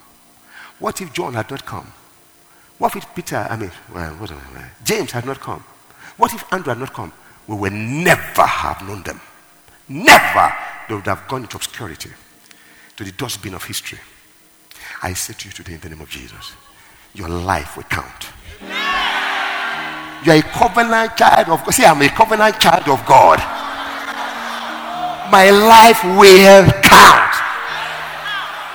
What 0.79 1.01
if 1.01 1.13
John 1.13 1.35
had 1.35 1.51
not 1.51 1.67
come? 1.67 1.93
What 2.79 2.97
if 2.97 3.15
Peter, 3.15 3.47
I 3.51 3.57
mean, 3.57 3.71
well, 3.93 4.13
what, 4.15 4.33
James 4.83 5.13
had 5.13 5.27
not 5.27 5.39
come? 5.39 5.63
What 6.17 6.33
if 6.33 6.51
Andrew 6.51 6.71
had 6.71 6.79
not 6.79 6.95
come? 6.95 7.13
We 7.47 7.57
would 7.57 7.75
never 7.75 8.43
have 8.43 8.81
known 8.87 9.03
them. 9.03 9.21
Never. 9.87 10.55
They 10.89 10.95
would 10.95 11.07
have 11.07 11.29
gone 11.29 11.43
into 11.43 11.57
obscurity, 11.57 12.11
to 12.97 13.05
the 13.05 13.13
dustbin 13.13 13.55
of 13.55 13.65
history. 13.65 13.99
I 15.03 15.15
say 15.15 15.33
to 15.33 15.49
you 15.49 15.53
today 15.53 15.75
in 15.75 15.81
the 15.81 15.89
name 15.89 16.01
of 16.01 16.09
Jesus, 16.09 16.53
your 17.15 17.29
life 17.29 17.77
will 17.77 17.85
count. 17.85 18.29
You 20.25 20.33
are 20.33 20.37
a 20.37 20.43
covenant 20.43 21.17
child 21.17 21.49
of 21.49 21.65
God. 21.65 21.73
See, 21.73 21.85
I'm 21.85 22.03
a 22.03 22.09
covenant 22.09 22.61
child 22.61 22.89
of 22.89 23.07
God. 23.07 23.39
My 25.31 25.51
life 25.51 26.05
will 26.05 26.71
count. 26.83 27.35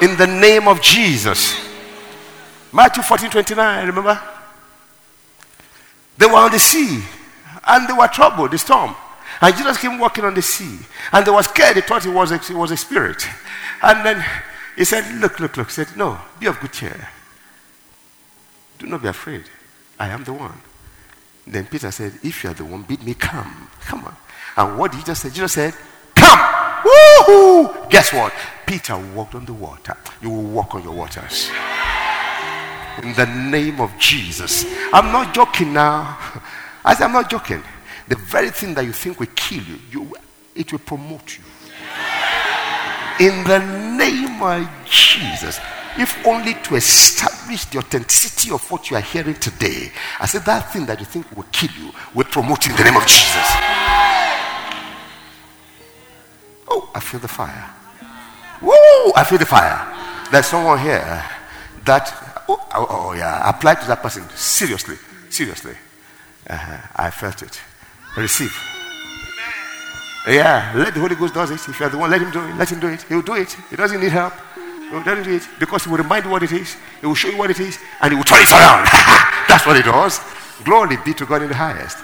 In 0.02 0.18
the 0.18 0.28
name 0.28 0.68
of 0.68 0.82
Jesus. 0.82 1.56
Matthew 2.74 3.04
14 3.04 3.30
29, 3.30 3.88
remember? 3.88 4.20
They 6.18 6.26
were 6.26 6.36
on 6.36 6.52
the 6.52 6.60
sea 6.60 7.04
and 7.68 7.88
they 7.88 7.94
were 7.94 8.08
troubled, 8.08 8.52
the 8.52 8.58
storm. 8.58 8.96
And 9.42 9.56
Jesus 9.56 9.78
came 9.78 10.00
walking 10.00 10.24
on 10.24 10.34
the 10.34 10.42
sea. 10.42 10.80
And 11.12 11.26
they 11.26 11.32
were 11.32 11.44
scared. 11.44 11.76
They 11.76 11.82
thought 11.82 12.06
it 12.06 12.10
was 12.10 12.32
a, 12.32 12.36
it 12.36 12.52
was 12.52 12.72
a 12.72 12.78
spirit. 12.78 13.28
And 13.82 14.06
then 14.06 14.26
he 14.76 14.86
said, 14.86 15.20
Look, 15.20 15.40
look, 15.40 15.58
look. 15.58 15.68
He 15.68 15.74
said, 15.74 15.96
No, 15.96 16.20
be 16.40 16.48
of 16.48 16.60
good 16.60 16.74
cheer. 16.74 17.10
Do 18.80 18.88
not 18.88 19.02
be 19.02 19.08
afraid. 19.08 19.44
I 20.00 20.10
am 20.10 20.24
the 20.24 20.34
one. 20.34 20.58
Then 21.48 21.66
Peter 21.66 21.92
said, 21.92 22.14
If 22.24 22.44
you 22.44 22.50
are 22.50 22.54
the 22.54 22.66
one, 22.66 22.84
bid 22.84 23.04
me 23.04 23.14
come. 23.14 23.70
Come 23.82 24.06
on. 24.06 24.16
And 24.58 24.78
what 24.78 24.92
did 24.92 25.02
Jesus 25.02 25.20
say? 25.20 25.30
Jesus 25.30 25.54
said, 25.54 25.74
Come! 26.16 26.40
Woohoo! 26.40 27.90
Guess 27.90 28.14
what? 28.14 28.34
Peter 28.66 28.98
walked 29.14 29.36
on 29.36 29.46
the 29.46 29.54
water. 29.54 29.96
You 30.22 30.30
will 30.30 30.44
walk 30.44 30.76
on 30.76 30.84
your 30.84 30.94
waters 30.94 31.50
in 33.04 33.14
the 33.14 33.26
name 33.26 33.80
of 33.82 33.98
Jesus. 34.00 34.66
I'm 34.94 35.12
not 35.12 35.34
joking 35.34 35.74
now. 35.74 36.18
I 36.86 36.94
said, 36.94 37.06
I'm 37.06 37.14
not 37.14 37.30
joking. 37.30 37.64
The 38.08 38.16
very 38.16 38.50
thing 38.50 38.74
that 38.76 38.86
you 38.86 38.92
think 38.92 39.20
will 39.20 39.28
kill 39.36 39.64
you, 39.64 39.80
you 39.92 40.16
it 40.54 40.72
will 40.72 40.80
promote 40.80 41.38
you. 41.38 41.44
In 43.20 43.44
the 43.46 43.60
name 43.98 44.42
of 44.42 44.68
Jesus. 44.86 45.60
If 45.98 46.26
only 46.26 46.56
to 46.56 46.76
establish 46.76 47.66
the 47.66 47.78
authenticity 47.80 48.52
of 48.52 48.70
what 48.70 48.90
you 48.90 48.98
are 48.98 49.02
hearing 49.02 49.36
today. 49.36 49.92
I 50.20 50.26
said 50.26 50.44
that 50.44 50.74
thing 50.74 50.86
that 50.88 51.00
you 51.00 51.06
think 51.06 51.36
will 51.36 51.46
kill 51.52 51.72
you 51.80 51.92
we 52.14 52.26
promote 52.26 52.68
in 52.68 52.76
the 52.76 52.84
name 52.84 52.98
of 52.98 53.04
Jesus. 53.04 53.48
Oh, 56.68 56.90
I 56.94 57.00
feel 57.00 57.22
the 57.22 57.28
fire. 57.28 57.70
Whoa, 58.62 59.14
I 59.16 59.24
feel 59.24 59.38
the 59.38 59.46
fire. 59.46 59.80
There's 60.32 60.48
someone 60.48 60.80
here 60.80 61.24
that 61.86 62.36
Oh, 62.48 62.68
oh, 62.76 62.88
oh, 62.90 63.14
yeah. 63.14 63.50
Apply 63.50 63.76
to 63.76 63.88
that 63.88 64.02
person. 64.02 64.28
Seriously. 64.36 64.98
Seriously. 65.30 65.76
Uh-huh. 66.48 66.78
I 66.96 67.10
felt 67.10 67.42
it. 67.42 67.60
Receive. 68.16 68.75
Yeah, 70.28 70.74
let 70.76 70.94
the 70.94 71.00
Holy 71.00 71.16
Ghost 71.16 71.34
do 71.34 71.42
it. 71.42 71.52
If 71.52 71.80
you 71.80 71.86
are 71.86 71.90
the 71.90 71.98
one, 71.98 72.10
let 72.10 72.22
him 72.22 72.32
do 72.32 72.42
it. 72.42 72.56
Let 72.56 72.72
him 72.72 72.80
do 72.80 72.88
it. 72.88 73.04
He 73.04 73.14
will 73.16 73.22
do 73.22 73.36
it. 73.36 73.56
He 73.70 73.76
doesn't 73.76 74.02
need 74.02 74.12
help. 74.12 74.34
He 74.56 75.04
doesn't 75.04 75.24
do 75.24 75.36
it 75.36 75.48
because 75.60 75.84
he 75.84 75.90
will 75.92 75.98
remind 75.98 76.26
you 76.26 76.32
what 76.32 76.42
it 76.42 76.52
is. 76.52 76.76
He 77.00 77.06
will 77.06 77.16
show 77.16 77.30
you 77.30 77.38
what 77.38 77.52
it 77.52 77.60
is, 77.60 77.78
and 78.02 78.12
he 78.12 78.18
will 78.18 78.24
turn 78.24 78.42
it 78.42 78.52
around. 78.52 78.86
That's 79.48 79.66
what 79.66 79.76
he 79.76 79.84
does. 79.84 80.20
Glory 80.64 80.98
be 81.06 81.14
to 81.14 81.26
God 81.26 81.44
in 81.44 81.50
the 81.50 81.56
highest. 81.56 81.98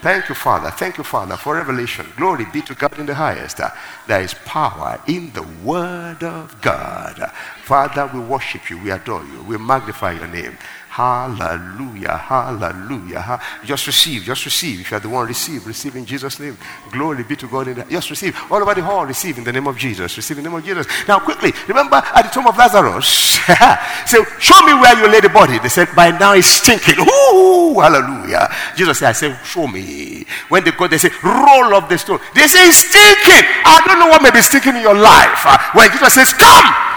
Thank 0.00 0.28
you, 0.28 0.34
Father. 0.34 0.70
Thank 0.70 0.98
you, 0.98 1.04
Father, 1.04 1.36
for 1.36 1.54
revelation. 1.54 2.06
Glory 2.16 2.46
be 2.52 2.62
to 2.62 2.74
God 2.74 2.98
in 2.98 3.06
the 3.06 3.14
highest. 3.14 3.60
There 4.06 4.20
is 4.20 4.34
power 4.44 5.00
in 5.08 5.32
the 5.32 5.42
Word 5.64 6.22
of 6.22 6.60
God. 6.60 7.30
Father, 7.64 8.08
we 8.14 8.20
worship 8.20 8.70
you. 8.70 8.78
We 8.78 8.90
adore 8.90 9.24
you. 9.24 9.42
We 9.42 9.58
magnify 9.58 10.12
your 10.12 10.28
name. 10.28 10.56
Hallelujah. 10.96 12.16
Hallelujah. 12.16 13.38
Just 13.66 13.86
receive. 13.86 14.22
Just 14.22 14.46
receive. 14.46 14.80
If 14.80 14.90
you 14.90 14.96
are 14.96 15.00
the 15.00 15.10
one, 15.10 15.26
receive. 15.26 15.66
Receive 15.66 15.94
in 15.94 16.06
Jesus' 16.06 16.40
name. 16.40 16.56
Glory 16.90 17.22
be 17.22 17.36
to 17.36 17.46
God. 17.46 17.68
In 17.68 17.74
the, 17.74 17.84
just 17.84 18.08
receive. 18.08 18.34
All 18.50 18.62
over 18.62 18.72
the 18.72 18.82
hall, 18.82 19.04
receive 19.04 19.36
in 19.36 19.44
the 19.44 19.52
name 19.52 19.66
of 19.66 19.76
Jesus. 19.76 20.16
Receive 20.16 20.38
in 20.38 20.44
the 20.44 20.48
name 20.48 20.58
of 20.58 20.64
Jesus. 20.64 20.86
Now, 21.06 21.18
quickly, 21.18 21.52
remember 21.68 21.96
at 21.96 22.22
the 22.22 22.30
tomb 22.30 22.46
of 22.46 22.56
Lazarus. 22.56 23.04
so, 24.06 24.24
show 24.40 24.58
me 24.64 24.72
where 24.72 24.96
you 24.96 25.12
lay 25.12 25.20
the 25.20 25.28
body. 25.28 25.58
They 25.58 25.68
said, 25.68 25.88
by 25.94 26.16
now 26.16 26.32
it's 26.32 26.48
stinking. 26.48 26.98
Ooh, 26.98 27.76
hallelujah. 27.78 28.48
Jesus 28.74 28.98
said, 28.98 29.10
I 29.10 29.12
said, 29.12 29.38
show 29.44 29.66
me. 29.66 30.24
When 30.48 30.64
they 30.64 30.70
go, 30.70 30.88
they 30.88 30.96
say, 30.96 31.10
roll 31.22 31.74
up 31.76 31.90
the 31.90 31.98
stone. 31.98 32.20
They 32.34 32.48
say, 32.48 32.68
it's 32.68 32.88
stinking. 32.88 33.44
I 33.68 33.82
don't 33.84 33.98
know 34.00 34.08
what 34.08 34.22
may 34.22 34.30
be 34.30 34.40
stinking 34.40 34.76
in 34.76 34.80
your 34.80 34.96
life. 34.96 35.44
Uh, 35.44 35.58
when 35.76 35.90
Jesus 35.92 36.14
says, 36.14 36.32
come. 36.32 36.64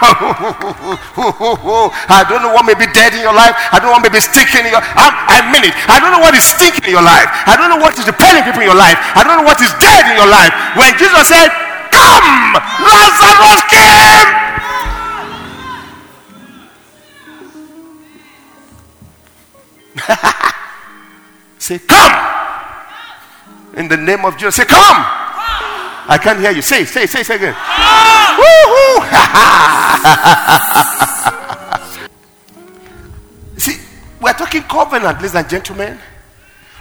I 2.08 2.24
don't 2.24 2.40
know 2.40 2.54
what 2.56 2.64
may 2.64 2.72
be 2.72 2.88
dead 2.96 3.12
in 3.12 3.20
your 3.20 3.34
life. 3.36 3.52
I 3.70 3.78
don't 3.78 3.89
what 3.90 4.02
may 4.02 4.08
be 4.08 4.20
stinking 4.20 4.66
in 4.66 4.72
your 4.72 4.82
I, 4.82 5.42
I 5.42 5.46
mean 5.50 5.66
it. 5.66 5.74
I 5.90 5.98
don't 5.98 6.14
know 6.14 6.22
what 6.22 6.34
is 6.34 6.46
stinking 6.46 6.86
in 6.86 6.94
your 6.94 7.04
life. 7.04 7.26
I 7.46 7.54
don't 7.58 7.70
know 7.70 7.80
what 7.82 7.98
is 7.98 8.06
repelling 8.06 8.44
people 8.46 8.62
in 8.62 8.68
your 8.70 8.78
life. 8.78 8.96
I 9.14 9.22
don't 9.26 9.38
know 9.38 9.46
what 9.46 9.60
is 9.60 9.72
dead 9.82 10.06
in 10.10 10.16
your 10.18 10.30
life. 10.30 10.52
When 10.78 10.90
Jesus 10.98 11.26
said, 11.28 11.50
Come, 11.90 12.54
Lazarus 12.86 13.62
came. 13.68 14.30
Say, 21.58 21.78
Come. 21.78 22.14
In 23.76 23.88
the 23.88 23.96
name 23.96 24.24
of 24.24 24.36
Jesus. 24.38 24.56
Say, 24.56 24.64
Come. 24.64 25.20
I 26.10 26.18
can't 26.18 26.40
hear 26.40 26.50
you. 26.50 26.62
Say, 26.62 26.84
say, 26.84 27.06
say, 27.06 27.22
say 27.22 27.36
again. 27.36 27.54
We're 34.20 34.34
talking 34.34 34.62
covenant, 34.62 35.16
ladies 35.16 35.34
and 35.34 35.48
gentlemen. 35.48 35.98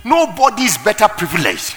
Nobody 0.03 0.63
is 0.63 0.77
better 0.77 1.07
privileged. 1.07 1.75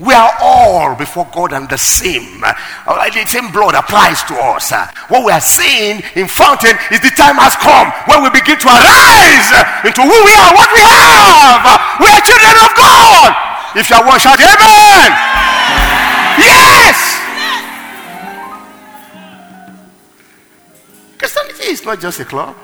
We 0.00 0.14
are 0.14 0.32
all 0.40 0.96
before 0.96 1.28
God 1.30 1.52
and 1.52 1.68
the 1.68 1.76
same. 1.76 2.40
The 2.40 3.24
same 3.26 3.52
blood 3.52 3.74
applies 3.74 4.24
to 4.24 4.34
us. 4.34 4.72
What 5.12 5.26
we 5.26 5.30
are 5.30 5.44
saying 5.44 6.02
in 6.16 6.26
Fountain 6.26 6.72
is 6.90 7.04
the 7.04 7.12
time 7.12 7.36
has 7.36 7.52
come 7.60 7.92
when 8.08 8.24
we 8.24 8.32
begin 8.32 8.56
to 8.56 8.68
arise 8.72 9.52
into 9.84 10.00
who 10.00 10.16
we 10.24 10.32
are, 10.32 10.50
what 10.56 10.72
we 10.72 10.80
have. 10.80 11.68
We 12.00 12.08
are 12.08 12.22
children 12.24 12.56
of 12.64 12.72
God. 12.80 13.30
If 13.76 13.90
you 13.92 13.96
are 13.96 14.06
one, 14.08 14.18
shout 14.18 14.40
Amen. 14.40 15.12
Yes. 16.40 16.96
Christianity 21.18 21.76
is 21.76 21.84
not 21.84 22.00
just 22.00 22.18
a 22.20 22.24
club. 22.24 22.56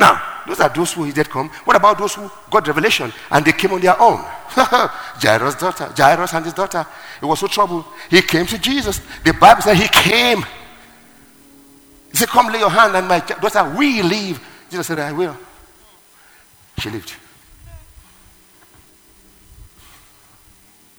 Now, 0.00 0.40
those 0.46 0.58
are 0.60 0.70
those 0.70 0.94
who 0.94 1.04
he 1.04 1.12
did 1.12 1.28
come. 1.28 1.50
What 1.64 1.76
about 1.76 1.98
those 1.98 2.14
who 2.14 2.30
got 2.50 2.66
revelation 2.66 3.12
and 3.30 3.44
they 3.44 3.52
came 3.52 3.72
on 3.72 3.82
their 3.82 4.00
own? 4.00 4.16
Jairus' 5.20 5.56
daughter, 5.56 5.92
Jairus 5.94 6.32
and 6.32 6.42
his 6.46 6.54
daughter. 6.54 6.86
It 7.20 7.26
was 7.26 7.38
so 7.38 7.46
trouble. 7.46 7.84
He 8.08 8.22
came 8.22 8.46
to 8.46 8.58
Jesus. 8.58 9.02
The 9.22 9.34
Bible 9.34 9.60
said 9.60 9.76
he 9.76 9.88
came. 9.88 10.42
He 12.10 12.16
said, 12.16 12.28
Come 12.28 12.50
lay 12.50 12.60
your 12.60 12.70
hand 12.70 12.96
on 12.96 13.06
my 13.06 13.20
daughter. 13.20 13.74
We 13.76 14.00
leave. 14.00 14.40
Jesus 14.70 14.86
said, 14.86 15.00
I 15.00 15.12
will. 15.12 15.36
She 16.78 16.88
lived. 16.88 17.14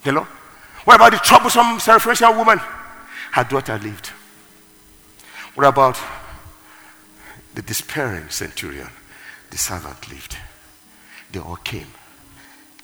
Hello? 0.03 0.27
What 0.85 0.97
about 0.97 1.11
the 1.13 1.17
troublesome 1.17 1.79
Syrophoenician 1.79 2.37
woman? 2.37 2.59
Her 3.31 3.43
daughter 3.45 3.79
lived. 3.79 4.11
What 5.55 5.65
about 5.65 5.99
the 7.55 7.61
despairing 7.61 8.29
centurion, 8.29 8.89
the 9.49 9.57
servant 9.57 10.09
lived. 10.09 10.37
They 11.31 11.39
all 11.39 11.57
came. 11.57 11.87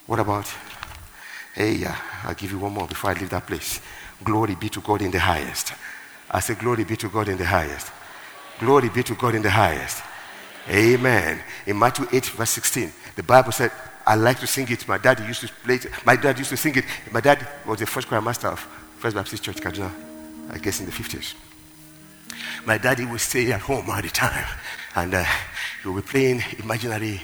What 0.06 0.20
about, 0.20 0.48
hey, 1.54 1.74
yeah, 1.74 1.98
I'll 2.24 2.34
give 2.34 2.52
you 2.52 2.60
one 2.60 2.74
more 2.74 2.88
before 2.88 3.12
I 3.12 3.14
leave 3.14 3.30
that 3.30 3.48
place. 3.48 3.82
Glory 4.24 4.56
be 4.56 4.70
to 4.70 4.82
God 4.82 5.02
in 5.02 5.12
the 5.12 5.20
highest. 5.20 5.74
I 6.30 6.40
say, 6.40 6.56
Glory 6.56 6.84
be 6.84 6.98
to 6.98 7.10
God 7.10 7.30
in 7.30 7.38
the 7.38 7.46
highest. 7.46 7.92
Glory 8.60 8.90
be 8.90 9.04
to 9.04 9.16
God 9.16 9.36
in 9.36 9.42
the 9.42 9.50
highest. 9.50 10.04
Amen. 10.70 11.40
In 11.66 11.80
Matthew 11.80 12.08
8, 12.12 12.26
verse 12.26 12.50
16, 12.50 12.92
the 13.16 13.24
Bible 13.24 13.52
said, 13.52 13.72
I 14.06 14.16
like 14.16 14.40
to 14.40 14.48
sing 14.48 14.68
it. 14.70 14.88
My 14.88 14.98
dad 14.98 15.20
used 15.20 15.42
to 15.42 15.48
play 15.64 15.76
it. 15.76 15.88
My 16.06 16.16
dad 16.16 16.38
used 16.38 16.50
to 16.50 16.58
sing 16.58 16.76
it. 16.76 16.86
My 17.12 17.22
dad 17.22 17.46
was 17.66 17.80
the 17.80 17.86
first 17.86 18.08
choir 18.08 18.22
master 18.22 18.48
of 18.48 18.60
First 18.98 19.16
Baptist 19.16 19.44
Church, 19.44 19.58
Kaduna, 19.58 19.92
I 20.50 20.58
guess 20.58 20.80
in 20.80 20.86
the 20.86 20.92
50s 20.92 21.36
my 22.66 22.78
daddy 22.78 23.06
would 23.06 23.22
stay 23.22 23.52
at 23.52 23.62
home 23.62 23.90
all 23.90 24.02
the 24.02 24.10
time. 24.10 24.46
And 24.96 25.14
uh, 25.14 25.24
he 25.82 25.90
would 25.90 26.06
be 26.06 26.10
playing 26.12 26.44
imaginary 26.60 27.22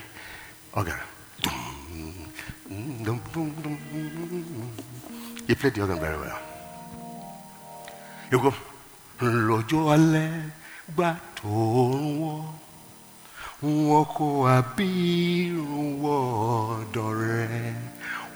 organ. 0.74 0.96
He 5.48 5.56
played 5.56 5.74
the 5.76 5.82
organ 5.82 6.00
very 6.00 6.18
well. 6.18 6.40
He 8.30 8.36
would 8.36 8.44
go, 8.44 8.54
lọ́jọ́ 9.22 9.84
alẹ́ 9.96 10.30
gbà 10.96 11.10
tó 11.36 11.50
ń 11.94 12.06
wọ̀ 12.20 12.44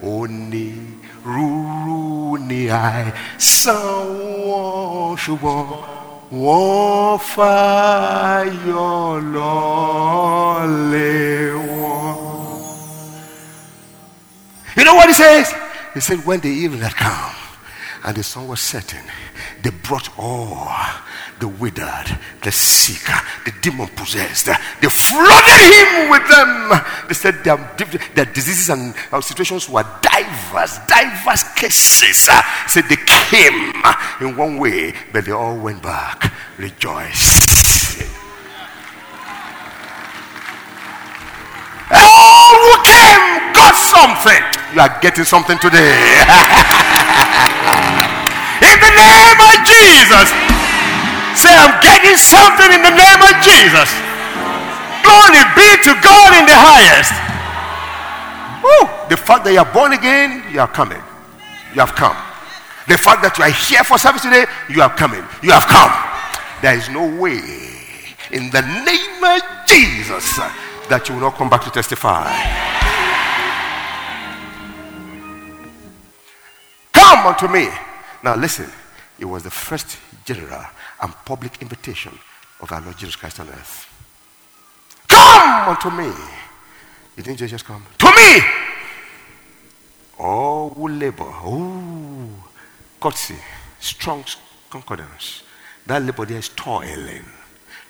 wọn 0.02 0.32
onírúurú 0.56 2.02
ni 2.48 2.60
àìsàn 2.70 4.06
wọn 4.48 5.16
ṣùgbọ́n 5.24 5.62
You 14.76 14.84
know 14.84 14.96
what 14.96 15.08
he 15.08 15.14
says? 15.14 15.54
He 15.94 16.02
said, 16.02 16.26
when 16.26 16.42
the 16.42 16.50
evening 16.50 16.82
had 16.82 16.96
come 16.96 17.37
and 18.04 18.16
the 18.16 18.24
sun 18.24 18.48
was 18.48 18.60
setting, 18.60 19.04
they 19.64 19.70
brought 19.70 20.10
all 20.18 20.70
the 21.40 21.48
withered, 21.48 22.18
the 22.44 22.52
sick, 22.52 23.06
the 23.46 23.52
demon 23.62 23.88
possessed. 23.96 24.46
They 24.48 24.90
flooded 24.90 25.74
him 25.74 26.10
with 26.10 26.28
them. 26.30 26.72
They 27.08 27.14
said 27.14 27.44
their, 27.44 27.58
their 28.16 28.26
diseases 28.26 28.70
and 28.70 28.96
uh, 29.12 29.22
situations 29.22 29.70
were 29.70 29.86
diverse, 30.02 30.80
diverse 30.88 31.44
cases. 31.54 32.30
Said 32.68 32.86
they 32.90 32.98
came 33.06 33.74
in 34.22 34.36
one 34.36 34.58
way, 34.58 34.94
but 35.14 35.26
they 35.26 35.32
all 35.32 35.58
went 35.58 35.82
back 35.84 36.34
rejoicing. 36.58 38.27
Who 42.68 42.76
came 42.84 43.56
got 43.56 43.80
something. 43.80 44.44
You 44.76 44.84
are 44.84 44.92
getting 45.00 45.24
something 45.24 45.56
today. 45.64 45.88
in 48.68 48.78
the 48.84 48.92
name 48.92 49.40
of 49.40 49.56
Jesus. 49.64 50.28
Say, 51.40 51.54
I'm 51.54 51.80
getting 51.80 52.20
something 52.20 52.76
in 52.76 52.84
the 52.84 52.92
name 52.92 53.22
of 53.24 53.40
Jesus. 53.40 53.88
Glory 55.06 55.46
be 55.56 55.70
to 55.88 55.96
God 56.04 56.36
in 56.36 56.44
the 56.44 56.60
highest. 56.60 57.16
Woo. 58.60 58.92
The 59.08 59.16
fact 59.16 59.46
that 59.46 59.54
you 59.54 59.60
are 59.60 59.72
born 59.72 59.94
again, 59.94 60.44
you 60.52 60.60
are 60.60 60.68
coming. 60.68 61.02
You 61.74 61.80
have 61.80 61.96
come. 61.96 62.18
The 62.88 62.98
fact 62.98 63.24
that 63.24 63.38
you 63.38 63.46
are 63.46 63.54
here 63.54 63.84
for 63.84 63.98
service 63.98 64.24
today, 64.24 64.46
you 64.68 64.82
are 64.82 64.92
coming. 64.92 65.24
You 65.44 65.52
have 65.52 65.68
come. 65.68 65.92
There 66.62 66.76
is 66.76 66.90
no 66.90 67.06
way 67.22 67.40
in 68.32 68.50
the 68.50 68.62
name 68.62 69.24
of 69.24 69.42
Jesus 69.68 70.40
that 70.90 71.08
you 71.08 71.16
will 71.16 71.22
not 71.22 71.36
come 71.36 71.50
back 71.50 71.64
to 71.64 71.70
testify. 71.70 72.32
Come 76.94 77.28
unto 77.28 77.48
me. 77.48 77.68
Now 78.24 78.36
listen, 78.36 78.70
it 79.20 79.26
was 79.26 79.44
the 79.44 79.52
first 79.52 79.98
general 80.26 80.66
and 81.02 81.14
public 81.26 81.62
invitation 81.62 82.18
of 82.62 82.72
our 82.72 82.82
Lord 82.82 82.98
Jesus 82.98 83.16
Christ 83.16 83.40
on 83.40 83.50
earth. 83.50 83.94
Come 85.08 85.70
unto 85.70 85.90
me. 85.90 86.12
Didn't 87.16 87.38
Jesus 87.38 87.64
come. 87.64 87.84
To 87.98 88.06
me! 88.06 88.42
All 90.20 90.70
who 90.70 90.88
labor. 90.88 91.26
Oh, 91.28 92.30
courtesy. 93.00 93.38
Strong 93.80 94.26
concordance. 94.70 95.44
That 95.86 96.04
labor 96.04 96.26
there 96.26 96.38
is 96.38 96.50
toiling. 96.50 97.26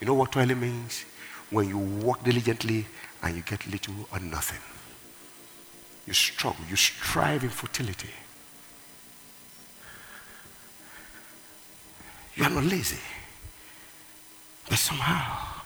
You 0.00 0.06
know 0.06 0.14
what 0.14 0.32
toiling 0.32 0.60
means? 0.60 1.04
When 1.50 1.68
you 1.68 1.78
work 1.78 2.22
diligently 2.24 2.86
and 3.22 3.36
you 3.36 3.42
get 3.42 3.66
little 3.66 3.94
or 4.12 4.20
nothing. 4.20 4.60
You 6.06 6.12
struggle, 6.14 6.64
you 6.68 6.76
strive 6.76 7.42
in 7.42 7.50
futility. 7.50 8.10
You 12.36 12.44
are 12.44 12.50
not 12.50 12.64
lazy. 12.64 12.98
But 14.68 14.78
somehow, 14.78 15.58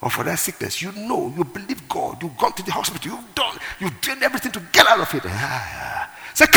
or 0.00 0.10
for 0.10 0.24
that 0.24 0.38
sickness. 0.38 0.80
You 0.80 0.92
know, 0.92 1.32
you 1.36 1.44
believe 1.44 1.88
God. 1.88 2.22
You've 2.22 2.36
gone 2.38 2.52
to 2.54 2.62
the 2.62 2.72
hospital. 2.72 3.12
You've 3.12 3.34
done, 3.34 3.58
you've 3.78 4.00
done 4.00 4.22
everything 4.22 4.52
to 4.52 4.62
get 4.72 4.86
out 4.86 5.00
of 5.00 5.14
it. 5.14 5.22
Say, 6.34 6.46
come! 6.46 6.56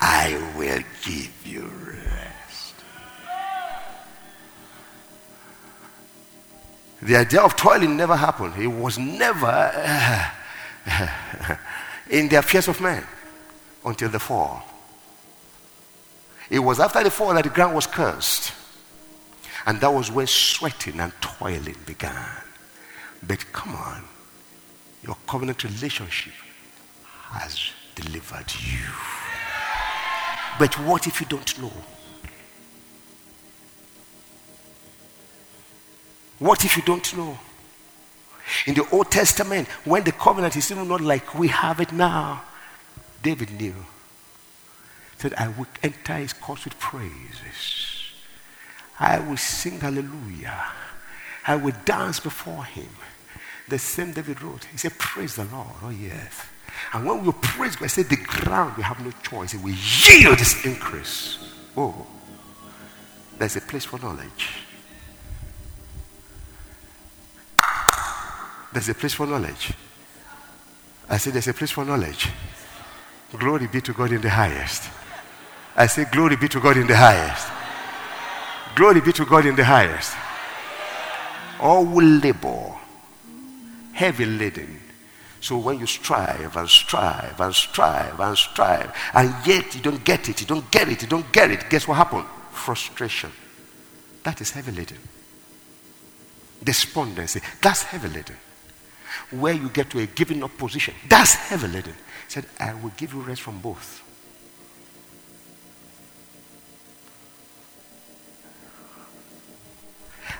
I 0.00 0.52
will 0.56 0.82
give 1.02 1.46
you 1.46 1.70
The 7.00 7.16
idea 7.16 7.40
of 7.42 7.54
toiling 7.56 7.96
never 7.96 8.16
happened. 8.16 8.54
It 8.56 8.66
was 8.66 8.98
never 8.98 9.46
uh, 9.46 10.30
in 12.10 12.28
the 12.28 12.36
affairs 12.36 12.68
of 12.68 12.80
men 12.80 13.04
until 13.84 14.08
the 14.08 14.18
fall. 14.18 14.64
It 16.50 16.58
was 16.58 16.80
after 16.80 17.02
the 17.04 17.10
fall 17.10 17.34
that 17.34 17.44
the 17.44 17.50
ground 17.50 17.74
was 17.74 17.86
cursed. 17.86 18.52
And 19.66 19.80
that 19.80 19.92
was 19.92 20.10
when 20.10 20.26
sweating 20.26 20.98
and 20.98 21.12
toiling 21.20 21.76
began. 21.84 22.26
But 23.22 23.44
come 23.52 23.74
on, 23.74 24.02
your 25.02 25.16
covenant 25.26 25.62
relationship 25.62 26.32
has 27.30 27.70
delivered 27.94 28.50
you. 28.60 28.86
But 30.58 30.74
what 30.86 31.06
if 31.06 31.20
you 31.20 31.26
don't 31.26 31.60
know? 31.60 31.72
What 36.38 36.64
if 36.64 36.76
you 36.76 36.82
don't 36.82 37.16
know? 37.16 37.38
In 38.66 38.74
the 38.74 38.88
Old 38.90 39.10
Testament, 39.10 39.68
when 39.84 40.04
the 40.04 40.12
covenant 40.12 40.56
is 40.56 40.64
still 40.64 40.84
not 40.84 41.00
like 41.00 41.34
we 41.34 41.48
have 41.48 41.80
it 41.80 41.92
now, 41.92 42.42
David 43.22 43.60
knew. 43.60 43.74
Said, 45.18 45.34
I 45.34 45.48
will 45.48 45.66
enter 45.82 46.14
his 46.14 46.32
courts 46.32 46.64
with 46.64 46.78
praises. 46.78 48.12
I 49.00 49.18
will 49.18 49.36
sing 49.36 49.80
hallelujah. 49.80 50.64
I 51.46 51.56
will 51.56 51.74
dance 51.84 52.20
before 52.20 52.64
him. 52.64 52.88
The 53.68 53.78
same 53.78 54.12
David 54.12 54.42
wrote. 54.42 54.64
He 54.64 54.78
said, 54.78 54.92
Praise 54.98 55.34
the 55.34 55.44
Lord. 55.44 55.68
Oh, 55.82 55.90
yes. 55.90 56.46
And 56.92 57.04
when 57.04 57.24
we 57.24 57.32
praise 57.32 57.76
God, 57.76 57.84
I 57.84 57.88
said, 57.88 58.08
The 58.08 58.16
ground, 58.16 58.76
we 58.76 58.82
have 58.82 59.04
no 59.04 59.10
choice. 59.22 59.54
We 59.54 59.72
yield 59.72 60.38
this 60.38 60.64
increase. 60.64 61.38
Oh, 61.76 62.06
there's 63.38 63.56
a 63.56 63.60
place 63.60 63.84
for 63.84 63.98
knowledge. 63.98 64.67
There's 68.72 68.88
a 68.88 68.94
place 68.94 69.14
for 69.14 69.26
knowledge. 69.26 69.72
I 71.08 71.16
said, 71.16 71.32
There's 71.32 71.48
a 71.48 71.54
place 71.54 71.70
for 71.70 71.84
knowledge. 71.84 72.28
Glory 73.36 73.66
be 73.66 73.80
to 73.80 73.92
God 73.92 74.12
in 74.12 74.20
the 74.20 74.30
highest. 74.30 74.90
I 75.76 75.86
say, 75.86 76.04
Glory 76.10 76.36
be 76.36 76.48
to 76.48 76.60
God 76.60 76.76
in 76.76 76.86
the 76.86 76.96
highest. 76.96 77.48
Glory 78.74 79.00
be 79.00 79.12
to 79.12 79.24
God 79.24 79.46
in 79.46 79.56
the 79.56 79.64
highest. 79.64 80.14
All 81.60 81.84
labor, 81.84 82.74
heavy 83.92 84.26
laden. 84.26 84.80
So 85.40 85.56
when 85.58 85.78
you 85.78 85.86
strive 85.86 86.56
and 86.56 86.68
strive 86.68 87.40
and 87.40 87.54
strive 87.54 88.20
and 88.20 88.36
strive, 88.36 88.94
and 89.14 89.34
yet 89.46 89.74
you 89.74 89.80
don't 89.80 90.04
get 90.04 90.28
it, 90.28 90.40
you 90.40 90.46
don't 90.46 90.70
get 90.70 90.88
it, 90.88 91.02
you 91.02 91.08
don't 91.08 91.30
get 91.32 91.50
it, 91.50 91.70
guess 91.70 91.88
what 91.88 91.96
happened? 91.96 92.26
Frustration. 92.50 93.30
That 94.24 94.40
is 94.40 94.50
heavy 94.50 94.72
laden. 94.72 94.98
Despondency. 96.62 97.40
That's 97.62 97.82
heavy 97.84 98.08
laden 98.08 98.36
where 99.30 99.52
you 99.54 99.68
get 99.68 99.90
to 99.90 100.00
a 100.00 100.06
giving 100.06 100.42
up 100.42 100.56
position. 100.56 100.94
That's 101.08 101.34
heavy 101.34 101.68
laden. 101.68 101.92
He 101.92 102.30
said, 102.30 102.46
I 102.58 102.74
will 102.74 102.92
give 102.96 103.12
you 103.12 103.20
rest 103.20 103.42
from 103.42 103.60
both. 103.60 104.04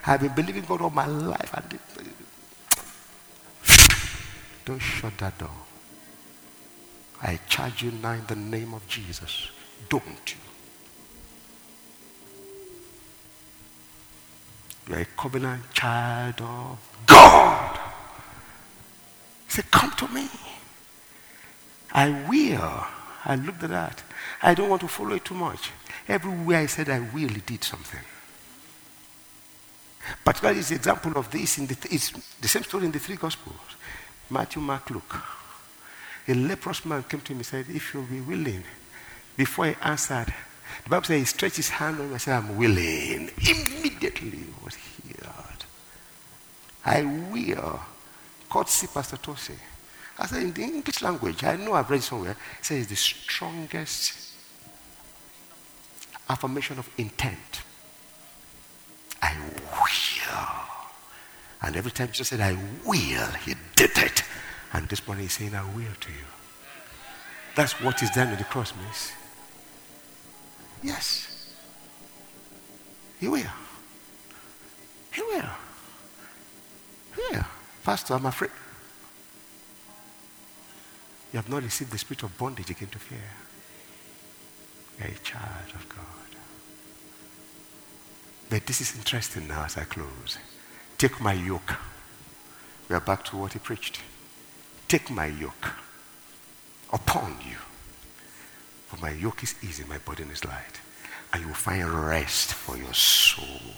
I've 0.06 0.20
been 0.20 0.34
believing 0.34 0.62
God 0.62 0.80
all 0.80 0.90
my 0.90 1.06
life. 1.06 1.52
And 1.52 1.78
don't 4.64 4.78
shut 4.78 5.18
that 5.18 5.36
door. 5.36 5.50
I 7.20 7.38
charge 7.48 7.82
you 7.82 7.90
now 7.90 8.12
in 8.12 8.24
the 8.26 8.36
name 8.36 8.72
of 8.72 8.86
Jesus. 8.88 9.50
Don't 9.88 10.04
you? 10.26 10.38
You're 14.88 15.00
a 15.00 15.04
covenant 15.04 15.70
child 15.74 16.40
of 16.40 16.78
God. 17.06 17.77
He 19.48 19.54
said, 19.54 19.70
Come 19.70 19.90
to 19.92 20.08
me. 20.08 20.28
I 21.92 22.10
will. 22.28 22.86
I 23.24 23.34
looked 23.34 23.62
at 23.64 23.70
that. 23.70 24.02
I 24.42 24.54
don't 24.54 24.68
want 24.68 24.82
to 24.82 24.88
follow 24.88 25.14
it 25.14 25.24
too 25.24 25.34
much. 25.34 25.70
Everywhere 26.06 26.58
I 26.58 26.66
said 26.66 26.88
I 26.88 27.00
will, 27.00 27.28
he 27.28 27.40
did 27.40 27.64
something. 27.64 28.00
Particularly, 30.24 30.60
is 30.60 30.68
the 30.68 30.76
example 30.76 31.18
of 31.18 31.30
this 31.30 31.58
in 31.58 31.66
the, 31.66 31.76
it's 31.90 32.10
the 32.40 32.48
same 32.48 32.62
story 32.62 32.86
in 32.86 32.92
the 32.92 32.98
three 32.98 33.16
Gospels 33.16 33.56
Matthew, 34.30 34.62
Mark, 34.62 34.90
Luke. 34.90 35.16
A 36.28 36.34
leprous 36.34 36.84
man 36.84 37.02
came 37.04 37.20
to 37.20 37.32
him 37.32 37.38
and 37.38 37.46
said, 37.46 37.66
If 37.68 37.92
you'll 37.92 38.04
be 38.04 38.20
willing, 38.20 38.62
before 39.36 39.66
he 39.66 39.74
answered, 39.82 40.32
the 40.84 40.90
Bible 40.90 41.04
says 41.04 41.18
he 41.18 41.24
stretched 41.24 41.56
his 41.56 41.68
hand 41.70 41.98
on 41.98 42.06
him 42.06 42.12
and 42.12 42.20
said, 42.20 42.36
I'm 42.36 42.56
willing. 42.56 43.30
Immediately 43.38 44.30
he 44.30 44.46
was 44.62 44.74
healed. 44.74 45.64
I 46.84 47.02
will. 47.04 47.80
Courtesy 48.48 48.86
Pastor 48.86 49.16
Tosi. 49.16 49.54
I 50.18 50.26
said, 50.26 50.42
in 50.42 50.52
the 50.52 50.62
English 50.62 51.02
language, 51.02 51.44
I 51.44 51.56
know 51.56 51.74
I've 51.74 51.88
read 51.90 52.02
somewhere, 52.02 52.36
it 52.58 52.64
says 52.64 52.86
the 52.88 52.96
strongest 52.96 54.32
affirmation 56.28 56.78
of 56.78 56.88
intent. 56.98 57.62
I 59.22 59.34
will. 59.72 60.68
And 61.62 61.76
every 61.76 61.90
time 61.90 62.08
Jesus 62.08 62.28
said, 62.28 62.40
I 62.40 62.56
will, 62.84 63.26
he 63.44 63.54
did 63.76 63.96
it. 63.96 64.22
And 64.72 64.88
this 64.88 65.06
morning 65.06 65.24
he's 65.24 65.32
saying, 65.32 65.54
I 65.54 65.64
will 65.64 65.94
to 66.00 66.10
you. 66.10 66.26
That's 67.54 67.80
what 67.80 68.02
is 68.02 68.10
done 68.10 68.30
with 68.30 68.38
the 68.38 68.44
cross, 68.44 68.72
miss. 68.86 69.12
Yes. 70.82 71.54
He 73.18 73.26
will. 73.26 73.42
He 75.12 75.22
will. 75.22 75.50
He 77.14 77.22
will. 77.36 77.44
Pastor, 77.88 78.12
I'm 78.12 78.26
afraid. 78.26 78.50
You 81.32 81.38
have 81.38 81.48
not 81.48 81.62
received 81.62 81.90
the 81.90 81.96
spirit 81.96 82.22
of 82.22 82.36
bondage 82.36 82.68
again 82.68 82.90
to 82.90 82.98
fear. 82.98 83.30
You're 84.98 85.08
a 85.08 85.24
child 85.24 85.72
of 85.74 85.88
God. 85.88 86.36
But 88.50 88.66
this 88.66 88.82
is 88.82 88.94
interesting 88.94 89.48
now 89.48 89.64
as 89.64 89.78
I 89.78 89.84
close. 89.84 90.36
Take 90.98 91.18
my 91.22 91.32
yoke. 91.32 91.76
We 92.90 92.94
are 92.94 93.00
back 93.00 93.24
to 93.24 93.38
what 93.38 93.54
he 93.54 93.58
preached. 93.58 94.02
Take 94.86 95.08
my 95.08 95.24
yoke 95.24 95.72
upon 96.92 97.38
you. 97.42 97.56
For 98.88 98.98
my 98.98 99.12
yoke 99.12 99.42
is 99.42 99.54
easy, 99.62 99.84
my 99.88 99.96
burden 99.96 100.30
is 100.30 100.44
light. 100.44 100.82
And 101.32 101.40
you 101.40 101.48
will 101.48 101.54
find 101.54 101.88
rest 101.88 102.52
for 102.52 102.76
your 102.76 102.92
soul. 102.92 103.72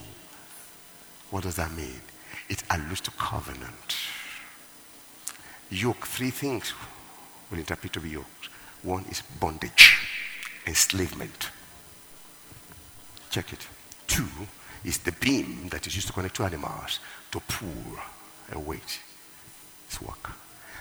What 1.31 1.45
does 1.45 1.55
that 1.55 1.71
mean? 1.71 2.01
It 2.51 2.63
alludes 2.69 3.01
to 3.03 3.11
covenant. 3.13 3.97
Yoke, 5.71 6.05
three 6.07 6.31
things 6.31 6.75
will 7.51 7.59
interpret 7.59 7.93
to 7.93 8.01
be 8.01 8.11
yoke. 8.11 8.27
One 8.83 9.05
is 9.09 9.23
bondage, 9.39 10.07
enslavement. 10.67 11.49
Check 13.31 13.53
it. 13.53 13.67
Two 14.09 14.27
is 14.85 14.99
the 14.99 15.13
beam 15.13 15.69
that 15.71 15.87
is 15.87 15.95
used 15.95 16.09
to 16.09 16.13
connect 16.13 16.37
two 16.37 16.45
animals 16.45 16.99
to 17.31 17.41
pull 17.41 17.99
a 18.53 18.59
weight. 18.59 18.99
It's 19.87 20.03
work. 20.03 20.33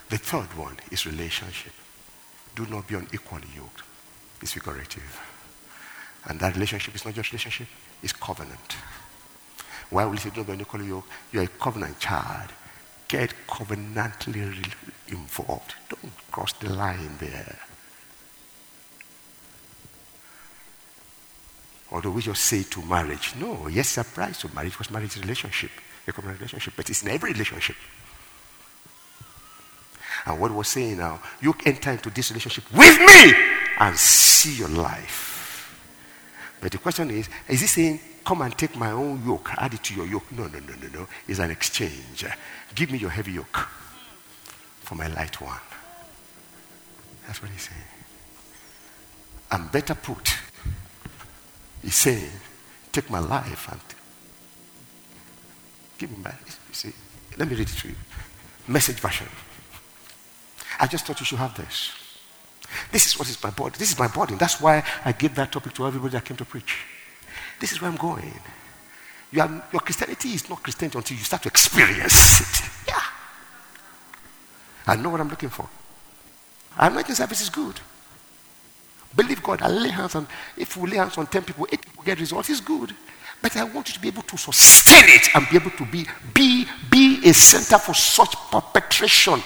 The 0.09 0.17
third 0.17 0.57
one 0.57 0.77
is 0.91 1.05
relationship. 1.05 1.73
Do 2.55 2.65
not 2.65 2.87
be 2.87 2.95
unequally 2.95 3.47
yoked. 3.55 3.83
It's 4.41 4.53
figurative. 4.53 5.21
And 6.25 6.39
that 6.39 6.55
relationship 6.55 6.95
is 6.95 7.05
not 7.05 7.13
just 7.13 7.31
relationship, 7.31 7.67
it's 8.01 8.13
covenant. 8.13 8.75
Why 9.89 10.05
will 10.05 10.15
you 10.15 10.31
unequally 10.47 10.87
yoked? 10.87 11.09
You're 11.31 11.43
a 11.43 11.47
covenant 11.47 11.99
child. 11.99 12.49
Get 13.07 13.33
covenantally 13.47 14.71
involved. 15.07 15.73
Don't 15.89 16.13
cross 16.31 16.53
the 16.53 16.69
line 16.69 17.17
there. 17.19 17.57
Although 21.91 22.11
we 22.11 22.21
just 22.21 22.43
say 22.43 22.63
to 22.63 22.81
marriage, 22.83 23.33
no, 23.39 23.67
yes, 23.67 23.97
applies 23.97 24.37
to 24.39 24.53
marriage 24.53 24.73
because 24.73 24.91
marriage 24.91 25.11
is 25.11 25.17
a 25.17 25.21
relationship, 25.21 25.71
a 26.07 26.11
covenant 26.11 26.39
relationship, 26.39 26.73
but 26.77 26.87
it's 26.87 27.01
in 27.01 27.09
every 27.09 27.31
relationship. 27.31 27.75
And 30.25 30.39
what 30.39 30.51
we're 30.51 30.63
saying 30.63 30.97
now, 30.97 31.19
you 31.41 31.55
enter 31.65 31.91
into 31.91 32.11
this 32.11 32.29
relationship 32.29 32.71
with 32.71 32.99
me 32.99 33.33
and 33.79 33.97
see 33.97 34.57
your 34.57 34.69
life. 34.69 35.75
But 36.61 36.73
the 36.73 36.77
question 36.77 37.09
is, 37.09 37.27
is 37.47 37.61
he 37.61 37.67
saying 37.67 37.99
come 38.29 38.43
and 38.43 38.55
take 38.55 38.75
my 38.75 38.91
own 38.91 39.25
yoke, 39.25 39.49
add 39.57 39.73
it 39.73 39.83
to 39.83 39.95
your 39.95 40.05
yoke. 40.05 40.31
No, 40.31 40.43
no, 40.43 40.59
no, 40.59 40.75
no, 40.79 40.99
no. 40.99 41.07
It's 41.27 41.39
an 41.39 41.49
exchange. 41.49 42.23
Give 42.75 42.91
me 42.91 42.99
your 42.99 43.09
heavy 43.09 43.31
yoke 43.31 43.67
for 44.81 44.93
my 44.93 45.07
light 45.07 45.41
one. 45.41 45.65
That's 47.25 47.41
what 47.41 47.49
he's 47.49 47.63
saying. 47.63 47.89
I'm 49.49 49.67
better 49.69 49.95
put, 49.95 50.37
he's 51.81 51.95
saying, 51.95 52.29
take 52.91 53.09
my 53.09 53.17
life 53.17 53.67
and 53.71 53.81
Give 55.97 56.11
me 56.11 56.17
my, 56.23 56.29
you 56.29 56.73
see. 56.73 56.93
Let 57.35 57.49
me 57.49 57.55
read 57.55 57.67
it 57.67 57.77
to 57.79 57.87
you. 57.87 57.95
Message 58.67 58.99
version. 58.99 59.27
I 60.79 60.85
just 60.85 61.07
thought 61.07 61.19
you 61.19 61.25
should 61.25 61.39
have 61.39 61.57
this. 61.57 61.93
This 62.91 63.07
is 63.07 63.17
what 63.17 63.27
is 63.27 63.43
my 63.43 63.49
body. 63.49 63.75
This 63.79 63.91
is 63.91 63.97
my 63.97 64.07
body. 64.07 64.35
That's 64.35 64.61
why 64.61 64.83
I 65.03 65.13
gave 65.13 65.33
that 65.33 65.51
topic 65.51 65.73
to 65.73 65.87
everybody 65.87 66.11
that 66.11 66.25
came 66.25 66.37
to 66.37 66.45
preach. 66.45 66.77
This 67.59 67.71
is 67.71 67.81
where 67.81 67.89
I'm 67.89 67.97
going. 67.97 68.33
You 69.31 69.41
are, 69.41 69.63
your 69.71 69.81
Christianity 69.81 70.29
is 70.29 70.49
not 70.49 70.63
Christianity 70.63 70.97
until 70.97 71.17
you 71.17 71.23
start 71.23 71.43
to 71.43 71.49
experience 71.49 72.41
it. 72.41 72.69
Yeah. 72.87 72.99
I 74.87 74.95
know 74.95 75.09
what 75.09 75.21
I'm 75.21 75.29
looking 75.29 75.49
for. 75.49 75.67
I'm 76.77 76.93
not 76.93 77.07
service 77.07 77.41
is 77.41 77.49
good. 77.49 77.79
Believe 79.15 79.43
God. 79.43 79.61
I 79.61 79.67
lay 79.67 79.89
hands 79.89 80.15
on, 80.15 80.27
if 80.55 80.77
we 80.77 80.91
lay 80.91 80.97
hands 80.97 81.17
on 81.17 81.27
10 81.27 81.43
people, 81.43 81.67
8 81.71 81.81
people 81.81 82.03
get 82.03 82.19
results, 82.19 82.49
it's 82.49 82.61
good. 82.61 82.95
But 83.41 83.55
I 83.55 83.63
want 83.63 83.87
you 83.87 83.93
to 83.93 83.99
be 83.99 84.07
able 84.09 84.23
to 84.23 84.37
sustain 84.37 85.03
it 85.07 85.29
and 85.35 85.47
be 85.49 85.55
able 85.55 85.71
to 85.71 85.85
be, 85.85 86.05
be, 86.33 86.65
be 86.89 87.21
a 87.27 87.33
center 87.33 87.77
for 87.77 87.93
such 87.93 88.35
perpetration. 88.51 89.41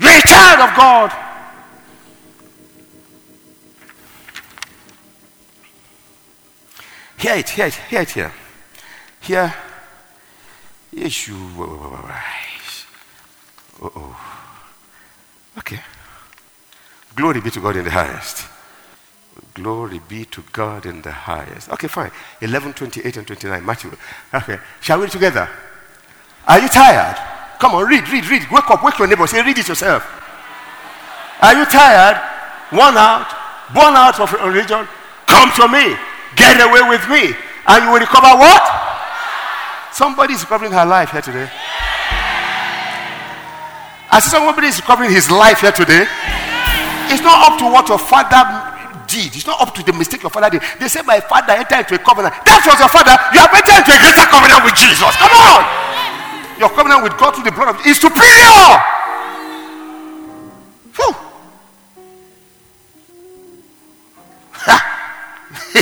Child 0.00 0.70
of 0.70 0.76
God. 0.76 1.27
Hear 7.18 7.34
it, 7.34 7.48
hear 7.48 7.66
it, 7.66 7.74
hear 7.74 8.00
it 8.02 8.10
here. 8.10 8.32
Here. 9.20 9.54
Yes, 10.92 11.28
you. 11.28 11.36
Uh 13.82 13.88
oh. 13.94 14.16
Okay. 15.58 15.80
Glory 17.14 17.40
be 17.40 17.50
to 17.50 17.60
God 17.60 17.76
in 17.76 17.84
the 17.84 17.90
highest. 17.90 18.46
Glory 19.54 20.00
be 20.08 20.24
to 20.26 20.42
God 20.52 20.86
in 20.86 21.02
the 21.02 21.10
highest. 21.10 21.68
Okay, 21.70 21.88
fine. 21.88 22.10
11, 22.40 22.74
28, 22.74 23.16
and 23.16 23.26
29. 23.26 23.64
Matthew. 23.64 23.90
Okay. 24.32 24.58
Shall 24.80 24.98
we 24.98 25.04
read 25.04 25.12
together? 25.12 25.48
Are 26.46 26.60
you 26.60 26.68
tired? 26.68 27.16
Come 27.58 27.74
on, 27.74 27.86
read, 27.88 28.08
read, 28.08 28.24
read. 28.26 28.46
Wake 28.50 28.70
up, 28.70 28.84
wake 28.84 28.98
your 28.98 29.08
neighbor. 29.08 29.26
Say, 29.26 29.42
read 29.42 29.58
it 29.58 29.66
yourself. 29.66 30.06
Are 31.42 31.54
you 31.54 31.64
tired? 31.66 32.22
Worn 32.72 32.96
out? 32.96 33.26
Born 33.74 33.94
out 33.94 34.18
of 34.20 34.32
religion? 34.32 34.86
Come 35.26 35.50
to 35.52 35.68
me. 35.68 35.96
Get 36.38 36.62
away 36.62 36.86
with 36.86 37.02
me. 37.10 37.34
And 37.66 37.84
you 37.84 37.90
will 37.90 38.00
recover 38.00 38.32
what? 38.38 38.62
Somebody 39.92 40.34
is 40.34 40.42
recovering 40.42 40.72
her 40.72 40.86
life 40.86 41.10
here 41.10 41.20
today. 41.20 41.50
I 44.08 44.20
see 44.22 44.30
somebody 44.30 44.68
is 44.68 44.78
recovering 44.78 45.10
his 45.10 45.28
life 45.30 45.60
here 45.60 45.74
today. 45.74 46.06
It's 47.10 47.20
not 47.20 47.50
up 47.50 47.58
to 47.58 47.66
what 47.66 47.88
your 47.90 47.98
father 47.98 48.40
did. 49.10 49.34
It's 49.34 49.46
not 49.46 49.60
up 49.60 49.74
to 49.74 49.82
the 49.82 49.92
mistake 49.92 50.22
your 50.22 50.30
father 50.30 50.48
did. 50.48 50.62
They 50.78 50.88
say, 50.88 51.02
My 51.02 51.20
father 51.20 51.52
entered 51.52 51.84
into 51.84 51.96
a 51.96 52.02
covenant. 52.02 52.32
That 52.46 52.62
was 52.64 52.78
your 52.78 52.88
father. 52.88 53.12
You 53.34 53.42
have 53.42 53.52
entered 53.52 53.84
into 53.84 53.92
a 53.92 54.00
greater 54.00 54.28
covenant 54.30 54.62
with 54.64 54.76
Jesus. 54.78 55.12
Come 55.18 55.34
on. 55.34 55.62
Your 56.56 56.70
covenant 56.70 57.02
with 57.02 57.18
God 57.18 57.34
through 57.34 57.44
the 57.44 57.52
blood 57.52 57.74
of 57.74 57.82
is 57.84 57.98
superior. 57.98 58.97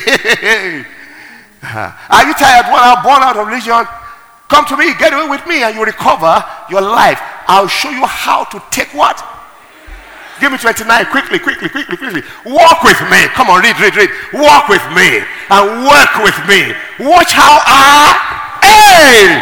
Are 0.06 0.14
you 2.26 2.34
tired? 2.34 2.66
One 2.70 2.80
out, 2.80 3.02
born 3.02 3.22
out 3.22 3.36
of 3.36 3.46
religion? 3.46 3.86
Come 4.48 4.64
to 4.66 4.76
me, 4.76 4.94
get 4.98 5.12
away 5.12 5.28
with 5.28 5.44
me, 5.46 5.64
and 5.64 5.74
you 5.74 5.84
recover 5.84 6.44
your 6.70 6.80
life. 6.80 7.20
I'll 7.48 7.66
show 7.66 7.90
you 7.90 8.06
how 8.06 8.44
to 8.44 8.62
take 8.70 8.94
what? 8.94 9.20
Give 10.40 10.52
me 10.52 10.58
29. 10.58 11.06
Quickly, 11.06 11.38
quickly, 11.38 11.68
quickly, 11.68 11.96
quickly. 11.96 12.22
Walk 12.44 12.82
with 12.82 13.00
me. 13.10 13.26
Come 13.34 13.50
on, 13.50 13.62
read, 13.62 13.78
read, 13.80 13.96
read. 13.96 14.10
Walk 14.34 14.68
with 14.68 14.82
me 14.94 15.22
and 15.50 15.86
work 15.86 16.18
with 16.22 16.38
me. 16.46 16.74
Watch 17.00 17.32
how 17.32 17.58
I 17.66 18.14
aim. 18.62 19.40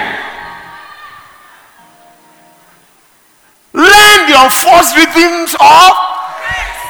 Learn 3.74 4.30
the 4.30 4.38
unforced 4.38 4.94
rhythms 4.96 5.56
of. 5.60 5.92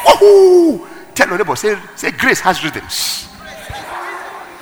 Woohoo! 0.05 0.87
Tell 1.15 1.29
your 1.29 1.39
neighbor, 1.39 1.57
say, 1.57 1.79
say 1.97 2.11
grace 2.11 2.41
has 2.41 2.63
rhythms. 2.63 3.27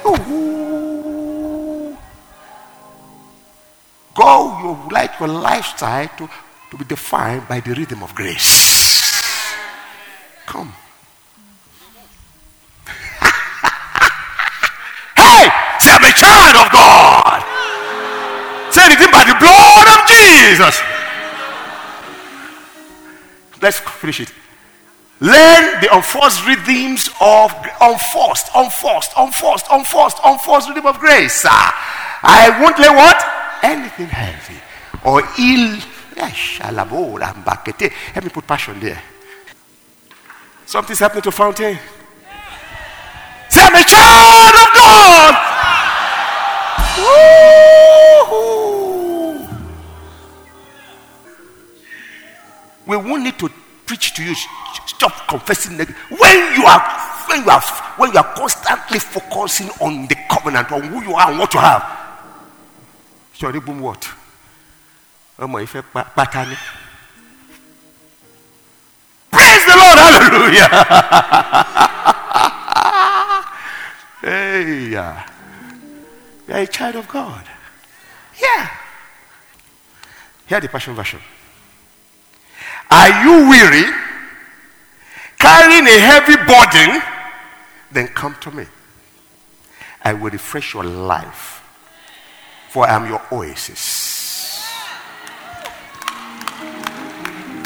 Ooh. 0.07 1.97
Go, 4.15 4.59
you 4.63 4.77
like 4.91 5.19
your 5.19 5.29
lifestyle 5.29 6.09
to, 6.19 6.29
to 6.71 6.77
be 6.77 6.85
defined 6.85 7.49
by 7.49 7.61
the 7.61 7.75
rhythm 7.75 8.03
of 8.03 8.15
grace. 8.15 9.23
Come. 10.47 10.69
hey, 15.17 15.49
say 15.81 15.91
I'm 15.91 16.05
a 16.05 16.13
child 16.13 16.57
of 16.67 16.73
God. 16.73 17.43
Say 18.73 18.85
anything 18.85 19.11
by 19.11 19.25
the 19.25 19.35
blood 19.41 19.87
of 19.97 20.07
Jesus. 20.09 20.81
Let's 23.63 23.79
finish 23.79 24.21
it. 24.21 24.42
Learn 25.23 25.79
the 25.81 25.89
unforced 25.95 26.45
rhythms 26.45 27.09
of 27.21 27.55
unforced, 27.81 28.51
unforced, 28.57 29.13
unforced, 29.17 29.67
unforced, 29.71 30.19
unforced 30.25 30.69
rhythm 30.69 30.87
of 30.87 30.99
grace. 30.99 31.45
I 31.47 32.59
won't 32.61 32.77
let 32.81 32.93
what? 32.93 33.23
Anything 33.63 34.09
heavy 34.09 34.57
or 35.05 35.23
ill. 35.39 35.79
Let 36.17 36.91
me 38.25 38.31
put 38.31 38.49
passion 38.49 38.81
there. 38.81 39.01
Something's 40.67 40.99
happening 40.99 41.23
to 41.23 41.31
Fountain. 41.31 41.79
Say, 43.49 43.63
I'm 43.63 43.75
a 43.75 43.85
child 43.85 44.55
of 44.59 44.75
God. 44.75 45.35
Woo-hoo. 48.27 49.47
We 52.87 52.97
won't 52.97 53.23
need 53.23 53.39
to 53.39 53.49
preach 53.93 54.15
to 54.15 54.25
you 54.25 54.35
stop 54.87 55.13
confessing 55.29 55.77
when 55.77 56.37
you 56.57 56.65
are 56.65 56.81
when 57.29 57.45
you 57.45 57.51
are 57.51 57.61
when 57.99 58.11
you 58.11 58.17
are 58.19 58.33
constantly 58.35 58.99
focusing 58.99 59.69
on 59.83 60.07
the 60.09 60.17
covenant 60.31 60.73
on 60.73 60.81
who 60.85 61.03
you 61.03 61.13
are 61.15 61.29
and 61.29 61.39
what 61.39 61.53
you 61.53 61.61
have 61.61 61.85
sorry 63.35 63.61
boom 63.61 63.81
what? 63.81 64.03
Ọmọ 65.39 65.59
ìfẹ́ 65.65 65.83
pátá 66.17 66.43
ni. 66.49 66.57
Praise 69.31 69.65
the 69.67 69.77
lord 69.83 69.99
hallelujah. 70.05 70.69
Hey 74.23 74.89
yeah. 74.95 75.27
you 76.47 76.55
are 76.55 76.61
a 76.61 76.67
child 76.67 76.95
of 76.97 77.09
god. 77.09 77.45
Yeah. 78.41 78.69
Hear 80.47 80.61
the 80.61 80.69
passion 80.69 80.95
version 80.95 81.21
are 82.93 83.25
you 83.25 83.49
weary 83.49 84.03
carrying 85.39 85.87
a 85.87 85.99
heavy 85.99 86.37
burden, 86.37 87.03
then 87.91 88.07
come 88.09 88.37
to 88.41 88.51
me. 88.51 88.67
I 90.03 90.13
will 90.13 90.31
refresh 90.31 90.75
your 90.75 90.85
life, 90.85 91.63
for 92.69 92.87
I 92.87 92.95
am 92.95 93.07
your 93.07 93.23
oasis. 93.33 94.13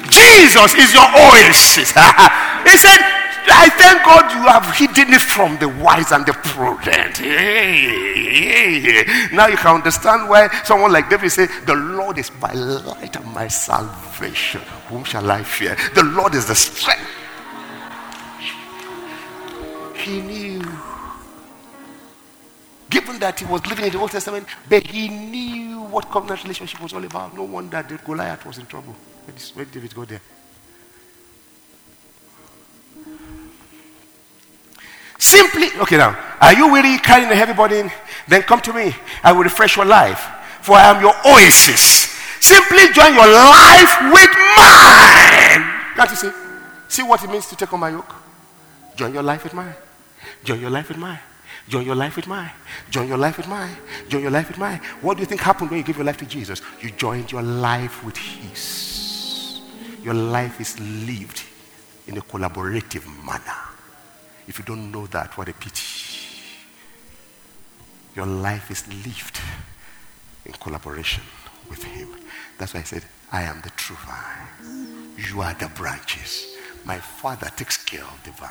Jesus 0.09 0.74
is 0.74 0.95
your 0.95 1.09
oasis. 1.27 1.91
he 2.70 2.77
said, 2.77 3.01
I 3.49 3.68
thank 3.68 4.05
God 4.05 4.32
you 4.32 4.42
have 4.49 4.74
hidden 4.76 5.14
it 5.14 5.20
from 5.20 5.59
the 5.59 5.68
wise 5.68 6.12
and 6.12 6.26
the 6.26 6.32
prudent. 6.32 7.20
Now 9.32 9.47
you 9.47 9.57
can 9.57 9.76
understand 9.76 10.28
why 10.28 10.49
someone 10.64 10.92
like 10.92 11.09
David 11.09 11.30
said, 11.30 11.49
The 11.66 11.74
Lord 11.74 12.18
is 12.18 12.30
my 12.40 12.53
light 12.53 13.16
and 13.16 13.26
my 13.32 13.49
salvation. 13.49 14.61
Whom 14.88 15.05
shall 15.05 15.30
I 15.30 15.42
fear? 15.42 15.76
The 15.94 16.03
Lord 16.03 16.34
is 16.34 16.47
the 16.47 16.55
strength 16.55 17.07
he 20.07 20.20
knew. 20.20 20.62
Given 22.88 23.18
that 23.18 23.40
he 23.40 23.47
was 23.47 23.66
living 23.66 23.86
in 23.86 23.92
the 23.92 23.99
Old 23.99 24.12
Testament, 24.12 24.47
but 24.68 24.86
he 24.86 25.09
knew 25.09 25.80
what 25.82 26.09
covenant 26.11 26.42
relationship 26.44 26.80
was 26.80 26.92
all 26.92 27.05
about. 27.05 27.34
No 27.34 27.42
wonder 27.42 27.82
that 27.82 28.05
Goliath 28.05 28.47
was 28.47 28.59
in 28.59 28.66
trouble. 28.66 28.94
Did 29.26 29.72
David 29.72 29.94
go 29.94 30.05
there? 30.05 30.20
Simply, 35.19 35.69
okay 35.81 35.97
now, 35.97 36.17
are 36.41 36.53
you 36.53 36.71
weary 36.71 36.99
carrying 36.99 37.31
a 37.31 37.35
heavy 37.35 37.55
burden? 37.55 37.91
Then 38.29 38.43
come 38.43 38.61
to 38.61 38.73
me. 38.73 38.95
I 39.23 39.33
will 39.33 39.45
refresh 39.45 39.77
your 39.77 39.87
life, 39.87 40.21
for 40.62 40.77
I 40.77 40.91
am 40.91 41.01
your 41.01 41.14
oasis. 41.25 42.12
Simply 42.41 42.93
join 42.93 43.14
your 43.14 43.27
life 43.27 44.12
with 44.12 44.31
mine. 44.57 45.62
Can't 45.97 46.11
you 46.11 46.17
see? 46.17 46.31
See 46.89 47.03
what 47.03 47.23
it 47.25 47.31
means 47.31 47.49
to 47.49 47.57
take 47.57 47.73
on 47.73 47.81
my 47.81 47.91
yoke? 47.91 48.14
Join 48.95 49.12
your 49.12 49.23
life 49.23 49.45
with 49.45 49.55
mine. 49.55 49.75
Join 50.45 50.61
your 50.61 50.71
life 50.71 50.89
with 50.89 50.99
mine. 50.99 51.19
Join 51.69 51.85
your 51.85 51.97
life 51.97 52.14
with 52.17 52.29
mine. 52.29 52.51
Join 52.91 53.09
your 53.09 53.19
life 53.19 53.37
with 53.39 53.49
mine. 53.49 53.77
Join 54.09 54.23
your 54.23 54.31
life 54.31 54.49
with 54.49 54.59
mine. 54.59 54.81
What 55.01 55.17
do 55.17 55.21
you 55.21 55.27
think 55.27 55.41
happened 55.41 55.71
when 55.71 55.79
you 55.79 55.85
gave 55.85 55.97
your 55.97 56.05
life 56.05 56.19
to 56.19 56.27
Jesus? 56.27 56.62
You 56.81 56.91
joined 56.91 57.33
your 57.33 57.43
life 57.43 58.05
with 58.05 58.17
His. 58.17 59.61
Your 60.03 60.14
life 60.14 60.61
is 60.61 60.79
lived 60.79 61.43
in 62.07 62.17
a 62.19 62.21
collaborative 62.21 63.05
manner. 63.25 63.66
If 64.49 64.59
you 64.59 64.64
don't 64.64 64.90
know 64.90 65.07
that, 65.09 65.36
what 65.36 65.49
a 65.49 65.53
pity. 65.53 65.82
Your 68.14 68.26
life 68.26 68.70
is 68.70 68.86
lived 68.88 69.40
in 70.44 70.53
collaboration 70.53 71.22
with 71.68 71.82
Him. 71.82 72.09
That's 72.59 72.74
why 72.74 72.80
I 72.80 72.84
said, 72.84 73.05
I 73.32 73.42
am 73.42 73.61
the 73.62 73.70
true 73.70 73.97
vine. 73.97 75.14
You 75.16 75.40
are 75.40 75.55
the 75.55 75.68
branches. 75.68 76.57
My 76.84 76.99
Father 76.99 77.51
takes 77.57 77.76
care 77.84 78.05
of 78.05 78.22
the 78.24 78.30
vine. 78.30 78.51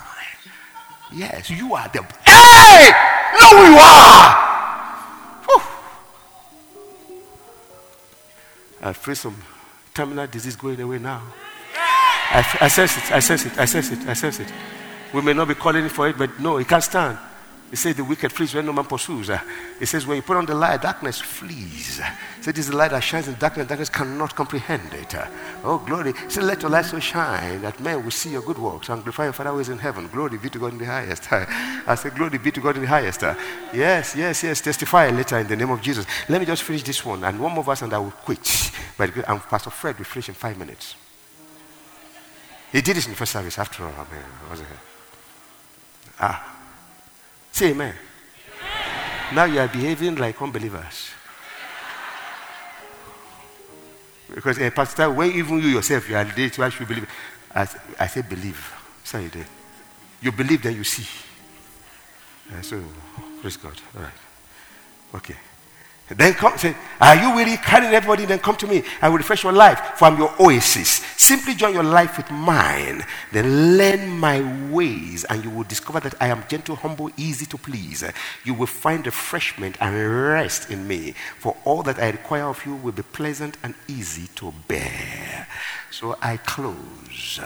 Yes, 1.13 1.49
you 1.49 1.73
are 1.75 1.87
the. 1.89 2.03
Hey! 2.25 2.91
No, 3.39 3.63
you 3.63 3.77
are! 3.77 4.55
I 8.81 8.93
feel 8.93 9.15
some 9.15 9.35
terminal 9.95 10.27
disease 10.27 10.55
going 10.55 10.79
away 10.79 10.99
now. 10.99 11.23
I, 11.75 12.57
I 12.61 12.67
sense 12.67 12.97
it, 12.97 13.11
I 13.11 13.19
sense 13.19 13.45
it, 13.45 13.57
I 13.57 13.65
sense 13.65 13.91
it, 13.91 14.07
I 14.07 14.13
sense 14.13 14.39
it. 14.39 14.53
We 15.15 15.21
may 15.21 15.31
not 15.31 15.47
be 15.47 15.55
calling 15.55 15.87
for 15.87 16.09
it, 16.09 16.17
but 16.17 16.41
no, 16.41 16.57
it 16.57 16.67
can't 16.67 16.83
stand. 16.83 17.17
He 17.69 17.77
says 17.77 17.95
the 17.95 18.03
wicked 18.03 18.33
flees 18.33 18.53
when 18.53 18.65
no 18.65 18.73
man 18.73 18.83
pursues. 18.83 19.31
He 19.79 19.85
says 19.85 20.05
when 20.05 20.17
you 20.17 20.21
put 20.21 20.35
on 20.35 20.45
the 20.45 20.53
light, 20.53 20.81
darkness 20.81 21.21
flees. 21.21 22.01
He 22.35 22.43
says 22.43 22.53
this 22.53 22.65
is 22.65 22.71
the 22.71 22.75
light 22.75 22.91
that 22.91 22.99
shines 22.99 23.29
in 23.29 23.35
darkness, 23.35 23.65
darkness 23.65 23.87
cannot 23.87 24.35
comprehend 24.35 24.93
it. 24.93 25.15
Oh, 25.63 25.77
glory. 25.77 26.11
He 26.11 26.29
said, 26.29 26.43
let 26.43 26.61
your 26.61 26.69
light 26.69 26.83
so 26.83 26.99
shine 26.99 27.61
that 27.61 27.79
men 27.79 28.03
will 28.03 28.11
see 28.11 28.31
your 28.31 28.41
good 28.41 28.57
works 28.57 28.89
and 28.89 29.01
glorify 29.03 29.23
your 29.23 29.33
Father 29.33 29.51
who 29.51 29.59
is 29.59 29.69
in 29.69 29.77
heaven. 29.77 30.09
Glory 30.09 30.37
be 30.37 30.49
to 30.49 30.59
God 30.59 30.73
in 30.73 30.79
the 30.79 30.85
highest. 30.85 31.31
I 31.31 31.95
say, 31.95 32.09
glory 32.09 32.37
be 32.37 32.51
to 32.51 32.59
God 32.59 32.75
in 32.75 32.81
the 32.81 32.87
highest. 32.89 33.21
Yes, 33.73 34.17
yes, 34.17 34.43
yes. 34.43 34.59
Testify 34.59 35.11
later 35.11 35.39
in 35.39 35.47
the 35.47 35.55
name 35.55 35.71
of 35.71 35.81
Jesus. 35.81 36.05
Let 36.27 36.41
me 36.41 36.45
just 36.45 36.63
finish 36.63 36.83
this 36.83 37.05
one 37.05 37.23
and 37.23 37.39
one 37.39 37.53
more 37.53 37.63
verse 37.63 37.83
and 37.83 37.93
I 37.93 37.99
will 37.99 38.11
quit. 38.11 38.71
But 38.97 39.11
I'm 39.29 39.39
Pastor 39.39 39.69
Fred 39.69 39.97
will 39.97 40.03
finish 40.03 40.27
in 40.27 40.35
five 40.35 40.57
minutes. 40.57 40.95
He 42.73 42.81
did 42.81 42.97
this 42.97 43.05
in 43.05 43.13
the 43.13 43.17
first 43.17 43.31
service 43.31 43.57
after 43.57 43.85
all. 43.85 43.93
I 43.93 44.13
mean, 44.13 44.23
was 44.49 44.59
it? 44.59 44.67
Ah. 46.19 46.57
Say 47.51 47.71
amen. 47.71 47.93
amen. 47.93 49.35
Now 49.35 49.45
you 49.45 49.59
are 49.59 49.67
behaving 49.67 50.15
like 50.15 50.41
unbelievers. 50.41 51.11
Because 54.33 54.57
a 54.57 54.67
uh, 54.67 54.71
pastor, 54.71 55.09
when 55.11 55.31
even 55.31 55.59
you 55.59 55.67
yourself, 55.67 56.09
you 56.09 56.15
are 56.15 56.25
there 56.25 56.49
to 56.49 56.63
actually 56.63 56.87
believe. 56.87 57.09
I, 57.53 57.67
I 57.99 58.07
say 58.07 58.21
believe. 58.21 58.73
Say 59.03 59.25
it. 59.25 59.35
You 60.21 60.31
believe, 60.31 60.61
then 60.63 60.75
you 60.75 60.83
see. 60.83 61.07
Uh, 62.51 62.61
so, 62.61 62.83
praise 63.41 63.57
God. 63.57 63.79
All 63.95 64.01
right. 64.01 64.11
Okay. 65.15 65.35
Then 66.07 66.33
come, 66.35 66.55
say, 66.57 66.75
Are 67.01 67.15
you 67.15 67.35
really 67.35 67.57
carrying 67.57 67.91
everybody? 67.91 68.25
Then 68.25 68.37
come 68.37 68.55
to 68.57 68.67
me. 68.67 68.83
I 69.01 69.09
will 69.09 69.17
refresh 69.17 69.43
your 69.43 69.53
life 69.53 69.97
from 69.97 70.19
your 70.19 70.31
oasis. 70.39 71.03
Simply 71.17 71.55
join 71.55 71.73
your 71.73 71.83
life 71.83 72.17
with 72.17 72.29
mine. 72.29 73.03
Then 73.31 73.77
learn 73.77 74.09
my 74.09 74.69
ways, 74.69 75.23
and 75.23 75.43
you 75.43 75.49
will 75.49 75.63
discover 75.63 75.99
that 76.01 76.13
I 76.21 76.27
am 76.27 76.43
gentle, 76.47 76.75
humble, 76.75 77.09
easy 77.17 77.47
to 77.47 77.57
please. 77.57 78.03
You 78.43 78.53
will 78.53 78.67
find 78.67 79.03
refreshment 79.03 79.77
and 79.81 79.95
rest 80.29 80.69
in 80.69 80.87
me. 80.87 81.15
For 81.39 81.57
all 81.65 81.81
that 81.83 81.97
I 81.97 82.11
require 82.11 82.49
of 82.49 82.63
you 82.67 82.75
will 82.75 82.91
be 82.91 83.01
pleasant 83.01 83.57
and 83.63 83.73
easy 83.87 84.27
to 84.35 84.53
bear. 84.67 85.47
So 85.89 86.15
I 86.21 86.37
close. 86.37 87.39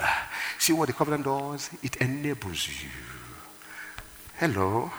See 0.57 0.74
what 0.74 0.88
the 0.88 0.93
covenant 0.93 1.24
does? 1.24 1.70
It 1.82 1.95
enables 1.97 2.68
you. 2.68 2.89
Hello. 4.38 4.91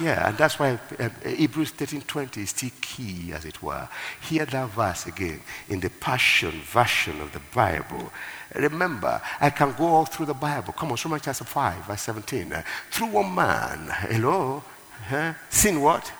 Yeah, 0.00 0.28
and 0.28 0.38
that's 0.38 0.60
why 0.60 0.78
uh, 1.00 1.08
Hebrews 1.26 1.72
13:20 1.72 2.38
is 2.38 2.50
still 2.50 2.70
key, 2.80 3.32
as 3.32 3.44
it 3.44 3.60
were. 3.60 3.88
Hear 4.20 4.46
that 4.46 4.70
verse 4.70 5.06
again 5.06 5.40
in 5.68 5.80
the 5.80 5.90
Passion 5.90 6.52
version 6.62 7.20
of 7.20 7.32
the 7.32 7.40
Bible. 7.52 8.12
Remember, 8.54 9.20
I 9.40 9.50
can 9.50 9.74
go 9.76 9.86
all 9.86 10.04
through 10.04 10.26
the 10.26 10.34
Bible. 10.34 10.72
Come 10.72 10.92
on, 10.92 10.98
Romans 11.04 11.22
chapter 11.24 11.44
5, 11.44 11.86
verse 11.86 12.02
17. 12.02 12.52
Uh, 12.52 12.62
through 12.90 13.08
one 13.08 13.34
man, 13.34 13.88
hello, 14.08 14.62
huh? 15.08 15.34
sin 15.50 15.80
what? 15.80 16.12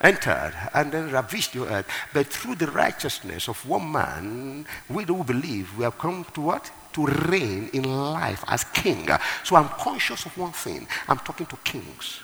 Entered. 0.00 0.54
and 0.74 0.90
then 0.90 1.12
ravished 1.12 1.54
your 1.54 1.68
earth. 1.68 1.86
But 2.12 2.26
through 2.26 2.56
the 2.56 2.70
righteousness 2.72 3.48
of 3.48 3.68
one 3.68 3.92
man, 3.92 4.66
we 4.88 5.04
do 5.04 5.22
believe 5.22 5.76
we 5.78 5.84
have 5.84 5.98
come 5.98 6.24
to 6.34 6.40
what? 6.40 6.70
To 6.94 7.06
reign 7.06 7.70
in 7.72 7.84
life 7.84 8.42
as 8.48 8.64
king. 8.64 9.08
So 9.44 9.54
I'm 9.56 9.68
conscious 9.68 10.26
of 10.26 10.36
one 10.36 10.52
thing. 10.52 10.88
I'm 11.06 11.18
talking 11.18 11.46
to 11.46 11.56
kings. 11.58 12.20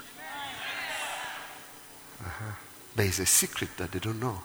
Uh-huh. 2.26 2.52
There 2.96 3.06
is 3.06 3.20
a 3.20 3.26
secret 3.26 3.70
that 3.76 3.92
they 3.92 4.00
don't 4.00 4.18
know, 4.18 4.40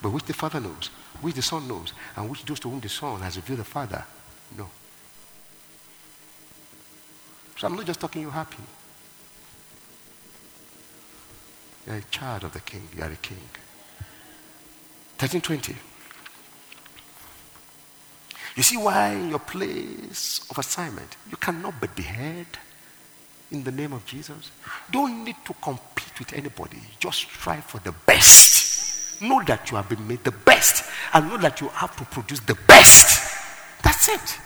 but 0.00 0.10
which 0.10 0.24
the 0.24 0.32
Father 0.32 0.60
knows, 0.60 0.88
which 1.20 1.34
the 1.34 1.42
Son 1.42 1.68
knows, 1.68 1.92
and 2.16 2.30
which 2.30 2.44
those 2.44 2.60
to 2.60 2.70
whom 2.70 2.80
the 2.80 2.88
Son 2.88 3.20
has 3.20 3.36
revealed 3.36 3.60
the 3.60 3.64
Father 3.64 4.02
know. 4.56 4.70
So 7.58 7.66
I'm 7.66 7.76
not 7.76 7.84
just 7.86 8.00
talking 8.00 8.22
you 8.22 8.30
happy. 8.30 8.62
You're 11.86 11.96
a 11.96 12.02
child 12.10 12.44
of 12.44 12.52
the 12.52 12.60
King. 12.60 12.88
You 12.96 13.02
are 13.02 13.12
a 13.12 13.16
king. 13.16 13.36
1320. 15.18 15.76
You 18.56 18.62
see 18.62 18.76
why 18.76 19.12
in 19.12 19.30
your 19.30 19.38
place 19.38 20.46
of 20.50 20.58
assignment 20.58 21.16
you 21.30 21.36
cannot 21.36 21.74
but 21.80 21.94
behead 21.94 22.46
in 23.50 23.64
the 23.64 23.72
name 23.72 23.92
of 23.92 24.04
Jesus. 24.06 24.50
Don't 24.90 25.24
need 25.24 25.36
to 25.44 25.54
compete 26.16 26.32
with 26.32 26.38
anybody. 26.38 26.78
Just 26.98 27.20
strive 27.20 27.64
for 27.64 27.78
the 27.78 27.92
best. 28.06 29.20
Know 29.22 29.42
that 29.44 29.70
you 29.70 29.76
have 29.76 29.88
been 29.88 30.06
made 30.06 30.22
the 30.24 30.30
best 30.30 30.84
and 31.12 31.28
know 31.28 31.38
that 31.38 31.60
you 31.60 31.68
have 31.68 31.96
to 31.96 32.04
produce 32.04 32.40
the 32.40 32.56
best. 32.66 33.34
That's 33.82 34.08
it. 34.08 34.38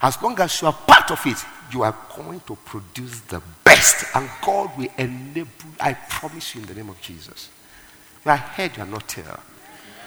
As 0.00 0.20
long 0.22 0.38
as 0.40 0.60
you 0.60 0.68
are 0.68 0.72
part 0.72 1.10
of 1.10 1.20
it, 1.26 1.38
you 1.72 1.82
are 1.82 1.96
going 2.16 2.40
to 2.40 2.56
produce 2.56 3.20
the 3.20 3.40
best. 3.64 4.04
And 4.14 4.28
God 4.44 4.76
will 4.76 4.88
enable, 4.98 5.50
I 5.80 5.94
promise 5.94 6.54
you 6.54 6.62
in 6.62 6.66
the 6.66 6.74
name 6.74 6.88
of 6.88 7.00
Jesus. 7.00 7.50
You 8.24 8.30
are 8.30 8.36
head, 8.36 8.76
you 8.76 8.82
are 8.82 8.86
not 8.86 9.08
tail. 9.08 9.38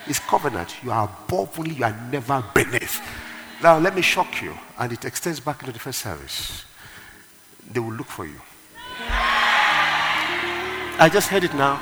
It's 0.07 0.19
covenant. 0.19 0.75
You 0.83 0.91
are 0.91 1.05
above 1.05 1.59
only, 1.59 1.75
you 1.75 1.83
are 1.83 2.09
never 2.11 2.43
beneath. 2.53 3.01
Now, 3.63 3.77
let 3.77 3.95
me 3.95 4.01
shock 4.01 4.41
you, 4.41 4.53
and 4.77 4.91
it 4.91 5.05
extends 5.05 5.39
back 5.39 5.61
into 5.61 5.71
the 5.71 5.79
first 5.79 5.99
service 5.99 6.65
they 7.71 7.79
will 7.79 7.93
look 7.93 8.05
for 8.05 8.27
you. 8.27 8.39
I 10.97 11.09
just 11.11 11.27
heard 11.27 11.43
it 11.43 11.53
now. 11.53 11.75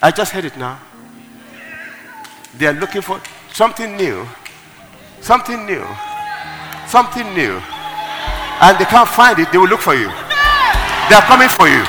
I 0.00 0.10
just 0.10 0.32
heard 0.32 0.44
it 0.44 0.56
now. 0.56 0.80
They 2.56 2.66
are 2.66 2.72
looking 2.72 3.02
for 3.02 3.20
something 3.52 3.96
new. 3.96 4.26
Something 5.20 5.66
new. 5.66 5.84
Something 6.88 7.28
new. 7.36 7.60
And 8.64 8.78
they 8.80 8.88
can't 8.88 9.08
find 9.08 9.38
it, 9.38 9.52
they 9.52 9.58
will 9.58 9.68
look 9.68 9.80
for 9.80 9.94
you. 9.94 10.08
They 11.08 11.16
are 11.16 11.26
coming 11.28 11.52
for 11.52 11.68
you. 11.68 11.84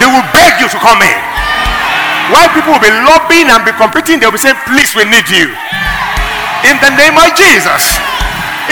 They 0.00 0.08
will 0.08 0.24
beg 0.32 0.56
you 0.56 0.68
to 0.72 0.78
come 0.80 1.00
in. 1.04 1.20
While 2.32 2.48
people 2.56 2.72
will 2.72 2.84
be 2.84 2.94
lobbying 3.04 3.52
and 3.52 3.64
be 3.68 3.72
competing, 3.76 4.16
they'll 4.20 4.32
be 4.32 4.40
saying, 4.40 4.56
Please, 4.64 4.96
we 4.96 5.04
need 5.04 5.28
you. 5.28 5.52
In 6.64 6.80
the 6.80 6.92
name 6.96 7.20
of 7.20 7.28
Jesus. 7.36 8.00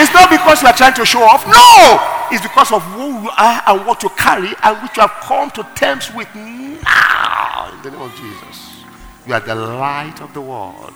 It's 0.01 0.13
not 0.17 0.33
because 0.33 0.63
you 0.63 0.69
are 0.69 0.77
trying 0.77 0.95
to 0.97 1.05
show 1.05 1.21
off. 1.21 1.45
No! 1.45 2.12
Is 2.33 2.41
because 2.41 2.73
of 2.73 2.83
who 2.83 3.23
you 3.23 3.31
are 3.37 3.63
and 3.67 3.87
what 3.87 4.03
you 4.03 4.09
carry 4.11 4.53
and 4.63 4.83
which 4.83 4.97
you 4.97 5.03
have 5.03 5.21
come 5.21 5.51
to 5.51 5.63
terms 5.75 6.13
with 6.15 6.35
now. 6.35 7.71
In 7.75 7.83
the 7.83 7.91
name 7.91 8.01
of 8.01 8.15
Jesus. 8.17 8.85
You 9.27 9.35
are 9.35 9.41
the 9.41 9.55
light 9.55 10.21
of 10.21 10.33
the 10.33 10.41
world. 10.41 10.95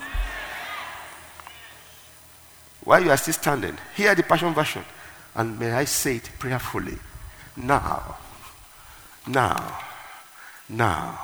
While 2.84 3.04
you 3.04 3.10
are 3.10 3.16
still 3.16 3.34
standing, 3.34 3.76
hear 3.94 4.14
the 4.14 4.22
Passion 4.22 4.54
Version. 4.54 4.84
And 5.34 5.58
may 5.58 5.72
I 5.72 5.84
say 5.84 6.16
it 6.16 6.30
prayerfully. 6.38 6.96
Now, 7.56 8.16
now, 9.26 9.80
now, 10.68 11.20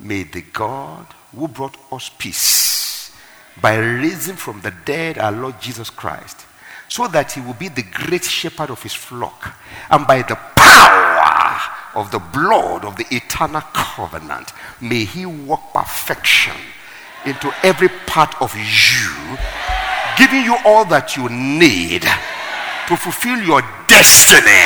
may 0.00 0.24
the 0.24 0.42
God 0.42 1.06
who 1.36 1.48
brought 1.48 1.76
us 1.92 2.10
peace 2.18 3.12
by 3.60 3.76
raising 3.76 4.36
from 4.36 4.60
the 4.62 4.72
dead 4.84 5.18
our 5.18 5.32
Lord 5.32 5.60
Jesus 5.60 5.90
Christ 5.90 6.47
so 6.88 7.06
that 7.08 7.32
he 7.32 7.40
will 7.40 7.54
be 7.54 7.68
the 7.68 7.82
great 7.82 8.24
shepherd 8.24 8.70
of 8.70 8.82
his 8.82 8.94
flock. 8.94 9.54
And 9.90 10.06
by 10.06 10.22
the 10.22 10.38
power 10.56 11.60
of 11.94 12.10
the 12.10 12.18
blood 12.18 12.84
of 12.84 12.96
the 12.96 13.06
eternal 13.10 13.60
covenant, 13.72 14.52
may 14.80 15.04
he 15.04 15.26
work 15.26 15.60
perfection 15.72 16.56
into 17.24 17.52
every 17.62 17.88
part 18.06 18.40
of 18.40 18.54
you, 18.56 19.36
giving 20.16 20.44
you 20.44 20.56
all 20.64 20.84
that 20.86 21.16
you 21.16 21.28
need 21.28 22.02
to 22.02 22.96
fulfill 22.96 23.38
your 23.42 23.62
destiny. 23.86 24.64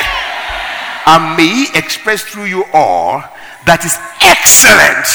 And 1.05 1.35
may 1.35 1.47
he 1.47 1.77
express 1.77 2.23
through 2.23 2.45
you 2.45 2.63
all 2.73 3.21
that 3.65 3.83
is 3.83 3.97
excellent 4.23 5.07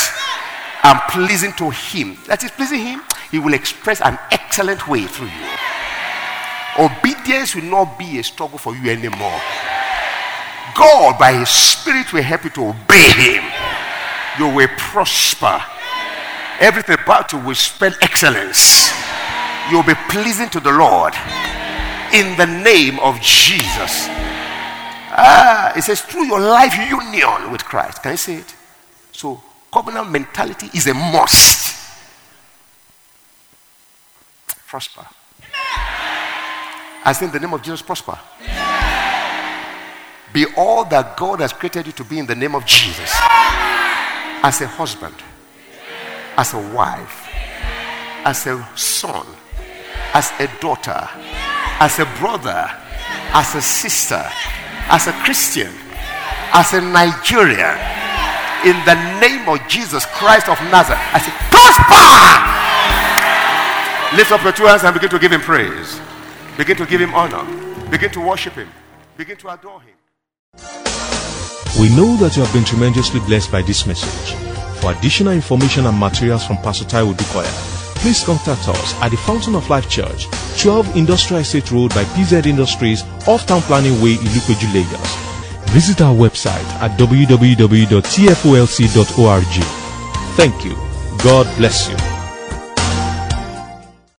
and 0.84 1.00
pleasing 1.08 1.52
to 1.52 1.70
him. 1.70 2.16
That 2.26 2.44
is 2.44 2.50
pleasing 2.50 2.80
him, 2.80 3.00
he 3.30 3.38
will 3.38 3.54
express 3.54 4.00
an 4.02 4.18
excellent 4.30 4.86
way 4.86 5.06
through 5.06 5.28
you. 5.28 5.67
Obedience 6.78 7.54
will 7.54 7.64
not 7.64 7.98
be 7.98 8.18
a 8.18 8.22
struggle 8.22 8.58
for 8.58 8.74
you 8.74 8.90
anymore. 8.90 9.40
God, 10.74 11.18
by 11.18 11.32
His 11.32 11.48
Spirit, 11.48 12.12
will 12.12 12.22
help 12.22 12.44
you 12.44 12.50
to 12.50 12.68
obey 12.68 13.10
Him. 13.18 13.44
You 14.38 14.54
will 14.54 14.68
prosper. 14.78 15.60
Everything 16.60 16.96
about 17.02 17.32
you 17.32 17.40
will 17.40 17.56
spell 17.56 17.92
excellence. 18.00 18.92
You'll 19.70 19.82
be 19.82 19.94
pleasing 20.08 20.48
to 20.50 20.60
the 20.60 20.70
Lord 20.72 21.14
in 22.12 22.36
the 22.36 22.46
name 22.46 22.98
of 23.00 23.20
Jesus. 23.20 24.06
Ah, 25.10 25.72
it 25.76 25.82
says 25.82 26.00
through 26.02 26.26
your 26.26 26.40
life 26.40 26.76
union 26.78 27.50
with 27.50 27.64
Christ. 27.64 28.02
Can 28.02 28.12
you 28.12 28.16
see 28.16 28.34
it? 28.36 28.54
So 29.12 29.42
covenant 29.72 30.10
mentality 30.10 30.70
is 30.74 30.86
a 30.86 30.94
must. 30.94 31.74
Prosper. 34.68 35.06
I 37.08 37.12
say 37.12 37.24
in 37.24 37.32
the 37.32 37.40
name 37.40 37.54
of 37.54 37.62
Jesus, 37.62 37.80
prosper. 37.80 38.18
Be 40.30 40.44
all 40.58 40.84
that 40.84 41.16
God 41.16 41.40
has 41.40 41.54
created 41.54 41.86
you 41.86 41.92
to 41.92 42.04
be 42.04 42.18
in 42.18 42.26
the 42.26 42.34
name 42.34 42.54
of 42.54 42.66
Jesus. 42.66 43.10
As 44.44 44.60
a 44.60 44.66
husband, 44.66 45.14
as 46.36 46.52
a 46.52 46.58
wife, 46.76 47.32
as 48.26 48.46
a 48.46 48.62
son, 48.76 49.24
as 50.12 50.32
a 50.38 50.50
daughter, 50.60 51.08
as 51.80 51.98
a 51.98 52.04
brother, 52.20 52.68
as 53.32 53.54
a 53.54 53.62
sister, 53.62 54.22
as 54.92 55.06
a 55.06 55.12
Christian, 55.24 55.72
as 56.52 56.74
a 56.74 56.82
Nigerian, 56.82 57.72
in 58.68 58.76
the 58.84 59.00
name 59.16 59.48
of 59.48 59.66
Jesus 59.66 60.04
Christ 60.12 60.50
of 60.50 60.60
Nazareth, 60.68 61.00
I 61.16 61.24
say, 61.24 61.32
prosper! 61.56 62.04
Lift 64.14 64.30
up 64.30 64.44
your 64.44 64.52
two 64.52 64.66
hands 64.66 64.84
and 64.84 64.92
begin 64.92 65.08
to 65.08 65.18
give 65.18 65.32
him 65.32 65.40
praise. 65.40 66.02
Begin 66.58 66.76
to 66.78 66.86
give 66.86 67.00
him 67.00 67.14
honor. 67.14 67.44
Begin 67.88 68.10
to 68.10 68.20
worship 68.20 68.54
him. 68.54 68.68
Begin 69.16 69.36
to 69.36 69.48
adore 69.54 69.80
him. 69.80 69.94
We 71.78 71.88
know 71.94 72.16
that 72.16 72.34
you 72.36 72.42
have 72.42 72.52
been 72.52 72.64
tremendously 72.64 73.20
blessed 73.20 73.52
by 73.52 73.62
this 73.62 73.86
message. 73.86 74.34
For 74.80 74.90
additional 74.90 75.34
information 75.34 75.86
and 75.86 75.96
materials 75.96 76.44
from 76.44 76.56
Pastor 76.56 76.84
Taiwo 76.84 77.14
Odukoya, 77.14 77.52
please 78.02 78.24
contact 78.24 78.66
us 78.68 78.94
at 79.00 79.10
the 79.10 79.16
Fountain 79.18 79.54
of 79.54 79.70
Life 79.70 79.88
Church, 79.88 80.26
12 80.60 80.96
Industrial 80.96 81.42
Estate 81.42 81.70
Road 81.70 81.94
by 81.94 82.02
PZ 82.02 82.44
Industries, 82.46 83.04
off 83.28 83.46
Town 83.46 83.62
Planning 83.62 84.02
Way, 84.02 84.16
Ilupeju, 84.16 84.74
Lagos. 84.74 85.14
Visit 85.72 86.00
our 86.00 86.12
website 86.14 86.66
at 86.82 86.98
www.tfolc.org. 86.98 87.94
Thank 90.36 90.64
you. 90.64 90.74
God 91.22 91.46
bless 91.56 91.88
you. 91.88 92.17